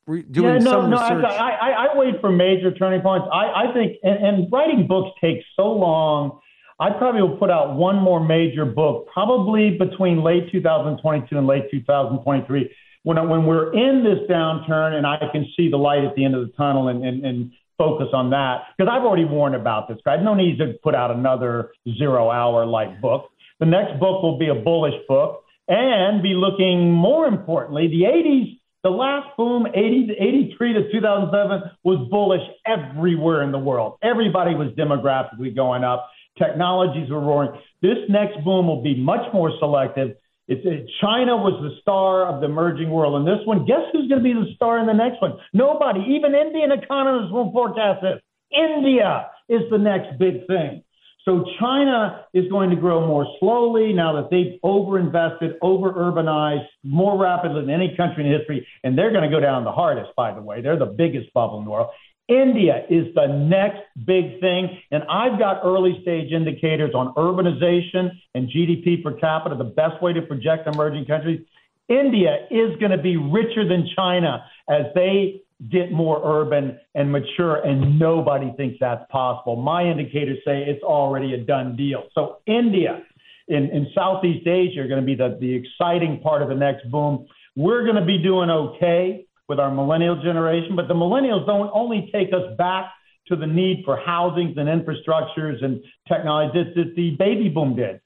re- 0.07 0.22
doing 0.22 0.57
yeah, 0.57 0.59
no, 0.59 0.70
some 0.83 0.90
no, 0.90 1.01
research. 1.01 1.25
I, 1.25 1.51
I, 1.51 1.70
I 1.70 1.96
wait 1.99 2.20
for 2.20 2.31
major 2.31 2.70
turning 2.70 3.01
points. 3.01 3.27
I, 3.33 3.64
I 3.64 3.72
think, 3.72 3.96
and, 4.05 4.25
and 4.25 4.53
writing 4.53 4.87
books 4.87 5.18
takes 5.20 5.44
so 5.57 5.72
long. 5.72 6.38
I 6.79 6.90
probably 6.90 7.22
will 7.22 7.38
put 7.38 7.51
out 7.51 7.75
one 7.75 7.96
more 7.96 8.22
major 8.22 8.66
book, 8.66 9.09
probably 9.11 9.79
between 9.79 10.22
late 10.22 10.53
2022 10.53 11.38
and 11.38 11.46
late 11.46 11.70
2023, 11.70 12.70
when 13.05 13.29
when 13.31 13.46
we're 13.46 13.72
in 13.72 14.05
this 14.05 14.18
downturn 14.29 14.92
and 14.92 15.07
I 15.07 15.16
can 15.33 15.46
see 15.57 15.70
the 15.70 15.79
light 15.79 16.05
at 16.05 16.14
the 16.14 16.25
end 16.27 16.35
of 16.35 16.46
the 16.46 16.53
tunnel 16.53 16.88
and 16.88 17.03
and, 17.03 17.25
and 17.25 17.53
focus 17.79 18.09
on 18.12 18.31
that 18.31 18.65
because 18.77 18.91
I've 18.91 19.05
already 19.05 19.25
warned 19.25 19.55
about 19.55 19.89
this. 19.89 19.99
Have 20.07 20.21
no 20.23 20.35
need 20.35 20.59
to 20.59 20.75
put 20.83 20.95
out 20.95 21.11
another 21.11 21.72
zero 21.99 22.31
hour 22.31 22.66
like 22.66 23.01
book. 23.01 23.31
The 23.61 23.66
next 23.66 23.99
book 24.01 24.22
will 24.22 24.39
be 24.39 24.49
a 24.49 24.55
bullish 24.55 24.95
book 25.09 25.45
and 25.68 26.22
be 26.22 26.35
looking 26.35 26.93
more 26.93 27.27
importantly, 27.27 27.89
the 27.89 28.03
80s 28.05 28.59
the 28.87 28.91
last 28.91 29.37
boom, 29.37 29.66
80 29.66 30.07
to 30.07 30.12
83 30.12 30.72
to 30.74 30.93
2007, 30.93 31.70
was 31.83 32.09
bullish 32.09 32.43
everywhere 32.64 33.43
in 33.43 33.51
the 33.51 33.59
world. 33.59 33.99
Everybody 34.01 34.55
was 34.55 34.68
demographically 34.79 35.57
going 35.57 35.83
up. 35.83 36.09
Technologies 36.39 37.11
were 37.11 37.18
roaring. 37.18 37.51
This 37.83 37.99
next 38.09 38.45
boom 38.45 38.68
will 38.68 38.85
be 38.85 38.95
much 38.95 39.27
more 39.35 39.51
selective. 39.59 40.14
It's 40.49 40.62
it, 40.64 40.88
China 41.01 41.36
was 41.36 41.59
the 41.61 41.74
star 41.80 42.26
of 42.26 42.40
the 42.40 42.47
emerging 42.47 42.90
world 42.90 43.18
in 43.20 43.24
this 43.26 43.44
one. 43.47 43.64
Guess 43.66 43.90
who's 43.92 44.09
going 44.09 44.22
to 44.22 44.24
be 44.24 44.32
the 44.32 44.55
star 44.55 44.78
in 44.78 44.86
the 44.86 44.94
next 44.94 45.20
one? 45.20 45.38
Nobody. 45.53 46.01
Even 46.14 46.34
Indian 46.34 46.70
economists 46.70 47.32
won't 47.32 47.53
forecast 47.53 48.03
this. 48.03 48.22
India 48.53 49.30
is 49.49 49.62
the 49.70 49.78
next 49.78 50.18
big 50.18 50.47
thing. 50.47 50.82
So 51.24 51.44
China 51.59 52.24
is 52.32 52.49
going 52.49 52.70
to 52.70 52.76
grow 52.76 53.05
more 53.05 53.26
slowly 53.40 53.92
now 53.92 54.14
that 54.14 54.30
they've 54.30 54.61
overinvested, 54.62 55.55
over 55.61 55.92
urbanized 55.92 56.66
more 56.84 57.18
rapidly 57.18 57.62
than 57.62 57.70
any 57.70 57.97
country 57.97 58.24
in 58.24 58.30
history, 58.30 58.64
and 58.84 58.97
they're 58.97 59.11
going 59.11 59.28
to 59.28 59.36
go 59.36 59.40
down 59.40 59.64
the 59.64 59.72
hardest. 59.72 60.11
By 60.16 60.32
the 60.32 60.40
way, 60.40 60.62
they're 60.62 60.78
the 60.78 60.86
biggest 60.86 61.32
bubble 61.34 61.59
in 61.59 61.64
the 61.64 61.70
world. 61.72 61.90
India 62.29 62.85
is 62.91 63.14
the 63.14 63.27
next 63.27 63.83
big 64.05 64.41
thing. 64.41 64.79
And 64.91 65.05
I've 65.05 65.39
got 65.39 65.61
early 65.64 65.99
stage 66.03 66.33
indicators 66.33 66.93
on 66.95 67.14
urbanization 67.14 68.11
and 68.35 68.49
GDP 68.49 69.03
per 69.03 69.12
capita, 69.12 69.55
the 69.55 69.64
best 69.64 70.03
way 70.03 70.12
to 70.12 70.22
project 70.22 70.66
emerging 70.66 71.07
countries. 71.07 71.45
India 71.89 72.47
is 72.51 72.77
going 72.81 72.91
to 72.91 72.99
be 72.99 73.16
richer 73.16 73.66
than 73.68 73.89
China 73.95 74.45
as 74.68 74.87
they 74.95 75.43
get 75.70 75.93
more 75.93 76.20
urban 76.24 76.79
and 76.95 77.11
mature, 77.11 77.57
and 77.64 77.99
nobody 77.99 78.53
thinks 78.57 78.77
that's 78.81 79.05
possible. 79.11 79.57
My 79.57 79.85
indicators 79.85 80.39
say 80.45 80.64
it's 80.64 80.83
already 80.83 81.33
a 81.35 81.39
done 81.39 81.77
deal. 81.77 82.05
So, 82.14 82.39
India 82.47 83.03
in, 83.49 83.70
in 83.70 83.87
Southeast 83.95 84.47
Asia 84.47 84.81
are 84.81 84.89
going 84.89 85.01
to 85.01 85.07
be 85.07 85.14
the, 85.14 85.39
the 85.41 85.55
exciting 85.55 86.20
part 86.20 86.43
of 86.43 86.49
the 86.49 86.55
next 86.55 86.91
boom. 86.91 87.27
We're 87.55 87.85
going 87.85 87.97
to 87.97 88.05
be 88.05 88.18
doing 88.18 88.51
okay 88.51 89.26
with 89.49 89.59
our 89.61 89.70
millennial 89.70 90.20
generation, 90.22 90.76
but 90.76 90.88
the 90.88 90.94
millennials 90.94 91.47
don't 91.47 91.70
only 91.72 92.11
take 92.12 92.28
us 92.32 92.57
back 92.59 92.92
to 93.28 93.36
the 93.36 93.47
need 93.47 93.82
for 93.84 93.97
housings 93.97 94.57
and 94.57 94.68
infrastructures 94.68 95.64
and 95.64 95.82
technology 96.09 96.72
that 96.74 96.94
the 96.94 97.11
baby 97.18 97.49
boom 97.49 97.76
did. 97.76 98.01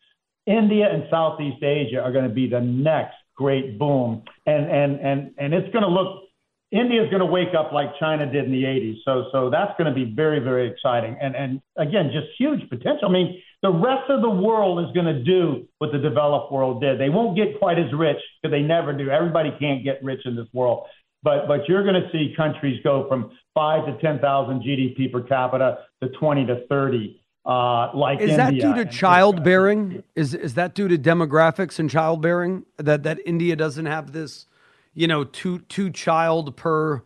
India 0.46 0.88
and 0.90 1.04
Southeast 1.10 1.62
Asia 1.62 2.00
are 2.00 2.12
going 2.12 2.28
to 2.28 2.34
be 2.34 2.48
the 2.48 2.60
next 2.60 3.14
great 3.36 3.78
boom, 3.78 4.22
and 4.46 4.70
and 4.70 5.00
and 5.00 5.34
and 5.38 5.54
it's 5.54 5.72
going 5.72 5.84
to 5.84 5.88
look. 5.88 6.24
India 6.72 7.02
is 7.02 7.10
going 7.10 7.20
to 7.20 7.26
wake 7.26 7.52
up 7.58 7.72
like 7.72 7.88
China 7.98 8.30
did 8.30 8.44
in 8.44 8.52
the 8.52 8.62
80s. 8.62 8.98
So 9.04 9.26
so 9.32 9.50
that's 9.50 9.72
going 9.76 9.92
to 9.92 9.94
be 9.94 10.12
very 10.14 10.40
very 10.40 10.70
exciting, 10.70 11.16
and 11.20 11.36
and 11.36 11.60
again 11.76 12.10
just 12.12 12.28
huge 12.38 12.68
potential. 12.68 13.08
I 13.08 13.12
mean, 13.12 13.42
the 13.62 13.70
rest 13.70 14.08
of 14.08 14.22
the 14.22 14.30
world 14.30 14.80
is 14.86 14.92
going 14.94 15.06
to 15.06 15.22
do 15.22 15.68
what 15.78 15.92
the 15.92 15.98
developed 15.98 16.50
world 16.50 16.80
did. 16.80 16.98
They 16.98 17.10
won't 17.10 17.36
get 17.36 17.58
quite 17.58 17.78
as 17.78 17.92
rich 17.92 18.18
because 18.40 18.52
they 18.52 18.62
never 18.62 18.92
do. 18.92 19.10
Everybody 19.10 19.52
can't 19.58 19.84
get 19.84 20.02
rich 20.02 20.20
in 20.24 20.34
this 20.34 20.48
world 20.52 20.86
but 21.22 21.46
but 21.46 21.68
you're 21.68 21.82
going 21.82 22.00
to 22.00 22.08
see 22.12 22.34
countries 22.36 22.80
go 22.82 23.06
from 23.08 23.30
five 23.54 23.86
to 23.86 24.00
ten 24.00 24.18
thousand 24.18 24.62
GDP 24.62 25.12
per 25.12 25.22
capita 25.22 25.78
to 26.02 26.08
twenty 26.10 26.46
to 26.46 26.66
thirty. 26.68 27.20
Uh, 27.44 27.90
like 27.94 28.20
is 28.20 28.30
India. 28.30 28.36
that 28.36 28.52
due 28.52 28.74
to 28.74 28.90
childbearing? 28.90 30.02
Is 30.14 30.34
is 30.34 30.54
that 30.54 30.74
due 30.74 30.88
to 30.88 30.98
demographics 30.98 31.78
and 31.78 31.90
childbearing 31.90 32.64
that 32.76 33.02
that 33.04 33.18
India 33.24 33.56
doesn't 33.56 33.86
have 33.86 34.12
this, 34.12 34.46
you 34.94 35.06
know, 35.06 35.24
two 35.24 35.60
two 35.60 35.90
child 35.90 36.56
per 36.56 37.02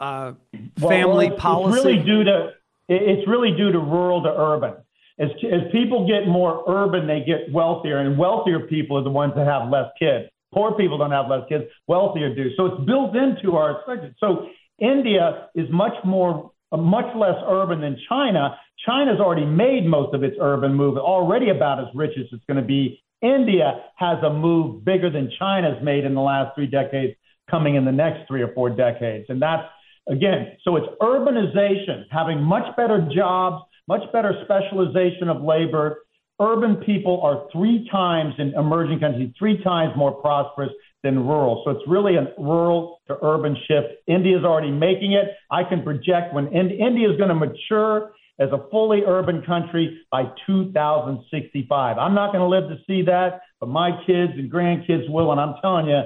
uh, 0.00 0.32
family 0.78 1.28
well, 1.28 1.36
policy? 1.36 1.76
It's 1.76 1.84
really 1.84 2.02
due 2.04 2.24
to 2.24 2.50
it's 2.88 3.28
really 3.28 3.52
due 3.56 3.72
to 3.72 3.78
rural 3.78 4.22
to 4.22 4.30
urban. 4.30 4.74
As 5.18 5.28
as 5.44 5.70
people 5.72 6.06
get 6.06 6.26
more 6.26 6.64
urban, 6.66 7.06
they 7.06 7.20
get 7.20 7.52
wealthier, 7.52 7.98
and 7.98 8.16
wealthier 8.16 8.60
people 8.60 8.96
are 8.98 9.02
the 9.02 9.10
ones 9.10 9.34
that 9.36 9.46
have 9.46 9.68
less 9.68 9.90
kids. 9.98 10.30
Poor 10.52 10.72
people 10.72 10.98
don't 10.98 11.10
have 11.10 11.28
less 11.28 11.42
kids, 11.48 11.64
wealthier 11.86 12.34
do. 12.34 12.50
So 12.56 12.66
it's 12.66 12.84
built 12.84 13.14
into 13.14 13.56
our 13.56 13.78
expected. 13.78 14.14
So 14.18 14.48
India 14.78 15.48
is 15.54 15.66
much 15.70 15.94
more, 16.04 16.52
much 16.72 17.14
less 17.16 17.36
urban 17.46 17.80
than 17.80 17.98
China. 18.08 18.56
China's 18.86 19.20
already 19.20 19.44
made 19.44 19.86
most 19.86 20.14
of 20.14 20.22
its 20.22 20.36
urban 20.40 20.74
move, 20.74 20.96
already 20.96 21.50
about 21.50 21.80
as 21.80 21.86
rich 21.94 22.12
as 22.18 22.26
it's 22.32 22.44
going 22.46 22.60
to 22.60 22.66
be. 22.66 23.02
India 23.20 23.82
has 23.96 24.18
a 24.22 24.30
move 24.30 24.84
bigger 24.84 25.10
than 25.10 25.30
China's 25.38 25.82
made 25.82 26.04
in 26.04 26.14
the 26.14 26.20
last 26.20 26.54
three 26.54 26.68
decades, 26.68 27.16
coming 27.50 27.74
in 27.74 27.84
the 27.84 27.92
next 27.92 28.28
three 28.28 28.42
or 28.42 28.52
four 28.54 28.70
decades. 28.70 29.26
And 29.28 29.42
that's, 29.42 29.64
again, 30.08 30.56
so 30.62 30.76
it's 30.76 30.86
urbanization, 31.00 32.04
having 32.10 32.40
much 32.40 32.76
better 32.76 33.08
jobs, 33.14 33.64
much 33.88 34.02
better 34.12 34.44
specialization 34.44 35.28
of 35.28 35.42
labor, 35.42 36.04
urban 36.40 36.76
people 36.76 37.20
are 37.22 37.46
three 37.52 37.88
times 37.90 38.34
in 38.38 38.54
emerging 38.54 39.00
countries, 39.00 39.32
three 39.38 39.62
times 39.62 39.92
more 39.96 40.12
prosperous 40.12 40.70
than 41.02 41.26
rural. 41.26 41.62
So 41.64 41.72
it's 41.72 41.88
really 41.88 42.16
a 42.16 42.32
rural 42.38 43.00
to 43.08 43.16
urban 43.22 43.56
shift. 43.66 43.88
India 44.06 44.38
is 44.38 44.44
already 44.44 44.70
making 44.70 45.12
it. 45.12 45.28
I 45.50 45.64
can 45.64 45.82
project 45.82 46.34
when 46.34 46.48
in- 46.48 46.70
India 46.70 47.10
is 47.10 47.16
going 47.16 47.28
to 47.28 47.34
mature 47.34 48.12
as 48.38 48.50
a 48.52 48.68
fully 48.70 49.02
urban 49.04 49.42
country 49.42 50.00
by 50.10 50.24
2065. 50.46 51.98
I'm 51.98 52.14
not 52.14 52.32
going 52.32 52.42
to 52.42 52.48
live 52.48 52.68
to 52.70 52.78
see 52.86 53.02
that, 53.02 53.40
but 53.60 53.68
my 53.68 53.90
kids 54.06 54.32
and 54.36 54.50
grandkids 54.50 55.08
will. 55.10 55.32
And 55.32 55.40
I'm 55.40 55.54
telling 55.60 55.86
you, 55.86 56.02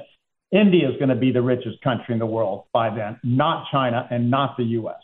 India 0.51 0.89
is 0.89 0.97
going 0.97 1.09
to 1.09 1.15
be 1.15 1.33
the 1.33 1.43
richest 1.43 1.81
country 1.83 2.13
in 2.13 2.19
the 2.19 2.27
world 2.27 2.65
by 2.73 2.95
then, 2.95 3.19
not 3.23 3.67
China 3.71 4.07
and 4.11 4.31
not 4.31 4.57
the 4.57 4.65
U.S. 4.65 5.01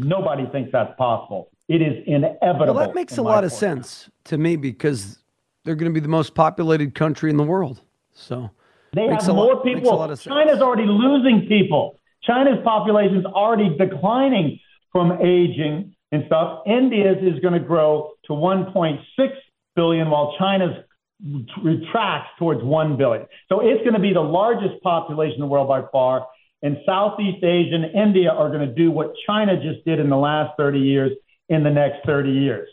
Nobody 0.00 0.46
thinks 0.50 0.70
that's 0.72 0.92
possible. 0.96 1.50
It 1.68 1.80
is 1.80 2.04
inevitable. 2.06 2.74
Well, 2.74 2.86
that 2.86 2.94
makes 2.94 3.16
a 3.16 3.22
lot 3.22 3.44
of 3.44 3.52
sense 3.52 4.10
to 4.24 4.36
me 4.36 4.56
because 4.56 5.18
they're 5.64 5.74
going 5.74 5.90
to 5.90 5.94
be 5.94 6.02
the 6.02 6.08
most 6.08 6.34
populated 6.34 6.94
country 6.94 7.30
in 7.30 7.36
the 7.36 7.44
world. 7.44 7.80
So 8.12 8.50
they 8.92 9.06
have 9.06 9.26
more 9.28 9.54
lot, 9.54 9.64
people. 9.64 10.16
China's 10.16 10.60
already 10.60 10.86
losing 10.86 11.46
people. 11.48 11.98
China's 12.22 12.58
population 12.64 13.18
is 13.18 13.24
already 13.24 13.76
declining 13.76 14.60
from 14.92 15.12
aging 15.20 15.94
and 16.12 16.24
stuff. 16.26 16.60
India's 16.66 17.18
is 17.22 17.40
going 17.40 17.54
to 17.54 17.66
grow 17.66 18.12
to 18.26 18.32
1.6 18.32 18.98
billion, 19.74 20.10
while 20.10 20.34
China's 20.38 20.84
retracts 21.62 22.30
towards 22.38 22.62
1 22.62 22.96
billion. 22.96 23.26
So 23.48 23.60
it's 23.60 23.80
going 23.80 23.94
to 23.94 24.00
be 24.00 24.12
the 24.12 24.20
largest 24.20 24.82
population 24.82 25.36
in 25.36 25.40
the 25.40 25.46
world 25.46 25.68
by 25.68 25.82
far. 25.90 26.26
And 26.62 26.78
Southeast 26.86 27.42
Asia 27.42 27.74
and 27.74 27.94
India 27.94 28.30
are 28.30 28.48
going 28.48 28.66
to 28.66 28.74
do 28.74 28.90
what 28.90 29.12
China 29.26 29.56
just 29.60 29.84
did 29.84 29.98
in 29.98 30.08
the 30.08 30.16
last 30.16 30.56
30 30.56 30.78
years 30.78 31.12
in 31.48 31.62
the 31.62 31.70
next 31.70 32.04
30 32.06 32.30
years 32.30 32.68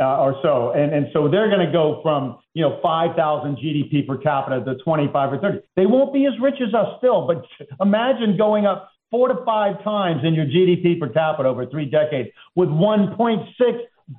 uh, 0.00 0.18
or 0.18 0.38
so. 0.42 0.72
And, 0.72 0.92
and 0.94 1.06
so 1.12 1.28
they're 1.28 1.48
going 1.48 1.64
to 1.64 1.72
go 1.72 2.00
from, 2.02 2.38
you 2.54 2.62
know, 2.62 2.78
5,000 2.82 3.56
GDP 3.56 4.06
per 4.06 4.16
capita 4.16 4.64
to 4.64 4.82
25 4.82 5.32
or 5.32 5.38
30. 5.38 5.58
They 5.76 5.86
won't 5.86 6.12
be 6.12 6.26
as 6.26 6.32
rich 6.40 6.56
as 6.66 6.74
us 6.74 6.94
still, 6.98 7.26
but 7.26 7.44
imagine 7.84 8.36
going 8.36 8.66
up 8.66 8.90
four 9.10 9.28
to 9.28 9.44
five 9.44 9.82
times 9.82 10.22
in 10.24 10.34
your 10.34 10.46
GDP 10.46 11.00
per 11.00 11.08
capita 11.08 11.48
over 11.48 11.66
three 11.66 11.86
decades 11.86 12.28
with 12.54 12.68
1.6 12.68 13.46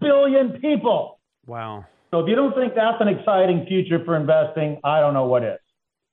billion 0.01 0.59
people. 0.59 1.19
Wow. 1.45 1.85
So 2.11 2.19
if 2.19 2.27
you 2.27 2.35
don't 2.35 2.55
think 2.55 2.73
that's 2.75 2.97
an 2.99 3.07
exciting 3.07 3.65
future 3.67 4.03
for 4.03 4.17
investing, 4.17 4.79
I 4.83 4.99
don't 4.99 5.13
know 5.13 5.25
what 5.25 5.43
is. 5.43 5.59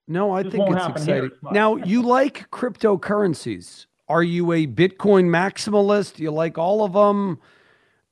No, 0.08 0.30
I 0.30 0.42
think 0.42 0.64
it's 0.68 0.86
exciting. 0.86 1.30
Now, 1.50 1.76
you 1.76 2.02
like 2.02 2.48
cryptocurrencies. 2.50 3.86
Are 4.08 4.22
you 4.22 4.52
a 4.52 4.66
Bitcoin 4.66 5.24
maximalist? 5.24 6.16
Do 6.16 6.22
you 6.22 6.30
like 6.30 6.58
all 6.58 6.84
of 6.84 6.92
them? 6.92 7.40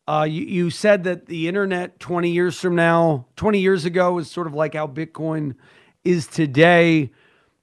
Uh, 0.07 0.27
you, 0.29 0.45
you 0.45 0.71
said 0.71 1.05
that 1.05 1.27
the 1.27 1.49
internet 1.49 1.99
20 1.99 2.31
years 2.31 2.61
from 2.61 2.75
now, 2.75 3.27
20 3.37 3.59
years 3.59 3.85
ago, 3.85 4.19
is 4.19 4.31
sort 4.31 4.47
of 4.47 4.55
like 4.55 4.75
how 4.75 4.87
Bitcoin 4.87 5.55
is 6.05 6.27
today. 6.27 7.11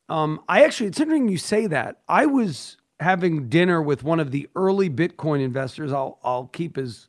Um, 0.10 0.42
I 0.50 0.64
actually, 0.64 0.88
it's 0.88 1.00
interesting 1.00 1.30
you 1.30 1.38
say 1.38 1.68
that. 1.68 2.02
I 2.08 2.26
was 2.26 2.78
having 3.00 3.48
dinner 3.48 3.82
with 3.82 4.04
one 4.04 4.20
of 4.20 4.32
the 4.32 4.50
early 4.56 4.90
Bitcoin 4.90 5.44
investors. 5.44 5.92
I'll, 5.92 6.20
I'll 6.24 6.48
keep 6.48 6.76
his 6.76 7.08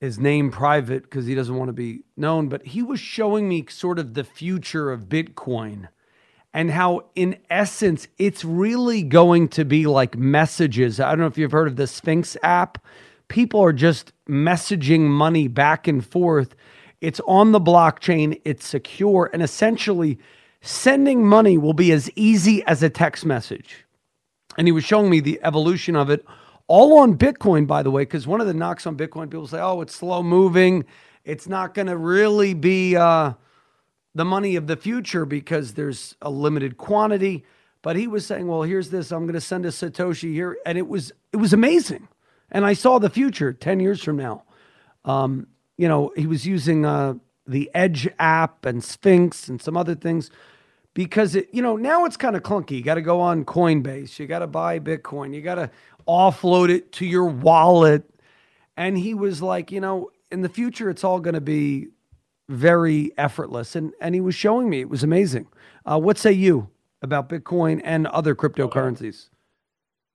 his 0.00 0.18
name 0.18 0.50
private 0.50 1.04
because 1.04 1.24
he 1.24 1.34
doesn't 1.34 1.56
want 1.56 1.68
to 1.70 1.72
be 1.72 2.02
known, 2.14 2.48
but 2.48 2.66
he 2.66 2.82
was 2.82 3.00
showing 3.00 3.48
me 3.48 3.64
sort 3.70 3.98
of 3.98 4.12
the 4.12 4.24
future 4.24 4.92
of 4.92 5.08
Bitcoin 5.08 5.88
and 6.52 6.70
how, 6.70 7.06
in 7.14 7.38
essence, 7.48 8.06
it's 8.18 8.44
really 8.44 9.02
going 9.02 9.48
to 9.48 9.64
be 9.64 9.86
like 9.86 10.16
messages. 10.16 11.00
I 11.00 11.10
don't 11.10 11.20
know 11.20 11.26
if 11.26 11.38
you've 11.38 11.52
heard 11.52 11.68
of 11.68 11.76
the 11.76 11.86
Sphinx 11.86 12.36
app 12.42 12.84
people 13.34 13.60
are 13.60 13.72
just 13.72 14.12
messaging 14.28 15.00
money 15.00 15.48
back 15.48 15.88
and 15.88 16.06
forth. 16.06 16.54
It's 17.00 17.20
on 17.26 17.50
the 17.50 17.60
blockchain, 17.60 18.40
it's 18.44 18.64
secure, 18.64 19.28
and 19.32 19.42
essentially 19.42 20.20
sending 20.60 21.26
money 21.26 21.58
will 21.58 21.72
be 21.72 21.90
as 21.90 22.08
easy 22.14 22.64
as 22.66 22.80
a 22.84 22.88
text 22.88 23.26
message. 23.26 23.86
And 24.56 24.68
he 24.68 24.72
was 24.72 24.84
showing 24.84 25.10
me 25.10 25.18
the 25.18 25.40
evolution 25.42 25.96
of 25.96 26.10
it 26.10 26.24
all 26.68 26.96
on 27.00 27.18
Bitcoin, 27.18 27.66
by 27.66 27.82
the 27.82 27.90
way, 27.90 28.02
because 28.02 28.24
one 28.24 28.40
of 28.40 28.46
the 28.46 28.54
knocks 28.54 28.86
on 28.86 28.96
Bitcoin, 28.96 29.28
people 29.28 29.48
say, 29.48 29.58
oh, 29.58 29.80
it's 29.80 29.96
slow 29.96 30.22
moving. 30.22 30.84
It's 31.24 31.48
not 31.48 31.74
going 31.74 31.88
to 31.88 31.96
really 31.96 32.54
be 32.54 32.94
uh, 32.94 33.32
the 34.14 34.24
money 34.24 34.54
of 34.54 34.68
the 34.68 34.76
future 34.76 35.26
because 35.26 35.74
there's 35.74 36.14
a 36.22 36.30
limited 36.30 36.76
quantity. 36.76 37.44
But 37.82 37.96
he 37.96 38.06
was 38.06 38.24
saying, 38.24 38.46
well, 38.46 38.62
here's 38.62 38.90
this. 38.90 39.10
I'm 39.10 39.24
going 39.24 39.34
to 39.34 39.40
send 39.40 39.66
a 39.66 39.70
Satoshi 39.70 40.32
here. 40.32 40.56
And 40.64 40.78
it 40.78 40.86
was, 40.86 41.10
it 41.32 41.38
was 41.38 41.52
amazing 41.52 42.06
and 42.54 42.64
I 42.64 42.72
saw 42.72 42.98
the 43.00 43.10
future 43.10 43.52
10 43.52 43.80
years 43.80 44.02
from 44.02 44.16
now. 44.16 44.44
Um, 45.04 45.48
you 45.76 45.88
know, 45.88 46.12
he 46.16 46.28
was 46.28 46.46
using 46.46 46.86
uh, 46.86 47.14
the 47.46 47.68
Edge 47.74 48.08
app 48.20 48.64
and 48.64 48.82
Sphinx 48.82 49.48
and 49.48 49.60
some 49.60 49.76
other 49.76 49.96
things 49.96 50.30
because 50.94 51.34
it, 51.34 51.48
you 51.52 51.60
know, 51.60 51.76
now 51.76 52.04
it's 52.04 52.16
kind 52.16 52.36
of 52.36 52.44
clunky. 52.44 52.70
You 52.70 52.82
got 52.82 52.94
to 52.94 53.02
go 53.02 53.20
on 53.20 53.44
Coinbase, 53.44 54.20
you 54.20 54.28
got 54.28 54.38
to 54.38 54.46
buy 54.46 54.78
Bitcoin, 54.78 55.34
you 55.34 55.42
got 55.42 55.56
to 55.56 55.68
offload 56.06 56.70
it 56.70 56.92
to 56.92 57.04
your 57.04 57.26
wallet. 57.26 58.08
And 58.76 58.96
he 58.96 59.14
was 59.14 59.42
like, 59.42 59.72
you 59.72 59.80
know, 59.80 60.10
in 60.30 60.42
the 60.42 60.48
future, 60.48 60.88
it's 60.88 61.02
all 61.02 61.18
going 61.18 61.34
to 61.34 61.40
be 61.40 61.88
very 62.48 63.10
effortless. 63.18 63.74
And, 63.74 63.92
and 64.00 64.14
he 64.14 64.20
was 64.20 64.36
showing 64.36 64.70
me, 64.70 64.80
it 64.80 64.88
was 64.88 65.02
amazing. 65.02 65.48
Uh, 65.84 65.98
what 65.98 66.18
say 66.18 66.32
you 66.32 66.68
about 67.02 67.28
Bitcoin 67.28 67.80
and 67.82 68.06
other 68.06 68.36
cryptocurrencies? 68.36 69.28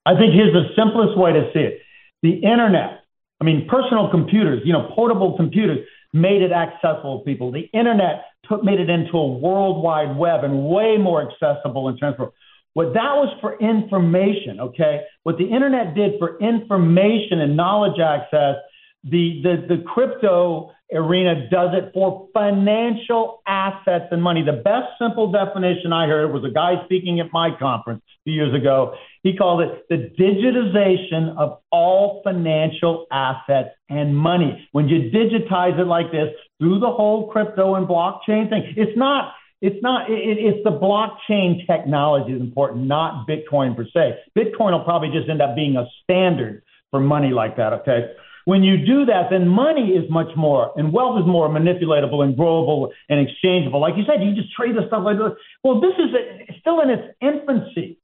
I 0.05 0.15
think 0.15 0.33
here's 0.33 0.53
the 0.53 0.69
simplest 0.75 1.17
way 1.17 1.33
to 1.33 1.51
see 1.53 1.59
it 1.59 1.81
the 2.21 2.31
internet, 2.31 3.03
I 3.41 3.45
mean, 3.45 3.67
personal 3.69 4.09
computers, 4.09 4.61
you 4.65 4.73
know, 4.73 4.89
portable 4.95 5.37
computers 5.37 5.79
made 6.13 6.41
it 6.41 6.51
accessible 6.51 7.19
to 7.19 7.25
people. 7.25 7.51
The 7.51 7.69
internet 7.73 8.25
took, 8.47 8.63
made 8.63 8.79
it 8.79 8.89
into 8.89 9.17
a 9.17 9.27
worldwide 9.27 10.17
web 10.17 10.43
and 10.43 10.65
way 10.65 10.97
more 10.97 11.21
accessible 11.21 11.87
and 11.87 11.97
transferable. 11.97 12.33
What 12.73 12.93
that 12.93 13.15
was 13.15 13.35
for 13.41 13.57
information, 13.59 14.59
okay? 14.59 15.01
What 15.23 15.37
the 15.37 15.45
internet 15.45 15.95
did 15.95 16.19
for 16.19 16.39
information 16.39 17.41
and 17.41 17.55
knowledge 17.55 17.99
access, 17.99 18.55
the, 19.03 19.41
the, 19.43 19.75
the 19.77 19.83
crypto 19.83 20.71
arena 20.93 21.47
does 21.49 21.69
it 21.73 21.91
for 21.93 22.27
financial 22.33 23.41
assets 23.47 24.05
and 24.11 24.21
money. 24.21 24.43
The 24.43 24.61
best 24.63 24.87
simple 24.99 25.31
definition 25.31 25.93
I 25.93 26.07
heard 26.07 26.33
was 26.33 26.43
a 26.43 26.53
guy 26.53 26.83
speaking 26.85 27.19
at 27.19 27.27
my 27.31 27.49
conference 27.57 28.01
a 28.05 28.17
few 28.23 28.33
years 28.33 28.55
ago. 28.55 28.95
He 29.21 29.35
called 29.35 29.61
it 29.61 29.85
the 29.89 30.11
digitization 30.19 31.37
of 31.37 31.59
all 31.71 32.21
financial 32.23 33.05
assets 33.11 33.69
and 33.89 34.17
money. 34.17 34.67
When 34.71 34.89
you 34.89 35.11
digitize 35.11 35.79
it 35.79 35.85
like 35.85 36.11
this 36.11 36.29
through 36.59 36.79
the 36.79 36.91
whole 36.91 37.29
crypto 37.31 37.75
and 37.75 37.87
blockchain 37.87 38.49
thing, 38.49 38.73
it's 38.75 38.97
not 38.97 39.33
it's 39.61 39.81
not 39.83 40.09
it, 40.09 40.37
it's 40.37 40.63
the 40.63 40.71
blockchain 40.71 41.67
technology 41.67 42.33
is 42.33 42.41
important, 42.41 42.87
not 42.87 43.27
Bitcoin 43.27 43.75
per 43.75 43.85
se. 43.85 44.17
Bitcoin 44.35 44.71
will 44.71 44.85
probably 44.85 45.09
just 45.09 45.29
end 45.29 45.41
up 45.41 45.55
being 45.55 45.75
a 45.75 45.85
standard 46.03 46.63
for 46.91 46.99
money 46.99 47.29
like 47.29 47.57
that, 47.57 47.73
okay? 47.73 48.11
When 48.49 48.63
you 48.63 48.83
do 48.83 49.05
that, 49.05 49.29
then 49.29 49.47
money 49.47 49.89
is 49.89 50.09
much 50.09 50.35
more, 50.35 50.71
and 50.75 50.91
wealth 50.91 51.19
is 51.21 51.27
more 51.27 51.47
manipulatable 51.49 52.23
and 52.23 52.35
growable 52.35 52.89
and 53.07 53.19
exchangeable. 53.19 53.79
Like 53.79 53.93
you 53.95 54.05
said, 54.07 54.25
you 54.25 54.33
just 54.33 54.51
trade 54.55 54.75
the 54.75 54.87
stuff 54.87 55.03
like 55.05 55.19
this. 55.19 55.33
Well, 55.63 55.79
this 55.79 55.93
is 55.99 56.09
a, 56.15 56.59
still 56.59 56.81
in 56.81 56.89
its 56.89 57.15
infancy. 57.21 57.99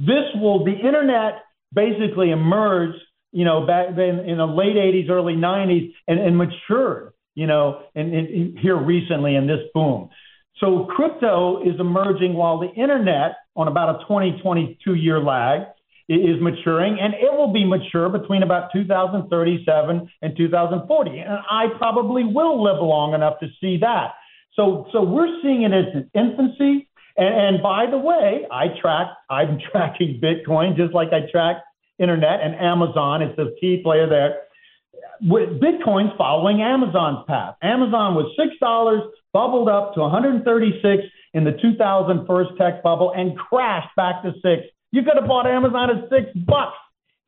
This 0.00 0.26
will, 0.34 0.64
the 0.64 0.72
internet 0.72 1.44
basically 1.72 2.32
emerged, 2.32 2.98
you 3.30 3.44
know, 3.44 3.68
back 3.68 3.94
then 3.94 4.18
in 4.28 4.38
the 4.38 4.46
late 4.46 4.74
80s, 4.74 5.08
early 5.10 5.34
90s, 5.34 5.92
and, 6.08 6.18
and 6.18 6.36
matured, 6.36 7.12
you 7.36 7.46
know, 7.46 7.82
and, 7.94 8.12
and 8.12 8.58
here 8.58 8.76
recently 8.76 9.36
in 9.36 9.46
this 9.46 9.60
boom. 9.74 10.08
So 10.58 10.88
crypto 10.90 11.62
is 11.62 11.78
emerging 11.78 12.34
while 12.34 12.58
the 12.58 12.72
internet, 12.72 13.36
on 13.54 13.68
about 13.68 14.02
a 14.02 14.04
20, 14.06 14.40
22 14.42 14.94
year 14.94 15.20
lag, 15.20 15.68
is 16.08 16.40
maturing, 16.40 16.98
and 17.00 17.14
it 17.14 17.32
will 17.32 17.52
be 17.52 17.64
mature 17.64 18.08
between 18.08 18.42
about 18.42 18.70
2037 18.72 20.10
and 20.22 20.36
2040. 20.36 21.18
And 21.18 21.38
I 21.50 21.68
probably 21.78 22.24
will 22.24 22.62
live 22.62 22.80
long 22.80 23.14
enough 23.14 23.40
to 23.40 23.48
see 23.60 23.78
that. 23.78 24.14
So, 24.54 24.86
so 24.92 25.02
we're 25.02 25.40
seeing 25.42 25.62
it 25.62 25.72
as 25.72 25.86
an 25.94 26.10
infancy. 26.14 26.88
And, 27.16 27.56
and 27.56 27.62
by 27.62 27.86
the 27.90 27.98
way, 27.98 28.46
I 28.50 28.66
track, 28.80 29.08
I'm 29.30 29.58
tracking 29.72 30.20
Bitcoin 30.20 30.76
just 30.76 30.94
like 30.94 31.08
I 31.12 31.30
track 31.30 31.62
internet 31.98 32.40
and 32.42 32.54
Amazon 32.56 33.22
is 33.22 33.34
the 33.36 33.54
key 33.60 33.80
player 33.82 34.08
there. 34.08 34.42
With 35.22 35.60
Bitcoin's 35.60 36.12
following 36.18 36.60
Amazon's 36.60 37.24
path. 37.26 37.54
Amazon 37.62 38.14
was 38.14 38.34
six 38.36 38.58
dollars, 38.60 39.02
bubbled 39.32 39.68
up 39.68 39.94
to 39.94 40.00
136 40.00 41.02
in 41.34 41.44
the 41.44 41.52
2000 41.52 42.26
first 42.26 42.50
tech 42.58 42.82
bubble, 42.82 43.12
and 43.16 43.38
crashed 43.38 43.94
back 43.96 44.22
to 44.22 44.32
six 44.42 44.66
you 44.94 45.02
could 45.02 45.16
have 45.16 45.26
bought 45.26 45.46
Amazon 45.46 45.90
at 45.90 46.08
six 46.08 46.30
bucks, 46.46 46.78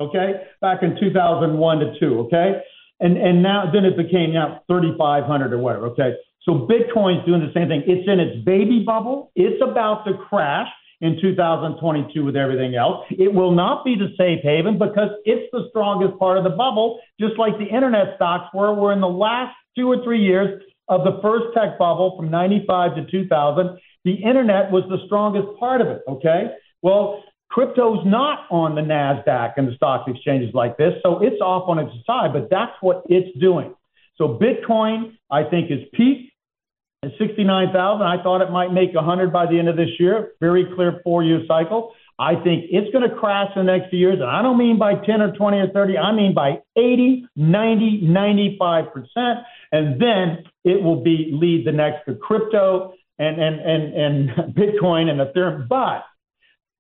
okay, 0.01 0.47
back 0.61 0.83
in 0.83 0.97
2001 1.01 1.79
to 1.81 1.99
two, 1.99 2.21
okay, 2.21 2.63
and 3.01 3.19
and 3.19 3.43
now 3.43 3.71
then 3.73 3.85
it 3.85 3.97
became 3.97 4.33
now 4.33 4.63
3,500 4.69 5.53
or 5.53 5.59
whatever, 5.59 5.87
okay. 5.87 6.15
So 6.43 6.69
Bitcoin's 6.71 7.27
doing 7.27 7.41
the 7.41 7.51
same 7.53 7.67
thing. 7.67 7.83
It's 7.87 8.09
in 8.09 8.21
its 8.21 8.45
baby 8.45 8.85
bubble. 8.87 9.33
It's 9.35 9.61
about 9.61 10.05
to 10.05 10.17
crash 10.29 10.69
in 11.01 11.19
2022 11.21 12.25
with 12.25 12.37
everything 12.37 12.77
else. 12.77 13.05
It 13.11 13.35
will 13.35 13.51
not 13.51 13.85
be 13.85 13.97
the 13.97 14.15
safe 14.17 14.41
haven 14.45 14.79
because 14.79 15.11
it's 15.25 15.51
the 15.53 15.67
strongest 15.71 16.17
part 16.21 16.39
of 16.39 16.45
the 16.45 16.51
bubble, 16.51 17.01
just 17.19 17.37
like 17.37 17.59
the 17.59 17.67
internet 17.67 18.15
stocks 18.15 18.55
were. 18.55 18.73
We're 18.73 18.93
in 18.93 19.01
the 19.01 19.09
last 19.09 19.57
two 19.77 19.89
or 19.89 20.03
three 20.05 20.23
years 20.23 20.63
of 20.89 21.03
the 21.03 21.19
first 21.21 21.47
tech 21.53 21.79
bubble 21.79 22.17
from 22.17 22.31
95 22.31 22.95
to 22.95 23.11
2000. 23.11 23.79
The 24.05 24.15
internet 24.15 24.71
was 24.71 24.85
the 24.89 25.05
strongest 25.07 25.59
part 25.59 25.81
of 25.81 25.89
it, 25.89 26.03
okay? 26.09 26.53
Well, 26.81 27.25
Crypto's 27.51 28.05
not 28.05 28.47
on 28.51 28.75
the 28.75 28.81
NASDAQ 28.81 29.55
and 29.57 29.69
the 29.69 29.75
stock 29.77 30.09
exchanges 30.09 30.53
like 30.55 30.77
this, 30.77 30.95
so 31.03 31.23
it's 31.23 31.41
off 31.41 31.69
on 31.69 31.79
its 31.79 31.93
side, 32.07 32.33
but 32.33 32.49
that's 32.51 32.73
what 32.81 33.05
it's 33.09 33.37
doing. 33.39 33.75
So 34.19 34.39
Bitcoin, 34.39 35.17
I 35.31 35.45
think, 35.45 35.71
is 35.71 35.81
peaked 35.93 36.33
at 37.03 37.13
69,000. 37.19 38.03
I 38.03 38.23
thought 38.23 38.41
it 38.41 38.51
might 38.51 38.73
make 38.73 38.95
100 38.95 39.33
by 39.33 39.47
the 39.47 39.59
end 39.59 39.69
of 39.69 39.77
this 39.77 39.91
year. 39.99 40.33
Very 40.41 40.67
clear 40.75 41.01
four 41.05 41.23
year 41.23 41.43
cycle. 41.47 41.93
I 42.19 42.35
think 42.35 42.65
it's 42.71 42.91
going 42.93 43.09
to 43.09 43.15
crash 43.15 43.51
in 43.55 43.67
the 43.67 43.73
next 43.73 43.91
few 43.91 43.99
years. 43.99 44.21
And 44.21 44.31
I 44.31 44.41
don't 44.41 44.57
mean 44.57 44.79
by 44.79 44.95
10 44.95 45.21
or 45.21 45.33
20 45.33 45.59
or 45.59 45.69
30. 45.69 45.99
I 45.99 46.13
mean 46.13 46.35
by 46.35 46.63
80, 46.75 47.27
90, 47.37 48.03
95%. 48.09 49.43
And 49.73 50.01
then 50.01 50.45
it 50.65 50.83
will 50.83 51.03
be 51.03 51.31
lead 51.33 51.67
the 51.67 51.73
next 51.73 52.07
to 52.07 52.15
crypto 52.15 52.95
and, 53.19 53.41
and, 53.41 53.61
and, 53.61 53.95
and 53.95 54.55
Bitcoin 54.55 55.11
and 55.11 55.21
Ethereum. 55.21 55.69
But 55.69 56.05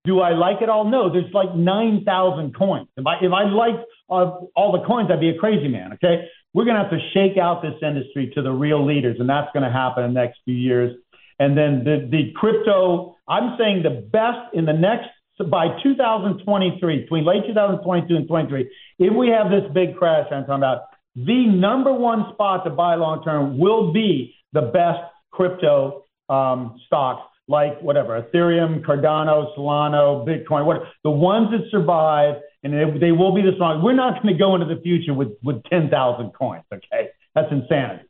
do 0.06 0.20
I 0.20 0.32
like 0.32 0.62
it 0.62 0.68
all? 0.68 0.84
No, 0.84 1.12
there's 1.12 1.32
like 1.34 1.54
9,000 1.54 2.54
coins. 2.56 2.88
If 2.96 3.06
I, 3.06 3.16
if 3.20 3.32
I 3.32 3.44
liked 3.44 3.84
uh, 4.08 4.46
all 4.54 4.72
the 4.72 4.86
coins, 4.86 5.10
I'd 5.12 5.20
be 5.20 5.30
a 5.30 5.38
crazy 5.38 5.68
man, 5.68 5.92
okay? 5.94 6.28
We're 6.54 6.64
going 6.64 6.76
to 6.76 6.82
have 6.82 6.92
to 6.92 7.00
shake 7.12 7.36
out 7.36 7.60
this 7.60 7.74
industry 7.82 8.30
to 8.34 8.42
the 8.42 8.52
real 8.52 8.86
leaders, 8.86 9.16
and 9.20 9.28
that's 9.28 9.48
going 9.52 9.64
to 9.64 9.70
happen 9.70 10.04
in 10.04 10.14
the 10.14 10.20
next 10.20 10.38
few 10.44 10.54
years. 10.54 10.96
And 11.38 11.58
then 11.58 11.84
the, 11.84 12.08
the 12.10 12.32
crypto, 12.34 13.16
I'm 13.28 13.58
saying 13.58 13.82
the 13.82 14.08
best 14.10 14.54
in 14.54 14.64
the 14.64 14.72
next, 14.72 15.08
by 15.50 15.66
2023, 15.82 17.02
between 17.02 17.26
late 17.26 17.42
2022 17.46 18.16
and 18.16 18.26
23, 18.26 18.70
if 18.98 19.12
we 19.14 19.28
have 19.28 19.50
this 19.50 19.70
big 19.74 19.96
crash 19.96 20.26
I'm 20.32 20.46
talking 20.46 20.54
about, 20.54 20.82
the 21.14 21.46
number 21.46 21.92
one 21.92 22.32
spot 22.32 22.64
to 22.64 22.70
buy 22.70 22.94
long 22.94 23.22
term 23.22 23.58
will 23.58 23.92
be 23.92 24.34
the 24.52 24.62
best 24.62 25.00
crypto 25.30 26.04
um, 26.30 26.80
stocks 26.86 27.22
like 27.48 27.80
whatever 27.80 28.20
Ethereum, 28.20 28.84
Cardano, 28.84 29.56
Solana, 29.56 30.26
Bitcoin, 30.26 30.66
what 30.66 30.82
the 31.04 31.10
ones 31.10 31.50
that 31.50 31.70
survive, 31.70 32.36
and 32.62 32.72
they, 32.72 32.98
they 32.98 33.12
will 33.12 33.34
be 33.34 33.42
the 33.42 33.52
strong. 33.54 33.82
We're 33.82 33.94
not 33.94 34.22
going 34.22 34.34
to 34.34 34.38
go 34.38 34.54
into 34.54 34.66
the 34.66 34.80
future 34.80 35.14
with 35.14 35.32
with 35.42 35.62
ten 35.64 35.88
thousand 35.88 36.32
coins. 36.32 36.64
Okay, 36.72 37.08
that's 37.34 37.50
insanity. 37.50 38.04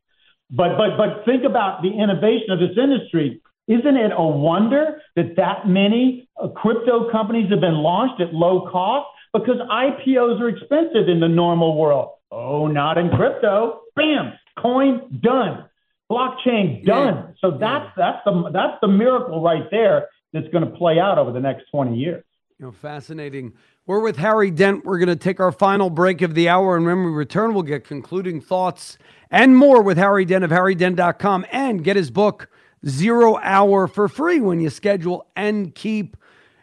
But 0.50 0.76
but 0.78 0.96
but 0.96 1.24
think 1.24 1.44
about 1.44 1.82
the 1.82 1.90
innovation 1.90 2.50
of 2.50 2.58
this 2.60 2.76
industry. 2.76 3.42
Isn't 3.68 3.96
it 3.96 4.12
a 4.16 4.22
wonder 4.22 5.02
that 5.16 5.34
that 5.36 5.66
many 5.66 6.28
uh, 6.40 6.48
crypto 6.48 7.10
companies 7.10 7.50
have 7.50 7.60
been 7.60 7.82
launched 7.82 8.20
at 8.20 8.32
low 8.32 8.68
cost? 8.70 9.08
Because 9.32 9.56
IPOs 9.58 10.40
are 10.40 10.48
expensive 10.48 11.08
in 11.08 11.20
the 11.20 11.28
normal 11.28 11.76
world. 11.76 12.10
Oh, 12.30 12.68
not 12.68 12.96
in 12.96 13.10
crypto. 13.10 13.80
Bam, 13.96 14.32
coin 14.56 15.20
done 15.20 15.68
blockchain 16.10 16.84
done. 16.84 17.14
Yeah. 17.14 17.30
So 17.40 17.58
that's 17.58 17.90
that's 17.96 18.18
the 18.24 18.50
that's 18.52 18.78
the 18.80 18.88
miracle 18.88 19.42
right 19.42 19.68
there 19.70 20.08
that's 20.32 20.48
going 20.48 20.64
to 20.64 20.76
play 20.76 20.98
out 20.98 21.18
over 21.18 21.32
the 21.32 21.40
next 21.40 21.64
20 21.70 21.96
years. 21.96 22.24
You 22.58 22.66
know, 22.66 22.72
fascinating. 22.72 23.52
We're 23.86 24.00
with 24.00 24.16
Harry 24.16 24.50
Dent. 24.50 24.84
We're 24.84 24.98
going 24.98 25.08
to 25.08 25.16
take 25.16 25.38
our 25.40 25.52
final 25.52 25.90
break 25.90 26.22
of 26.22 26.34
the 26.34 26.48
hour, 26.48 26.76
and 26.76 26.86
when 26.86 27.04
we 27.04 27.12
return, 27.12 27.54
we'll 27.54 27.62
get 27.62 27.84
concluding 27.84 28.40
thoughts 28.40 28.98
and 29.30 29.56
more 29.56 29.82
with 29.82 29.98
Harry 29.98 30.24
Dent 30.24 30.44
of 30.44 30.50
harrydent.com 30.50 31.46
and 31.52 31.84
get 31.84 31.96
his 31.96 32.10
book 32.10 32.48
Zero 32.86 33.38
Hour 33.42 33.86
for 33.86 34.08
free 34.08 34.40
when 34.40 34.60
you 34.60 34.70
schedule 34.70 35.26
and 35.36 35.74
keep 35.74 36.16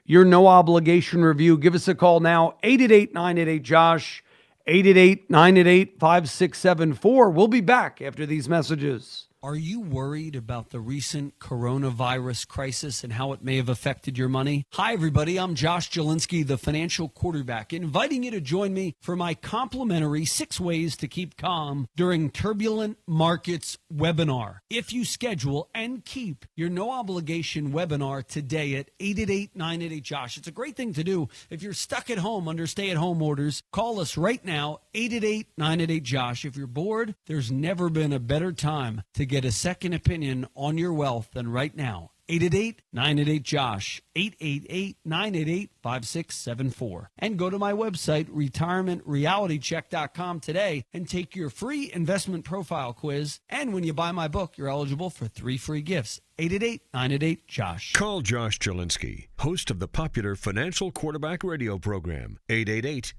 your 0.05 0.25
no 0.25 0.47
obligation 0.47 1.23
review. 1.23 1.57
Give 1.57 1.75
us 1.75 1.87
a 1.87 1.95
call 1.95 2.19
now, 2.19 2.55
888 2.63 3.13
988 3.13 3.63
Josh, 3.63 4.23
888 4.67 5.29
988 5.29 5.99
5674. 5.99 7.29
We'll 7.29 7.47
be 7.47 7.61
back 7.61 8.01
after 8.01 8.25
these 8.25 8.49
messages. 8.49 9.27
Are 9.43 9.57
you 9.57 9.81
worried 9.81 10.37
about 10.37 10.69
the 10.69 10.79
recent 10.79 11.37
coronavirus 11.37 12.47
crisis 12.47 13.03
and 13.03 13.11
how 13.11 13.33
it 13.33 13.43
may 13.43 13.57
have 13.57 13.67
affected 13.67 14.17
your 14.17 14.29
money? 14.29 14.63
Hi, 14.71 14.93
everybody. 14.93 15.37
I'm 15.37 15.53
Josh 15.53 15.89
Jalinski, 15.89 16.47
the 16.47 16.57
financial 16.57 17.09
quarterback, 17.09 17.73
inviting 17.73 18.23
you 18.23 18.31
to 18.31 18.39
join 18.39 18.73
me 18.73 18.95
for 19.01 19.17
my 19.17 19.33
complimentary 19.33 20.23
six 20.23 20.61
ways 20.61 20.95
to 20.95 21.09
keep 21.09 21.35
calm 21.35 21.89
during 21.97 22.29
turbulent 22.29 22.99
markets 23.05 23.77
webinar. 23.93 24.59
If 24.69 24.93
you 24.93 25.03
schedule 25.03 25.69
and 25.75 26.05
keep 26.05 26.45
your 26.55 26.69
no 26.69 26.91
obligation 26.91 27.73
webinar 27.73 28.25
today 28.25 28.75
at 28.75 28.91
888 29.01 29.57
988 29.57 30.03
Josh, 30.03 30.37
it's 30.37 30.47
a 30.47 30.51
great 30.51 30.77
thing 30.77 30.93
to 30.93 31.03
do. 31.03 31.27
If 31.49 31.61
you're 31.61 31.73
stuck 31.73 32.09
at 32.09 32.19
home 32.19 32.47
under 32.47 32.65
stay 32.65 32.91
at 32.91 32.95
home 32.95 33.21
orders, 33.21 33.61
call 33.73 33.99
us 33.99 34.15
right 34.15 34.43
now, 34.45 34.79
888 34.93 35.47
988 35.57 36.03
Josh. 36.03 36.45
If 36.45 36.55
you're 36.55 36.65
bored, 36.65 37.15
there's 37.27 37.51
never 37.51 37.89
been 37.89 38.13
a 38.13 38.19
better 38.19 38.53
time 38.53 39.01
to 39.15 39.32
get 39.33 39.45
a 39.45 39.51
second 39.51 39.93
opinion 39.93 40.47
on 40.55 40.77
your 40.77 40.93
wealth 40.93 41.29
than 41.33 41.51
right 41.51 41.75
now. 41.75 42.11
888 42.29 42.83
988 42.93 43.43
Josh, 43.43 44.01
888 44.15 44.97
988 45.03 45.71
5674. 45.81 47.09
And 47.17 47.37
go 47.37 47.49
to 47.49 47.57
my 47.57 47.73
website, 47.73 48.29
retirementrealitycheck.com 48.29 50.39
today 50.39 50.85
and 50.93 51.09
take 51.09 51.35
your 51.35 51.49
free 51.49 51.91
investment 51.91 52.45
profile 52.45 52.93
quiz. 52.93 53.39
And 53.49 53.73
when 53.73 53.83
you 53.83 53.93
buy 53.93 54.11
my 54.11 54.27
book, 54.27 54.55
you're 54.57 54.69
eligible 54.69 55.09
for 55.09 55.27
three 55.27 55.57
free 55.57 55.81
gifts. 55.81 56.21
888 56.37 56.81
988 56.93 57.47
Josh. 57.47 57.93
Call 57.93 58.21
Josh 58.21 58.59
Jalinski, 58.59 59.29
host 59.39 59.71
of 59.71 59.79
the 59.79 59.87
popular 59.87 60.35
Financial 60.35 60.91
Quarterback 60.91 61.43
Radio 61.43 61.79
program, 61.79 62.37
888 62.49 63.15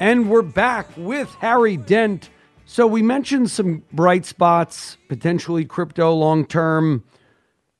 And 0.00 0.30
we're 0.30 0.40
back 0.40 0.86
with 0.96 1.28
Harry 1.40 1.76
Dent. 1.76 2.30
So 2.64 2.86
we 2.86 3.02
mentioned 3.02 3.50
some 3.50 3.82
bright 3.92 4.24
spots, 4.24 4.96
potentially 5.10 5.66
crypto 5.66 6.14
long 6.14 6.46
term, 6.46 7.04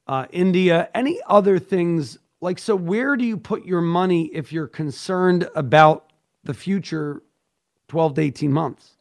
uh, 0.06 0.26
India, 0.30 0.90
any 0.94 1.18
other 1.26 1.58
things 1.58 2.18
like 2.42 2.58
so 2.58 2.76
where 2.76 3.16
do 3.16 3.24
you 3.24 3.38
put 3.38 3.64
your 3.64 3.80
money 3.80 4.26
if 4.34 4.52
you're 4.52 4.66
concerned 4.66 5.48
about 5.54 6.12
the 6.44 6.52
future 6.52 7.22
12 7.88 8.16
to 8.16 8.20
18 8.20 8.52
months? 8.52 8.96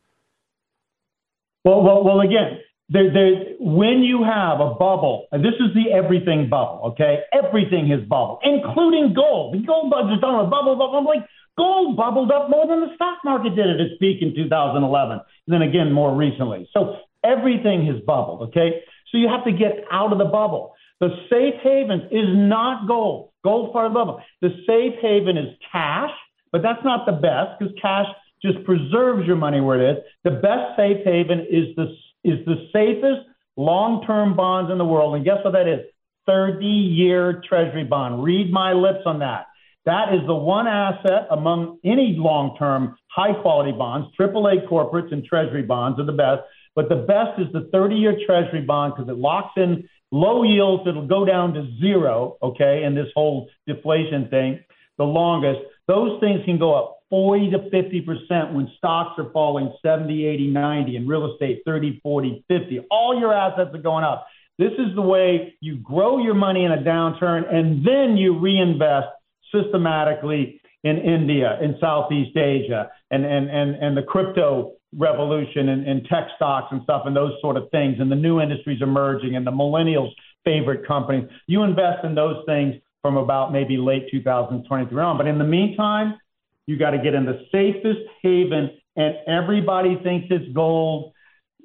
Well, 1.65 1.81
well, 1.81 2.05
well 2.05 2.21
again, 2.21 2.59
there, 2.87 3.11
there, 3.11 3.31
when 3.59 4.01
you 4.01 4.23
have 4.23 4.61
a 4.61 4.75
bubble, 4.75 5.27
and 5.33 5.43
this 5.43 5.55
is 5.59 5.73
the 5.73 5.91
everything 5.91 6.49
bubble, 6.49 6.91
okay? 6.91 7.19
Everything 7.33 7.91
is 7.91 7.99
bubble, 8.07 8.39
including 8.43 9.13
gold. 9.13 9.55
The 9.55 9.65
gold 9.65 9.91
budget's 9.91 10.23
on 10.23 10.45
a 10.45 10.49
bubble, 10.49 10.77
bubble. 10.77 10.97
I'm 10.97 11.05
like, 11.05 11.27
Gold 11.59 11.97
bubbled 11.97 12.31
up 12.31 12.49
more 12.49 12.65
than 12.65 12.79
the 12.79 12.95
stock 12.95 13.17
market 13.25 13.53
did 13.53 13.69
at 13.69 13.81
its 13.81 13.99
peak 13.99 14.21
in 14.21 14.33
2011, 14.33 15.11
and 15.11 15.21
then 15.47 15.61
again 15.61 15.91
more 15.91 16.15
recently. 16.15 16.69
So 16.71 16.95
everything 17.21 17.85
has 17.87 17.97
bubbled, 18.07 18.49
okay? 18.49 18.81
So 19.11 19.17
you 19.17 19.27
have 19.27 19.43
to 19.43 19.51
get 19.51 19.83
out 19.91 20.13
of 20.13 20.19
the 20.19 20.31
bubble. 20.31 20.73
The 21.01 21.09
safe 21.29 21.55
haven 21.61 22.07
is 22.11 22.29
not 22.29 22.87
gold. 22.87 23.31
Gold's 23.43 23.73
part 23.73 23.87
of 23.87 23.91
the 23.91 23.99
bubble. 23.99 24.21
The 24.41 24.51
safe 24.65 24.99
haven 25.01 25.37
is 25.37 25.53
cash, 25.69 26.11
but 26.53 26.61
that's 26.61 26.83
not 26.85 27.05
the 27.05 27.11
best 27.11 27.59
because 27.59 27.75
cash 27.81 28.07
just 28.41 28.63
preserves 28.63 29.27
your 29.27 29.35
money 29.35 29.59
where 29.59 29.81
it 29.81 29.97
is. 29.97 30.03
The 30.23 30.31
best 30.31 30.77
safe 30.77 31.03
haven 31.03 31.41
is 31.49 31.75
the 31.75 31.93
is 32.23 32.45
the 32.45 32.69
safest 32.71 33.27
long-term 33.57 34.35
bonds 34.37 34.71
in 34.71 34.77
the 34.77 34.85
world, 34.85 35.15
and 35.15 35.25
guess 35.25 35.43
what 35.43 35.51
that 35.51 35.67
is? 35.67 35.81
30-year 36.27 37.41
Treasury 37.47 37.83
bond. 37.83 38.23
Read 38.23 38.51
my 38.51 38.71
lips 38.71 39.01
on 39.05 39.19
that. 39.19 39.47
That 39.85 40.13
is 40.13 40.21
the 40.27 40.35
one 40.35 40.67
asset 40.67 41.27
among 41.31 41.79
any 41.83 42.15
long 42.17 42.55
term 42.57 42.95
high 43.07 43.33
quality 43.41 43.71
bonds. 43.71 44.09
AAA 44.19 44.67
corporates 44.67 45.11
and 45.11 45.23
treasury 45.23 45.63
bonds 45.63 45.99
are 45.99 46.05
the 46.05 46.11
best. 46.11 46.41
But 46.75 46.89
the 46.89 46.95
best 47.07 47.39
is 47.39 47.51
the 47.53 47.69
30 47.71 47.95
year 47.95 48.17
treasury 48.25 48.61
bond 48.61 48.93
because 48.95 49.09
it 49.09 49.17
locks 49.17 49.53
in 49.57 49.87
low 50.11 50.43
yields 50.43 50.83
that'll 50.85 51.07
go 51.07 51.25
down 51.25 51.53
to 51.53 51.67
zero, 51.79 52.37
okay, 52.41 52.83
in 52.83 52.95
this 52.95 53.07
whole 53.15 53.49
deflation 53.67 54.27
thing, 54.29 54.59
the 54.97 55.03
longest. 55.03 55.59
Those 55.87 56.19
things 56.19 56.41
can 56.45 56.59
go 56.59 56.75
up 56.75 56.99
40 57.09 57.51
to 57.51 57.57
50% 57.57 58.53
when 58.53 58.69
stocks 58.77 59.17
are 59.17 59.31
falling 59.31 59.73
70, 59.81 60.25
80, 60.25 60.47
90, 60.47 60.95
and 60.97 61.09
real 61.09 61.33
estate 61.33 61.63
30, 61.65 61.99
40, 62.03 62.45
50. 62.47 62.79
All 62.91 63.19
your 63.19 63.33
assets 63.33 63.71
are 63.73 63.81
going 63.81 64.03
up. 64.03 64.27
This 64.59 64.73
is 64.73 64.93
the 64.93 65.01
way 65.01 65.55
you 65.61 65.77
grow 65.77 66.19
your 66.19 66.33
money 66.33 66.65
in 66.65 66.71
a 66.71 66.77
downturn 66.77 67.51
and 67.51 67.85
then 67.85 68.17
you 68.17 68.37
reinvest 68.37 69.07
systematically 69.51 70.61
in 70.83 70.97
India, 70.97 71.59
in 71.61 71.75
Southeast 71.79 72.35
Asia, 72.37 72.89
and, 73.11 73.25
and, 73.25 73.49
and, 73.49 73.75
and 73.75 73.97
the 73.97 74.03
crypto 74.03 74.73
revolution 74.97 75.69
and, 75.69 75.87
and 75.87 76.05
tech 76.05 76.29
stocks 76.35 76.67
and 76.71 76.81
stuff 76.83 77.03
and 77.05 77.15
those 77.15 77.33
sort 77.41 77.57
of 77.57 77.69
things, 77.71 77.97
and 77.99 78.11
the 78.11 78.15
new 78.15 78.39
industries 78.39 78.81
emerging 78.81 79.35
and 79.35 79.45
the 79.45 79.51
millennials' 79.51 80.11
favorite 80.45 80.87
companies. 80.87 81.29
You 81.47 81.63
invest 81.63 82.05
in 82.05 82.15
those 82.15 82.43
things 82.45 82.75
from 83.01 83.17
about 83.17 83.51
maybe 83.51 83.77
late 83.77 84.09
2023 84.11 85.01
on. 85.01 85.17
But 85.17 85.27
in 85.27 85.37
the 85.37 85.43
meantime, 85.43 86.17
you 86.65 86.77
got 86.77 86.91
to 86.91 86.97
get 86.97 87.13
in 87.13 87.25
the 87.25 87.45
safest 87.51 87.99
haven, 88.21 88.71
and 88.95 89.15
everybody 89.27 89.97
thinks 90.03 90.27
it's 90.29 90.53
gold. 90.53 91.13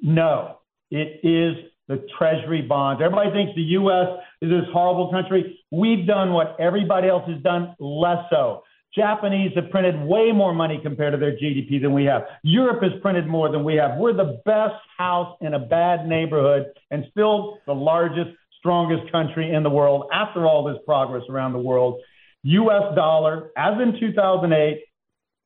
No, 0.01 0.59
it 0.91 1.19
is 1.23 1.71
the 1.87 2.07
treasury 2.17 2.61
bonds. 2.61 3.01
Everybody 3.03 3.31
thinks 3.31 3.55
the 3.55 3.61
U.S. 3.61 4.07
is 4.45 4.49
this 4.49 4.69
horrible 4.71 5.11
country. 5.11 5.59
We've 5.71 6.05
done 6.07 6.33
what 6.33 6.55
everybody 6.59 7.07
else 7.07 7.27
has 7.27 7.41
done, 7.41 7.75
less 7.79 8.25
so. 8.29 8.63
Japanese 8.95 9.51
have 9.55 9.69
printed 9.71 10.01
way 10.01 10.31
more 10.31 10.53
money 10.53 10.79
compared 10.81 11.13
to 11.13 11.17
their 11.17 11.33
GDP 11.33 11.81
than 11.81 11.93
we 11.93 12.05
have. 12.05 12.23
Europe 12.43 12.81
has 12.81 12.93
printed 13.01 13.27
more 13.27 13.51
than 13.51 13.63
we 13.63 13.75
have. 13.75 13.97
We're 13.97 14.13
the 14.13 14.41
best 14.45 14.81
house 14.97 15.35
in 15.41 15.53
a 15.53 15.59
bad 15.59 16.07
neighborhood 16.07 16.67
and 16.91 17.03
still 17.11 17.59
the 17.65 17.73
largest, 17.73 18.31
strongest 18.57 19.11
country 19.11 19.53
in 19.53 19.63
the 19.63 19.69
world 19.69 20.09
after 20.13 20.45
all 20.45 20.63
this 20.63 20.77
progress 20.85 21.23
around 21.29 21.51
the 21.51 21.59
world. 21.59 22.01
US 22.43 22.95
dollar, 22.95 23.51
as 23.57 23.73
in 23.81 23.99
2008, 23.99 24.83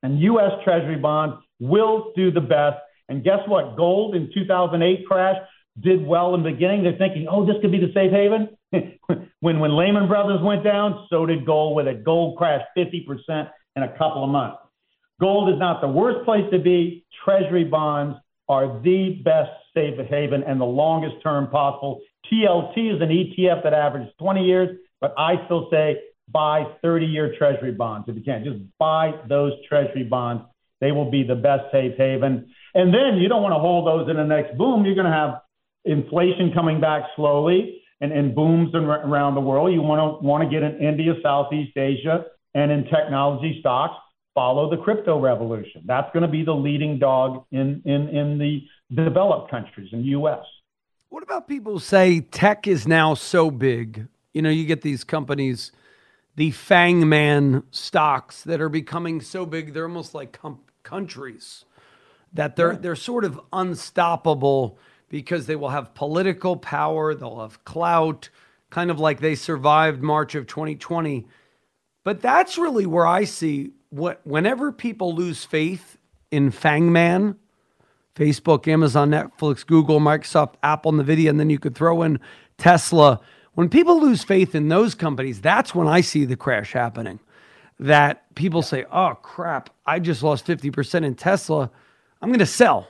and 0.04 0.20
US 0.20 0.52
Treasury 0.64 0.98
bonds 0.98 1.38
will 1.60 2.12
do 2.16 2.32
the 2.32 2.42
best. 2.42 2.78
And 3.08 3.24
guess 3.24 3.40
what? 3.48 3.76
Gold 3.76 4.16
in 4.16 4.30
2008 4.34 5.08
crashed 5.08 5.42
did 5.82 6.06
well 6.06 6.36
in 6.36 6.44
the 6.44 6.52
beginning. 6.52 6.84
They're 6.84 6.98
thinking, 6.98 7.28
oh, 7.30 7.46
this 7.46 7.56
could 7.62 7.72
be 7.72 7.80
the 7.80 7.92
safe 7.94 8.12
haven. 8.12 8.50
when 9.40 9.60
when 9.60 9.76
Lehman 9.76 10.08
Brothers 10.08 10.42
went 10.42 10.64
down, 10.64 11.08
so 11.10 11.26
did 11.26 11.46
gold 11.46 11.76
with 11.76 11.88
it. 11.88 12.04
Gold 12.04 12.38
crashed 12.38 12.66
50% 12.78 13.50
in 13.76 13.84
a 13.84 13.98
couple 13.98 14.24
of 14.24 14.30
months. 14.30 14.58
Gold 15.20 15.50
is 15.54 15.60
not 15.60 15.82
the 15.82 15.88
worst 15.88 16.26
place 16.26 16.46
to 16.52 16.60
be. 16.60 17.06
Treasury 17.26 17.66
bonds 17.66 18.18
are 18.48 18.80
the 18.82 19.22
best 19.24 19.52
safe 19.74 19.96
haven 20.10 20.44
and 20.44 20.60
the 20.60 20.66
longest 20.66 21.16
term 21.22 21.48
possible. 21.48 22.02
TLT 22.32 22.96
is 22.96 23.02
an 23.02 23.10
ETF 23.10 23.64
that 23.64 23.74
averages 23.74 24.14
20 24.20 24.46
years, 24.46 24.78
but 25.02 25.14
I 25.18 25.36
still 25.46 25.68
say 25.72 25.98
buy 26.32 26.66
30 26.82 27.06
year 27.06 27.36
Treasury 27.38 27.72
bonds 27.72 28.08
if 28.08 28.16
you 28.16 28.24
can. 28.24 28.44
Just 28.44 28.60
buy 28.78 29.14
those 29.28 29.54
Treasury 29.68 30.04
bonds. 30.04 30.44
They 30.80 30.92
will 30.92 31.10
be 31.10 31.24
the 31.24 31.36
best 31.36 31.72
safe 31.72 31.98
haven. 31.98 32.50
And 32.74 32.94
then 32.94 33.18
you 33.18 33.28
don't 33.28 33.42
want 33.42 33.54
to 33.54 33.60
hold 33.60 33.88
those 33.88 34.10
in 34.10 34.16
the 34.16 34.24
next 34.24 34.58
boom. 34.58 34.86
You're 34.86 34.96
going 34.96 35.06
to 35.06 35.12
have 35.12 35.42
inflation 35.86 36.52
coming 36.54 36.80
back 36.80 37.04
slowly 37.16 37.79
and, 38.02 38.12
and 38.12 38.34
booms 38.34 38.74
around 38.74 39.36
the 39.36 39.42
world. 39.42 39.74
You 39.74 39.82
want 39.82 40.22
to 40.22 40.26
want 40.26 40.44
to 40.44 40.50
get 40.50 40.64
in 40.64 40.80
India, 40.80 41.14
Southeast 41.22 41.76
Asia, 41.78 42.26
and 42.54 42.72
in 42.72 42.86
technology 42.86 43.58
stocks. 43.60 43.96
Follow 44.36 44.70
the 44.70 44.78
crypto 44.78 45.20
revolution. 45.20 45.82
That's 45.86 46.12
going 46.14 46.22
to 46.22 46.30
be 46.30 46.46
the 46.46 46.54
leading 46.54 46.98
dog 46.98 47.46
in, 47.52 47.82
in, 47.84 48.08
in 48.10 48.38
the 48.38 48.64
developed 48.96 49.52
countries 49.52 49.90
in 49.92 50.00
the 50.00 50.10
U.S. 50.10 50.46
What 51.10 51.24
about 51.24 51.48
people 51.48 51.80
say 51.80 52.22
tech 52.22 52.68
is 52.68 52.88
now 52.88 53.16
so 53.16 53.52
big? 53.52 54.08
You 54.34 54.42
know, 54.42 54.50
you 54.50 54.66
get 54.66 54.82
these 54.82 55.04
companies, 55.04 55.72
the 56.36 56.52
FANGMAN 56.52 57.64
stocks 57.72 58.44
that 58.44 58.62
are 58.62 58.70
becoming 58.70 59.20
so 59.20 59.46
big, 59.46 59.74
they're 59.74 59.84
almost 59.88 60.14
like 60.14 60.32
com- 60.40 60.62
countries 60.84 61.66
that 62.34 62.56
they're 62.56 62.76
they're 62.76 62.96
sort 62.96 63.26
of 63.26 63.40
unstoppable 63.52 64.78
because 65.10 65.48
they 65.48 65.56
will 65.56 65.70
have 65.70 65.94
political 65.94 66.56
power, 66.56 67.14
they'll 67.14 67.42
have 67.42 67.64
clout, 67.66 68.30
kind 68.70 68.92
of 68.92 69.00
like 69.00 69.20
they 69.20 69.36
survived 69.36 70.02
March 70.02 70.36
of 70.36 70.48
2020. 70.48 71.28
But 72.04 72.22
that's 72.22 72.58
really 72.58 72.86
where 72.86 73.08
I 73.08 73.26
see 73.26 73.72
what 73.90 74.22
whenever 74.26 74.72
people 74.72 75.14
lose 75.14 75.44
faith 75.44 75.98
in 76.32 76.52
FANGMAN, 76.52 77.36
Facebook, 78.16 78.68
Amazon, 78.68 79.10
Netflix, 79.12 79.66
Google, 79.66 80.00
Microsoft, 80.00 80.56
Apple, 80.62 80.92
Nvidia, 80.92 81.30
and 81.30 81.40
then 81.40 81.50
you 81.50 81.60
could 81.60 81.76
throw 81.76 82.04
in 82.04 82.20
Tesla. 82.58 83.20
When 83.54 83.70
people 83.70 84.00
lose 84.00 84.24
faith 84.24 84.54
in 84.54 84.68
those 84.68 84.94
companies, 84.94 85.42
that's 85.42 85.74
when 85.74 85.88
I 85.88 86.02
see 86.02 86.26
the 86.26 86.36
crash 86.36 86.74
happening. 86.74 87.20
That 87.80 88.36
people 88.36 88.62
say, 88.62 88.86
oh 88.92 89.16
crap, 89.22 89.70
I 89.86 90.00
just 90.00 90.22
lost 90.22 90.46
50% 90.46 91.06
in 91.06 91.16
Tesla. 91.16 91.72
I'm 92.22 92.30
going 92.30 92.40
to 92.40 92.46
sell. 92.46 92.90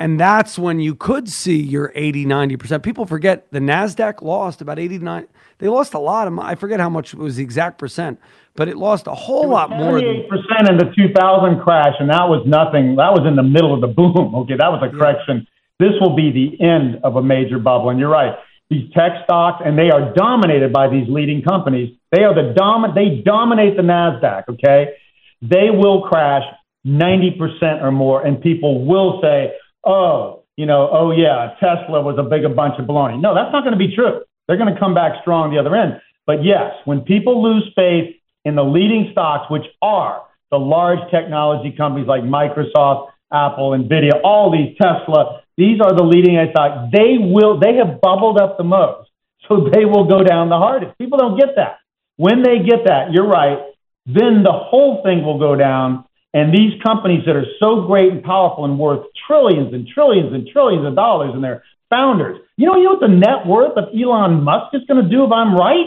And 0.00 0.18
that's 0.18 0.58
when 0.58 0.80
you 0.80 0.94
could 0.94 1.28
see 1.28 1.60
your 1.60 1.92
80, 1.94 2.24
90%. 2.24 2.82
People 2.82 3.04
forget 3.04 3.52
the 3.52 3.58
NASDAQ 3.58 4.22
lost 4.22 4.62
about 4.62 4.78
89. 4.78 5.28
They 5.58 5.68
lost 5.68 5.92
a 5.92 5.98
lot. 5.98 6.26
Of, 6.26 6.38
I 6.38 6.54
forget 6.54 6.80
how 6.80 6.88
much 6.88 7.14
was 7.14 7.36
the 7.36 7.42
exact 7.42 7.78
percent, 7.78 8.18
but 8.56 8.66
it 8.66 8.78
lost 8.78 9.06
a 9.06 9.14
whole 9.14 9.46
lot 9.46 9.68
more. 9.68 10.00
Than 10.00 10.24
percent 10.26 10.70
in 10.70 10.78
the 10.78 10.90
2000 10.96 11.60
crash, 11.60 11.92
and 12.00 12.08
that 12.08 12.26
was 12.30 12.42
nothing. 12.46 12.96
That 12.96 13.12
was 13.12 13.28
in 13.28 13.36
the 13.36 13.42
middle 13.42 13.74
of 13.74 13.82
the 13.82 13.88
boom. 13.88 14.34
Okay, 14.40 14.54
that 14.58 14.72
was 14.72 14.80
a 14.82 14.88
correction. 14.88 15.46
Yeah. 15.78 15.88
This 15.88 16.00
will 16.00 16.16
be 16.16 16.32
the 16.32 16.64
end 16.64 17.04
of 17.04 17.16
a 17.16 17.22
major 17.22 17.58
bubble. 17.58 17.90
And 17.90 18.00
you're 18.00 18.08
right. 18.08 18.34
These 18.70 18.90
tech 18.94 19.12
stocks, 19.24 19.62
and 19.62 19.78
they 19.78 19.90
are 19.90 20.14
dominated 20.14 20.72
by 20.72 20.88
these 20.88 21.08
leading 21.10 21.42
companies. 21.42 21.94
They 22.10 22.22
are 22.22 22.34
the 22.34 22.54
dominant. 22.56 22.94
They 22.94 23.22
dominate 23.22 23.76
the 23.76 23.82
NASDAQ, 23.82 24.48
okay? 24.48 24.94
They 25.42 25.68
will 25.68 26.08
crash 26.08 26.44
90% 26.86 27.82
or 27.82 27.92
more, 27.92 28.24
and 28.24 28.40
people 28.40 28.86
will 28.86 29.20
say, 29.20 29.52
oh, 29.84 30.42
you 30.56 30.66
know, 30.66 30.88
oh 30.92 31.10
yeah, 31.10 31.54
Tesla 31.60 32.02
was 32.02 32.16
a 32.18 32.22
big 32.22 32.44
a 32.44 32.48
bunch 32.48 32.74
of 32.78 32.86
baloney. 32.86 33.20
No, 33.20 33.34
that's 33.34 33.52
not 33.52 33.64
going 33.64 33.72
to 33.72 33.78
be 33.78 33.94
true. 33.94 34.22
They're 34.46 34.58
going 34.58 34.72
to 34.72 34.78
come 34.78 34.94
back 34.94 35.20
strong 35.22 35.52
the 35.52 35.58
other 35.58 35.74
end. 35.74 36.00
But 36.26 36.44
yes, 36.44 36.74
when 36.84 37.00
people 37.02 37.42
lose 37.42 37.70
faith 37.74 38.16
in 38.44 38.54
the 38.54 38.64
leading 38.64 39.08
stocks, 39.12 39.50
which 39.50 39.64
are 39.82 40.22
the 40.50 40.58
large 40.58 40.98
technology 41.10 41.72
companies 41.76 42.08
like 42.08 42.22
Microsoft, 42.22 43.10
Apple, 43.32 43.70
Nvidia, 43.70 44.20
all 44.24 44.50
these 44.50 44.76
Tesla, 44.76 45.42
these 45.56 45.80
are 45.80 45.94
the 45.94 46.02
leading 46.02 46.36
edge 46.36 46.50
stocks. 46.50 46.90
They 46.92 47.16
will, 47.18 47.60
they 47.60 47.76
have 47.76 48.00
bubbled 48.00 48.38
up 48.38 48.58
the 48.58 48.64
most. 48.64 49.10
So 49.48 49.68
they 49.72 49.84
will 49.84 50.06
go 50.06 50.22
down 50.22 50.48
the 50.48 50.58
hardest. 50.58 50.96
People 50.98 51.18
don't 51.18 51.38
get 51.38 51.56
that. 51.56 51.78
When 52.16 52.42
they 52.42 52.58
get 52.58 52.84
that, 52.86 53.12
you're 53.12 53.28
right, 53.28 53.58
then 54.06 54.42
the 54.42 54.52
whole 54.52 55.02
thing 55.02 55.24
will 55.24 55.38
go 55.38 55.56
down. 55.56 56.04
And 56.32 56.54
these 56.54 56.80
companies 56.82 57.24
that 57.26 57.34
are 57.34 57.46
so 57.58 57.86
great 57.86 58.12
and 58.12 58.22
powerful 58.22 58.64
and 58.64 58.78
worth 58.78 59.06
trillions 59.26 59.74
and 59.74 59.86
trillions 59.86 60.32
and 60.32 60.46
trillions 60.46 60.86
of 60.86 60.94
dollars 60.94 61.32
and 61.34 61.42
their 61.42 61.64
founders, 61.90 62.38
you 62.56 62.66
know, 62.66 62.76
you 62.76 62.84
know 62.84 62.92
what 62.92 63.00
the 63.00 63.08
net 63.08 63.46
worth 63.46 63.76
of 63.76 63.88
Elon 63.92 64.44
Musk 64.44 64.74
is 64.74 64.82
going 64.86 65.02
to 65.02 65.10
do 65.10 65.24
if 65.24 65.32
I'm 65.32 65.56
right? 65.56 65.86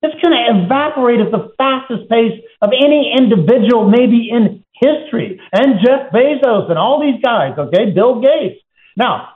It's 0.00 0.14
going 0.22 0.32
to 0.32 0.64
evaporate 0.64 1.20
at 1.20 1.32
the 1.32 1.52
fastest 1.58 2.08
pace 2.08 2.40
of 2.62 2.70
any 2.72 3.12
individual, 3.16 3.90
maybe 3.90 4.30
in 4.30 4.64
history. 4.72 5.40
And 5.52 5.80
Jeff 5.84 6.12
Bezos 6.12 6.70
and 6.70 6.78
all 6.78 7.00
these 7.00 7.20
guys, 7.22 7.58
okay, 7.58 7.90
Bill 7.90 8.20
Gates. 8.20 8.62
Now, 8.96 9.34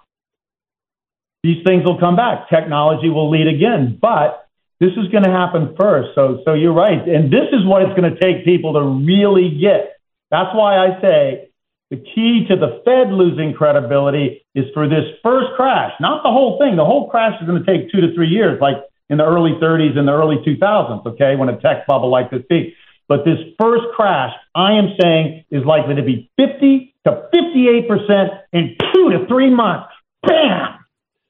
these 1.43 1.63
things 1.67 1.85
will 1.85 1.99
come 1.99 2.17
back. 2.17 2.49
Technology 2.49 3.09
will 3.09 3.29
lead 3.29 3.49
again, 3.49 3.99
but 4.01 4.49
this 4.79 4.93
is 4.93 5.09
going 5.11 5.25
to 5.25 5.31
happen 5.31 5.75
first. 5.79 6.11
So, 6.15 6.41
so 6.45 6.55
you're 6.55 6.73
right. 6.73 7.07
And 7.07 7.33
this 7.33 7.51
is 7.53 7.67
what 7.67 7.83
it's 7.83 7.99
going 7.99 8.15
to 8.15 8.19
take 8.19 8.45
people 8.45 8.75
to 8.75 8.83
really 8.83 9.59
get. 9.61 9.99
That's 10.33 10.49
why 10.55 10.79
I 10.79 11.01
say 11.03 11.51
the 11.91 11.99
key 11.99 12.47
to 12.49 12.57
the 12.57 12.81
Fed 12.87 13.13
losing 13.13 13.53
credibility 13.53 14.47
is 14.55 14.65
for 14.73 14.89
this 14.89 15.05
first 15.23 15.49
crash, 15.57 15.93
not 16.01 16.23
the 16.23 16.31
whole 16.31 16.59
thing. 16.59 16.77
The 16.77 16.87
whole 16.87 17.11
crash 17.11 17.39
is 17.41 17.47
going 17.47 17.63
to 17.63 17.67
take 17.71 17.93
two 17.93 18.01
to 18.01 18.15
three 18.15 18.29
years, 18.29 18.59
like 18.61 18.77
in 19.11 19.19
the 19.19 19.27
early 19.27 19.53
30s 19.63 19.99
and 19.99 20.09
the 20.09 20.13
early 20.13 20.37
2000s, 20.37 21.07
okay, 21.07 21.37
when 21.37 21.51
a 21.51 21.61
tech 21.61 21.87
bubble 21.87 22.11
like 22.11 22.31
this 22.31 22.41
peaked. 22.49 22.75
But 23.09 23.27
this 23.27 23.37
first 23.61 23.85
crash, 23.95 24.33
I 24.55 24.73
am 24.73 24.95
saying, 24.99 25.45
is 25.51 25.67
likely 25.67 25.97
to 25.97 26.03
be 26.03 26.31
50 26.39 26.95
to 27.05 27.29
58% 27.35 28.41
in 28.55 28.77
two 28.95 29.11
to 29.11 29.27
three 29.29 29.51
months. 29.51 29.89
Bam! 30.27 30.79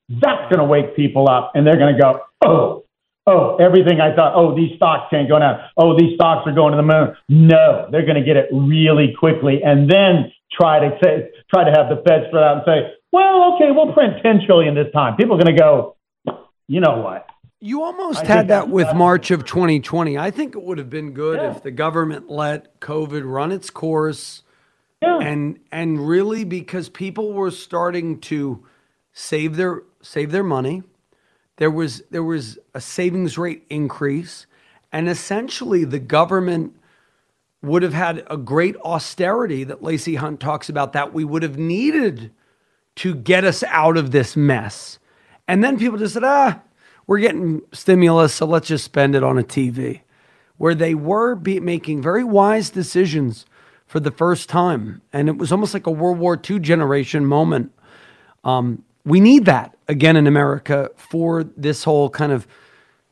That's 0.09 0.43
going 0.43 0.59
to 0.59 0.65
wake 0.65 0.95
people 0.95 1.29
up, 1.29 1.53
and 1.57 1.67
they're 1.67 1.79
going 1.79 1.97
to 1.97 2.01
go, 2.01 2.21
oh, 2.45 2.85
oh, 3.27 3.57
everything 3.57 4.01
I 4.01 4.15
thought, 4.15 4.35
oh, 4.35 4.55
these 4.55 4.77
stocks 4.77 5.09
can't 5.11 5.29
go 5.29 5.39
down. 5.39 5.61
Oh, 5.77 5.97
these 5.97 6.15
stocks 6.15 6.47
are 6.47 6.55
going 6.55 6.73
to 6.73 6.77
the 6.77 6.83
moon. 6.83 7.17
No, 7.29 7.89
they're 7.91 8.07
going 8.07 8.21
to 8.21 8.25
get 8.25 8.37
it 8.37 8.49
really 8.53 9.15
quickly, 9.19 9.63
and 9.65 9.91
then 9.91 10.33
try 10.53 10.81
to 10.81 10.99
say, 11.03 11.31
try 11.53 11.65
to 11.65 11.71
have 11.71 11.89
the 11.89 12.03
Fed 12.07 12.29
spread 12.29 12.43
out 12.43 12.57
and 12.57 12.63
say, 12.67 12.93
well, 13.13 13.55
okay, 13.55 13.71
we'll 13.71 13.93
print 13.93 14.15
10 14.23 14.43
trillion 14.47 14.75
this 14.75 14.93
time. 14.93 15.17
People 15.17 15.37
are 15.37 15.43
going 15.43 15.55
to 15.55 15.61
go, 15.61 15.97
you 16.67 16.81
know 16.81 16.99
what? 16.99 17.27
You 17.61 17.83
almost 17.85 18.25
I 18.25 18.27
had 18.27 18.49
that 18.49 18.69
with 18.69 18.93
March 18.95 19.31
of 19.31 19.45
2020. 19.45 20.19
I 20.19 20.33
think 20.33 20.57
it 20.57 20.63
would 20.63 20.79
have 20.79 20.91
been 20.91 21.13
good 21.13 21.41
yeah. 21.41 21.53
if 21.53 21.63
the 21.63 21.71
government 21.71 22.29
let 22.29 22.81
COVID 22.81 23.23
run 23.25 23.53
its 23.53 23.71
course. 23.71 24.43
Yeah. 25.01 25.21
And 25.21 25.61
and 25.71 26.09
really 26.09 26.43
because 26.43 26.89
people 26.89 27.33
were 27.33 27.53
starting 27.53 28.19
to 28.23 28.65
save 29.13 29.57
their 29.57 29.83
save 30.01 30.33
their 30.33 30.43
money. 30.43 30.83
There 31.63 31.71
was 31.71 32.03
there 32.11 32.25
was 32.25 32.59
a 32.75 32.81
savings 32.81 33.39
rate 33.39 33.65
increase 33.71 34.49
and 34.91 35.09
essentially 35.09 35.85
the 35.85 36.01
government 36.01 36.75
would 37.63 37.85
have 37.85 37.95
had 37.95 38.27
a 38.29 38.37
great 38.37 38.75
austerity 38.79 39.63
that 39.63 39.81
Lacey 39.81 40.17
Hunt 40.17 40.41
talks 40.41 40.69
about 40.69 40.93
that 40.95 41.15
we 41.15 41.23
would 41.23 41.45
have 41.45 41.59
needed 41.59 42.33
to 42.97 43.15
get 43.15 43.45
us 43.45 43.63
out 43.69 43.97
of 43.97 44.11
this 44.11 44.37
mess. 44.37 44.99
And 45.47 45.63
then 45.63 45.79
people 45.79 45.99
just 45.99 46.15
said, 46.15 46.25
"Ah, 46.25 46.63
we're 47.07 47.21
getting 47.21 47.63
stimulus, 47.73 48.35
so 48.35 48.45
let's 48.45 48.67
just 48.67 48.85
spend 48.85 49.15
it 49.15 49.23
on 49.23 49.39
a 49.39 49.45
TV. 49.45 50.01
Where 50.57 50.75
they 50.75 50.97
were 50.97 51.37
be- 51.37 51.61
making 51.61 52.03
very 52.03 52.25
wise 52.25 52.71
decisions 52.71 53.47
for 53.87 54.01
the 54.01 54.11
first 54.11 54.49
time. 54.49 55.01
And 55.13 55.29
it 55.29 55.39
was 55.39 55.53
almost 55.53 55.75
like 55.75 55.87
a 55.87 55.93
World 55.93 56.19
War 56.19 56.37
II 56.37 56.59
generation 56.59 57.25
moment. 57.25 57.71
Um, 58.43 58.83
we 59.05 59.21
need 59.21 59.45
that 59.45 59.72
again 59.89 60.17
in 60.17 60.27
America 60.27 60.91
for 60.97 61.45
this 61.45 61.85
whole 61.85 62.11
kind 62.11 62.33
of 62.33 62.47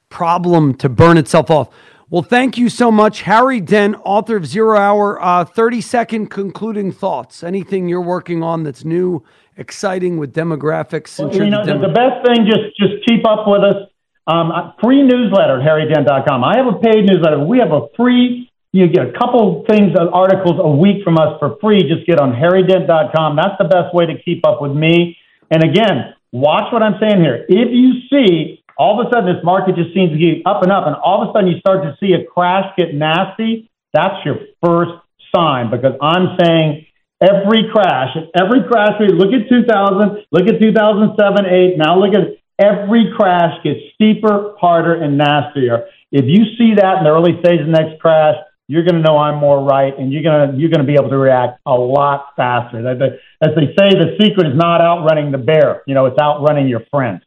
problem 0.09 0.75
to 0.75 0.89
burn 0.89 1.16
itself 1.16 1.51
off. 1.51 1.71
Well, 2.11 2.23
thank 2.23 2.59
you 2.59 2.68
so 2.68 2.91
much, 2.91 3.23
Harry 3.23 3.61
Dent, 3.61 3.95
author 4.05 4.35
of 4.37 4.45
Zero 4.45 4.77
Hour. 4.77 5.23
Uh, 5.23 5.45
30 5.45 5.81
second 5.81 6.27
concluding 6.27 6.91
thoughts. 6.91 7.45
Anything 7.45 7.89
you're 7.89 8.01
working 8.01 8.43
on 8.43 8.64
that's 8.64 8.85
new 8.85 9.23
exciting 9.57 10.18
with 10.18 10.35
demographics? 10.35 11.21
Well, 11.21 11.33
you 11.33 11.49
know, 11.49 11.64
the, 11.64 11.79
the, 11.79 11.95
best 11.95 12.27
thing, 12.27 12.47
just 12.47 12.75
just 12.77 13.07
keep 13.07 13.25
up 13.25 13.47
with 13.47 13.62
us. 13.62 13.87
Um, 14.27 14.51
free 14.83 15.03
newsletter 15.03 15.61
at 15.61 15.66
harrydent.com. 15.66 16.43
I 16.43 16.57
have 16.57 16.66
a 16.66 16.79
paid 16.79 17.07
newsletter. 17.07 17.45
We 17.45 17.59
have 17.59 17.71
a 17.71 17.87
free, 17.97 18.51
you 18.73 18.89
get 18.89 19.07
a 19.07 19.12
couple 19.12 19.64
things, 19.68 19.95
uh, 19.99 20.11
articles 20.11 20.59
a 20.59 20.68
week 20.68 21.05
from 21.05 21.16
us 21.16 21.39
for 21.39 21.57
free. 21.61 21.83
Just 21.83 22.07
get 22.07 22.18
on 22.18 22.33
harrydent.com. 22.33 23.37
That's 23.37 23.55
the 23.59 23.68
best 23.68 23.95
way 23.95 24.07
to 24.07 24.21
keep 24.21 24.47
up 24.47 24.61
with 24.61 24.73
me. 24.73 25.16
And 25.51 25.62
again, 25.62 26.14
watch 26.33 26.72
what 26.72 26.83
I'm 26.83 26.99
saying 27.01 27.20
here. 27.20 27.45
If 27.49 27.68
you 27.72 28.03
see 28.11 28.62
all 28.78 29.01
of 29.01 29.07
a 29.07 29.11
sudden 29.11 29.35
this 29.35 29.45
market 29.45 29.76
just 29.76 29.93
seems 29.95 30.12
to 30.12 30.18
get 30.18 30.47
up 30.47 30.62
and 30.62 30.72
up, 30.72 30.87
and 30.87 30.97
all 30.97 31.22
of 31.22 31.28
a 31.28 31.33
sudden 31.33 31.51
you 31.51 31.59
start 31.59 31.83
to 31.83 31.97
see 32.01 32.12
a 32.14 32.24
crash 32.24 32.72
get 32.76 32.95
nasty, 32.95 33.70
that's 33.93 34.24
your 34.24 34.37
first 34.64 34.93
sign 35.35 35.70
because 35.70 35.95
I'm 36.01 36.39
saying 36.41 36.87
every 37.20 37.68
crash, 37.72 38.16
every 38.35 38.64
crash, 38.68 38.97
we 38.99 39.09
look 39.09 39.33
at 39.33 39.49
2000, 39.49 40.24
look 40.33 40.49
at 40.49 40.61
2007, 40.61 41.47
8, 41.47 41.78
now 41.78 41.99
look 41.99 42.14
at 42.14 42.41
every 42.59 43.12
crash 43.16 43.62
gets 43.62 43.81
steeper, 43.95 44.55
harder, 44.59 44.95
and 44.95 45.18
nastier. 45.18 45.89
If 46.12 46.24
you 46.26 46.45
see 46.57 46.74
that 46.76 46.99
in 46.99 47.05
the 47.05 47.11
early 47.11 47.39
stage 47.41 47.61
of 47.61 47.66
the 47.66 47.72
next 47.72 48.01
crash, 48.01 48.37
you're 48.71 48.85
going 48.85 48.95
to 48.95 49.03
know 49.03 49.18
I'm 49.18 49.41
more 49.41 49.64
right, 49.64 49.93
and 49.99 50.12
you're 50.12 50.23
going 50.23 50.53
to 50.53 50.57
you're 50.57 50.71
going 50.71 50.87
to 50.87 50.87
be 50.87 50.95
able 50.95 51.11
to 51.11 51.18
react 51.18 51.59
a 51.66 51.75
lot 51.75 52.35
faster. 52.37 52.79
As 52.79 53.51
they 53.57 53.75
say, 53.75 53.91
the 53.99 54.14
secret 54.23 54.47
is 54.47 54.55
not 54.55 54.81
outrunning 54.81 55.33
the 55.33 55.43
bear. 55.43 55.83
You 55.89 55.95
know, 55.95 56.07
it's 56.07 56.18
outrunning 56.23 56.68
your 56.68 56.87
friend. 56.89 57.21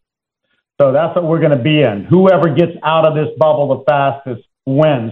So 0.79 0.93
that's 0.93 1.13
what 1.17 1.25
we're 1.25 1.43
going 1.43 1.51
to 1.51 1.61
be 1.61 1.81
in. 1.81 2.07
Whoever 2.09 2.55
gets 2.55 2.71
out 2.81 3.05
of 3.05 3.13
this 3.13 3.27
bubble 3.37 3.67
the 3.75 3.83
fastest 3.83 4.47
wins. 4.65 5.11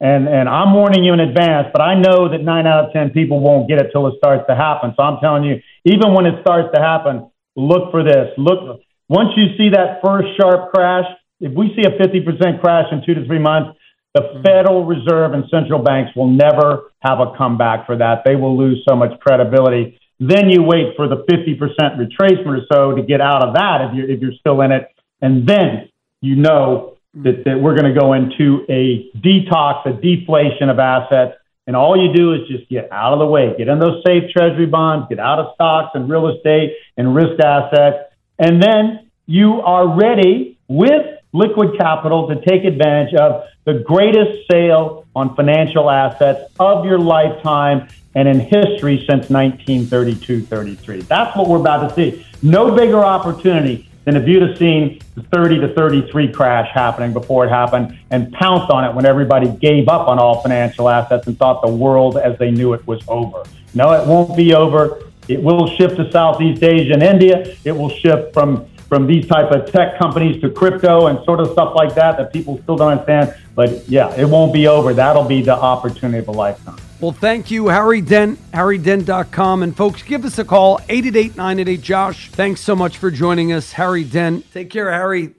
And 0.00 0.26
and 0.26 0.48
I'm 0.48 0.74
warning 0.74 1.04
you 1.04 1.12
in 1.12 1.20
advance, 1.20 1.68
but 1.72 1.80
I 1.80 1.94
know 1.94 2.28
that 2.28 2.42
nine 2.42 2.66
out 2.66 2.86
of 2.86 2.92
ten 2.92 3.10
people 3.10 3.38
won't 3.38 3.68
get 3.68 3.78
it 3.78 3.90
till 3.92 4.08
it 4.08 4.14
starts 4.18 4.42
to 4.48 4.56
happen. 4.56 4.94
So 4.96 5.02
I'm 5.04 5.20
telling 5.22 5.44
you, 5.44 5.62
even 5.84 6.12
when 6.12 6.26
it 6.26 6.42
starts 6.42 6.74
to 6.74 6.82
happen, 6.82 7.30
look 7.54 7.92
for 7.92 8.02
this. 8.02 8.34
Look 8.36 8.82
once 9.08 9.30
you 9.36 9.54
see 9.56 9.70
that 9.70 10.02
first 10.02 10.34
sharp 10.40 10.72
crash. 10.74 11.06
If 11.40 11.54
we 11.54 11.70
see 11.76 11.86
a 11.86 11.94
50% 11.94 12.60
crash 12.60 12.86
in 12.90 13.06
two 13.06 13.14
to 13.14 13.24
three 13.24 13.38
months, 13.38 13.77
the 14.14 14.20
mm-hmm. 14.20 14.42
Federal 14.42 14.84
Reserve 14.84 15.32
and 15.32 15.44
central 15.50 15.82
banks 15.82 16.14
will 16.16 16.30
never 16.30 16.92
have 17.00 17.20
a 17.20 17.36
comeback 17.36 17.86
for 17.86 17.96
that. 17.96 18.22
They 18.24 18.36
will 18.36 18.56
lose 18.56 18.84
so 18.88 18.96
much 18.96 19.18
credibility. 19.20 19.98
Then 20.20 20.50
you 20.50 20.62
wait 20.62 20.96
for 20.96 21.08
the 21.08 21.24
50% 21.30 21.58
retracement 21.96 22.46
or 22.46 22.66
so 22.72 22.96
to 22.96 23.02
get 23.02 23.20
out 23.20 23.46
of 23.46 23.54
that 23.54 23.82
if 23.82 23.94
you're, 23.94 24.10
if 24.10 24.20
you're 24.20 24.32
still 24.40 24.60
in 24.62 24.72
it. 24.72 24.88
And 25.20 25.48
then 25.48 25.88
you 26.20 26.36
know 26.36 26.96
that, 27.14 27.44
that 27.44 27.60
we're 27.60 27.76
going 27.76 27.92
to 27.92 27.98
go 27.98 28.14
into 28.14 28.64
a 28.68 29.10
detox, 29.18 29.86
a 29.86 29.92
deflation 29.92 30.68
of 30.70 30.78
assets. 30.78 31.36
And 31.66 31.76
all 31.76 31.96
you 31.96 32.12
do 32.14 32.32
is 32.32 32.48
just 32.48 32.68
get 32.70 32.90
out 32.90 33.12
of 33.12 33.18
the 33.18 33.26
way, 33.26 33.54
get 33.58 33.68
in 33.68 33.78
those 33.78 34.02
safe 34.06 34.30
treasury 34.32 34.66
bonds, 34.66 35.06
get 35.08 35.20
out 35.20 35.38
of 35.38 35.54
stocks 35.54 35.90
and 35.94 36.08
real 36.08 36.28
estate 36.28 36.72
and 36.96 37.14
risk 37.14 37.38
assets. 37.44 38.10
And 38.38 38.62
then 38.62 39.10
you 39.26 39.60
are 39.60 39.86
ready 39.86 40.58
with 40.66 41.17
liquid 41.32 41.76
capital 41.78 42.28
to 42.28 42.40
take 42.44 42.64
advantage 42.64 43.14
of 43.14 43.44
the 43.64 43.74
greatest 43.74 44.50
sale 44.50 45.06
on 45.14 45.34
financial 45.34 45.90
assets 45.90 46.52
of 46.58 46.84
your 46.84 46.98
lifetime 46.98 47.88
and 48.14 48.26
in 48.26 48.40
history 48.40 48.98
since 49.08 49.28
1932 49.28 50.42
33. 50.42 51.02
That's 51.02 51.36
what 51.36 51.48
we're 51.48 51.60
about 51.60 51.88
to 51.88 51.94
see. 51.94 52.26
No 52.42 52.74
bigger 52.74 53.04
opportunity 53.04 53.88
than 54.04 54.16
if 54.16 54.26
you'd 54.26 54.40
have 54.40 54.56
seen 54.56 54.98
the 55.16 55.22
30 55.24 55.60
to 55.60 55.74
33 55.74 56.32
crash 56.32 56.70
happening 56.72 57.12
before 57.12 57.44
it 57.44 57.50
happened 57.50 57.98
and 58.10 58.32
pounced 58.32 58.70
on 58.70 58.84
it 58.84 58.94
when 58.94 59.04
everybody 59.04 59.48
gave 59.48 59.86
up 59.88 60.08
on 60.08 60.18
all 60.18 60.40
financial 60.40 60.88
assets 60.88 61.26
and 61.26 61.38
thought 61.38 61.60
the 61.60 61.70
world 61.70 62.16
as 62.16 62.38
they 62.38 62.50
knew 62.50 62.72
it 62.72 62.86
was 62.86 63.02
over. 63.06 63.42
No, 63.74 63.92
it 63.92 64.06
won't 64.08 64.34
be 64.34 64.54
over. 64.54 65.02
It 65.28 65.42
will 65.42 65.66
shift 65.76 65.96
to 65.96 66.10
Southeast 66.10 66.62
Asia 66.62 66.94
and 66.94 67.02
India. 67.02 67.54
It 67.64 67.72
will 67.72 67.90
shift 67.90 68.32
from 68.32 68.66
from 68.88 69.06
these 69.06 69.26
type 69.26 69.50
of 69.50 69.70
tech 69.70 69.98
companies 69.98 70.40
to 70.40 70.50
crypto 70.50 71.06
and 71.06 71.22
sort 71.24 71.40
of 71.40 71.50
stuff 71.52 71.74
like 71.74 71.94
that 71.94 72.16
that 72.16 72.32
people 72.32 72.58
still 72.62 72.76
don't 72.76 72.92
understand. 72.92 73.34
But 73.54 73.88
yeah, 73.88 74.14
it 74.14 74.24
won't 74.24 74.52
be 74.52 74.66
over. 74.66 74.94
That'll 74.94 75.24
be 75.24 75.42
the 75.42 75.54
opportunity 75.54 76.18
of 76.18 76.28
a 76.28 76.32
lifetime. 76.32 76.78
Well, 77.00 77.12
thank 77.12 77.50
you, 77.50 77.68
Harry 77.68 78.00
Dent, 78.00 78.40
harrydent.com. 78.50 79.62
And 79.62 79.76
folks, 79.76 80.02
give 80.02 80.24
us 80.24 80.38
a 80.38 80.44
call, 80.44 80.80
888 80.88 81.36
988 81.36 81.80
Josh. 81.80 82.30
Thanks 82.30 82.60
so 82.60 82.74
much 82.74 82.98
for 82.98 83.10
joining 83.10 83.52
us, 83.52 83.72
Harry 83.72 84.02
Dent. 84.02 84.50
Take 84.52 84.70
care, 84.70 84.90
Harry. 84.90 85.34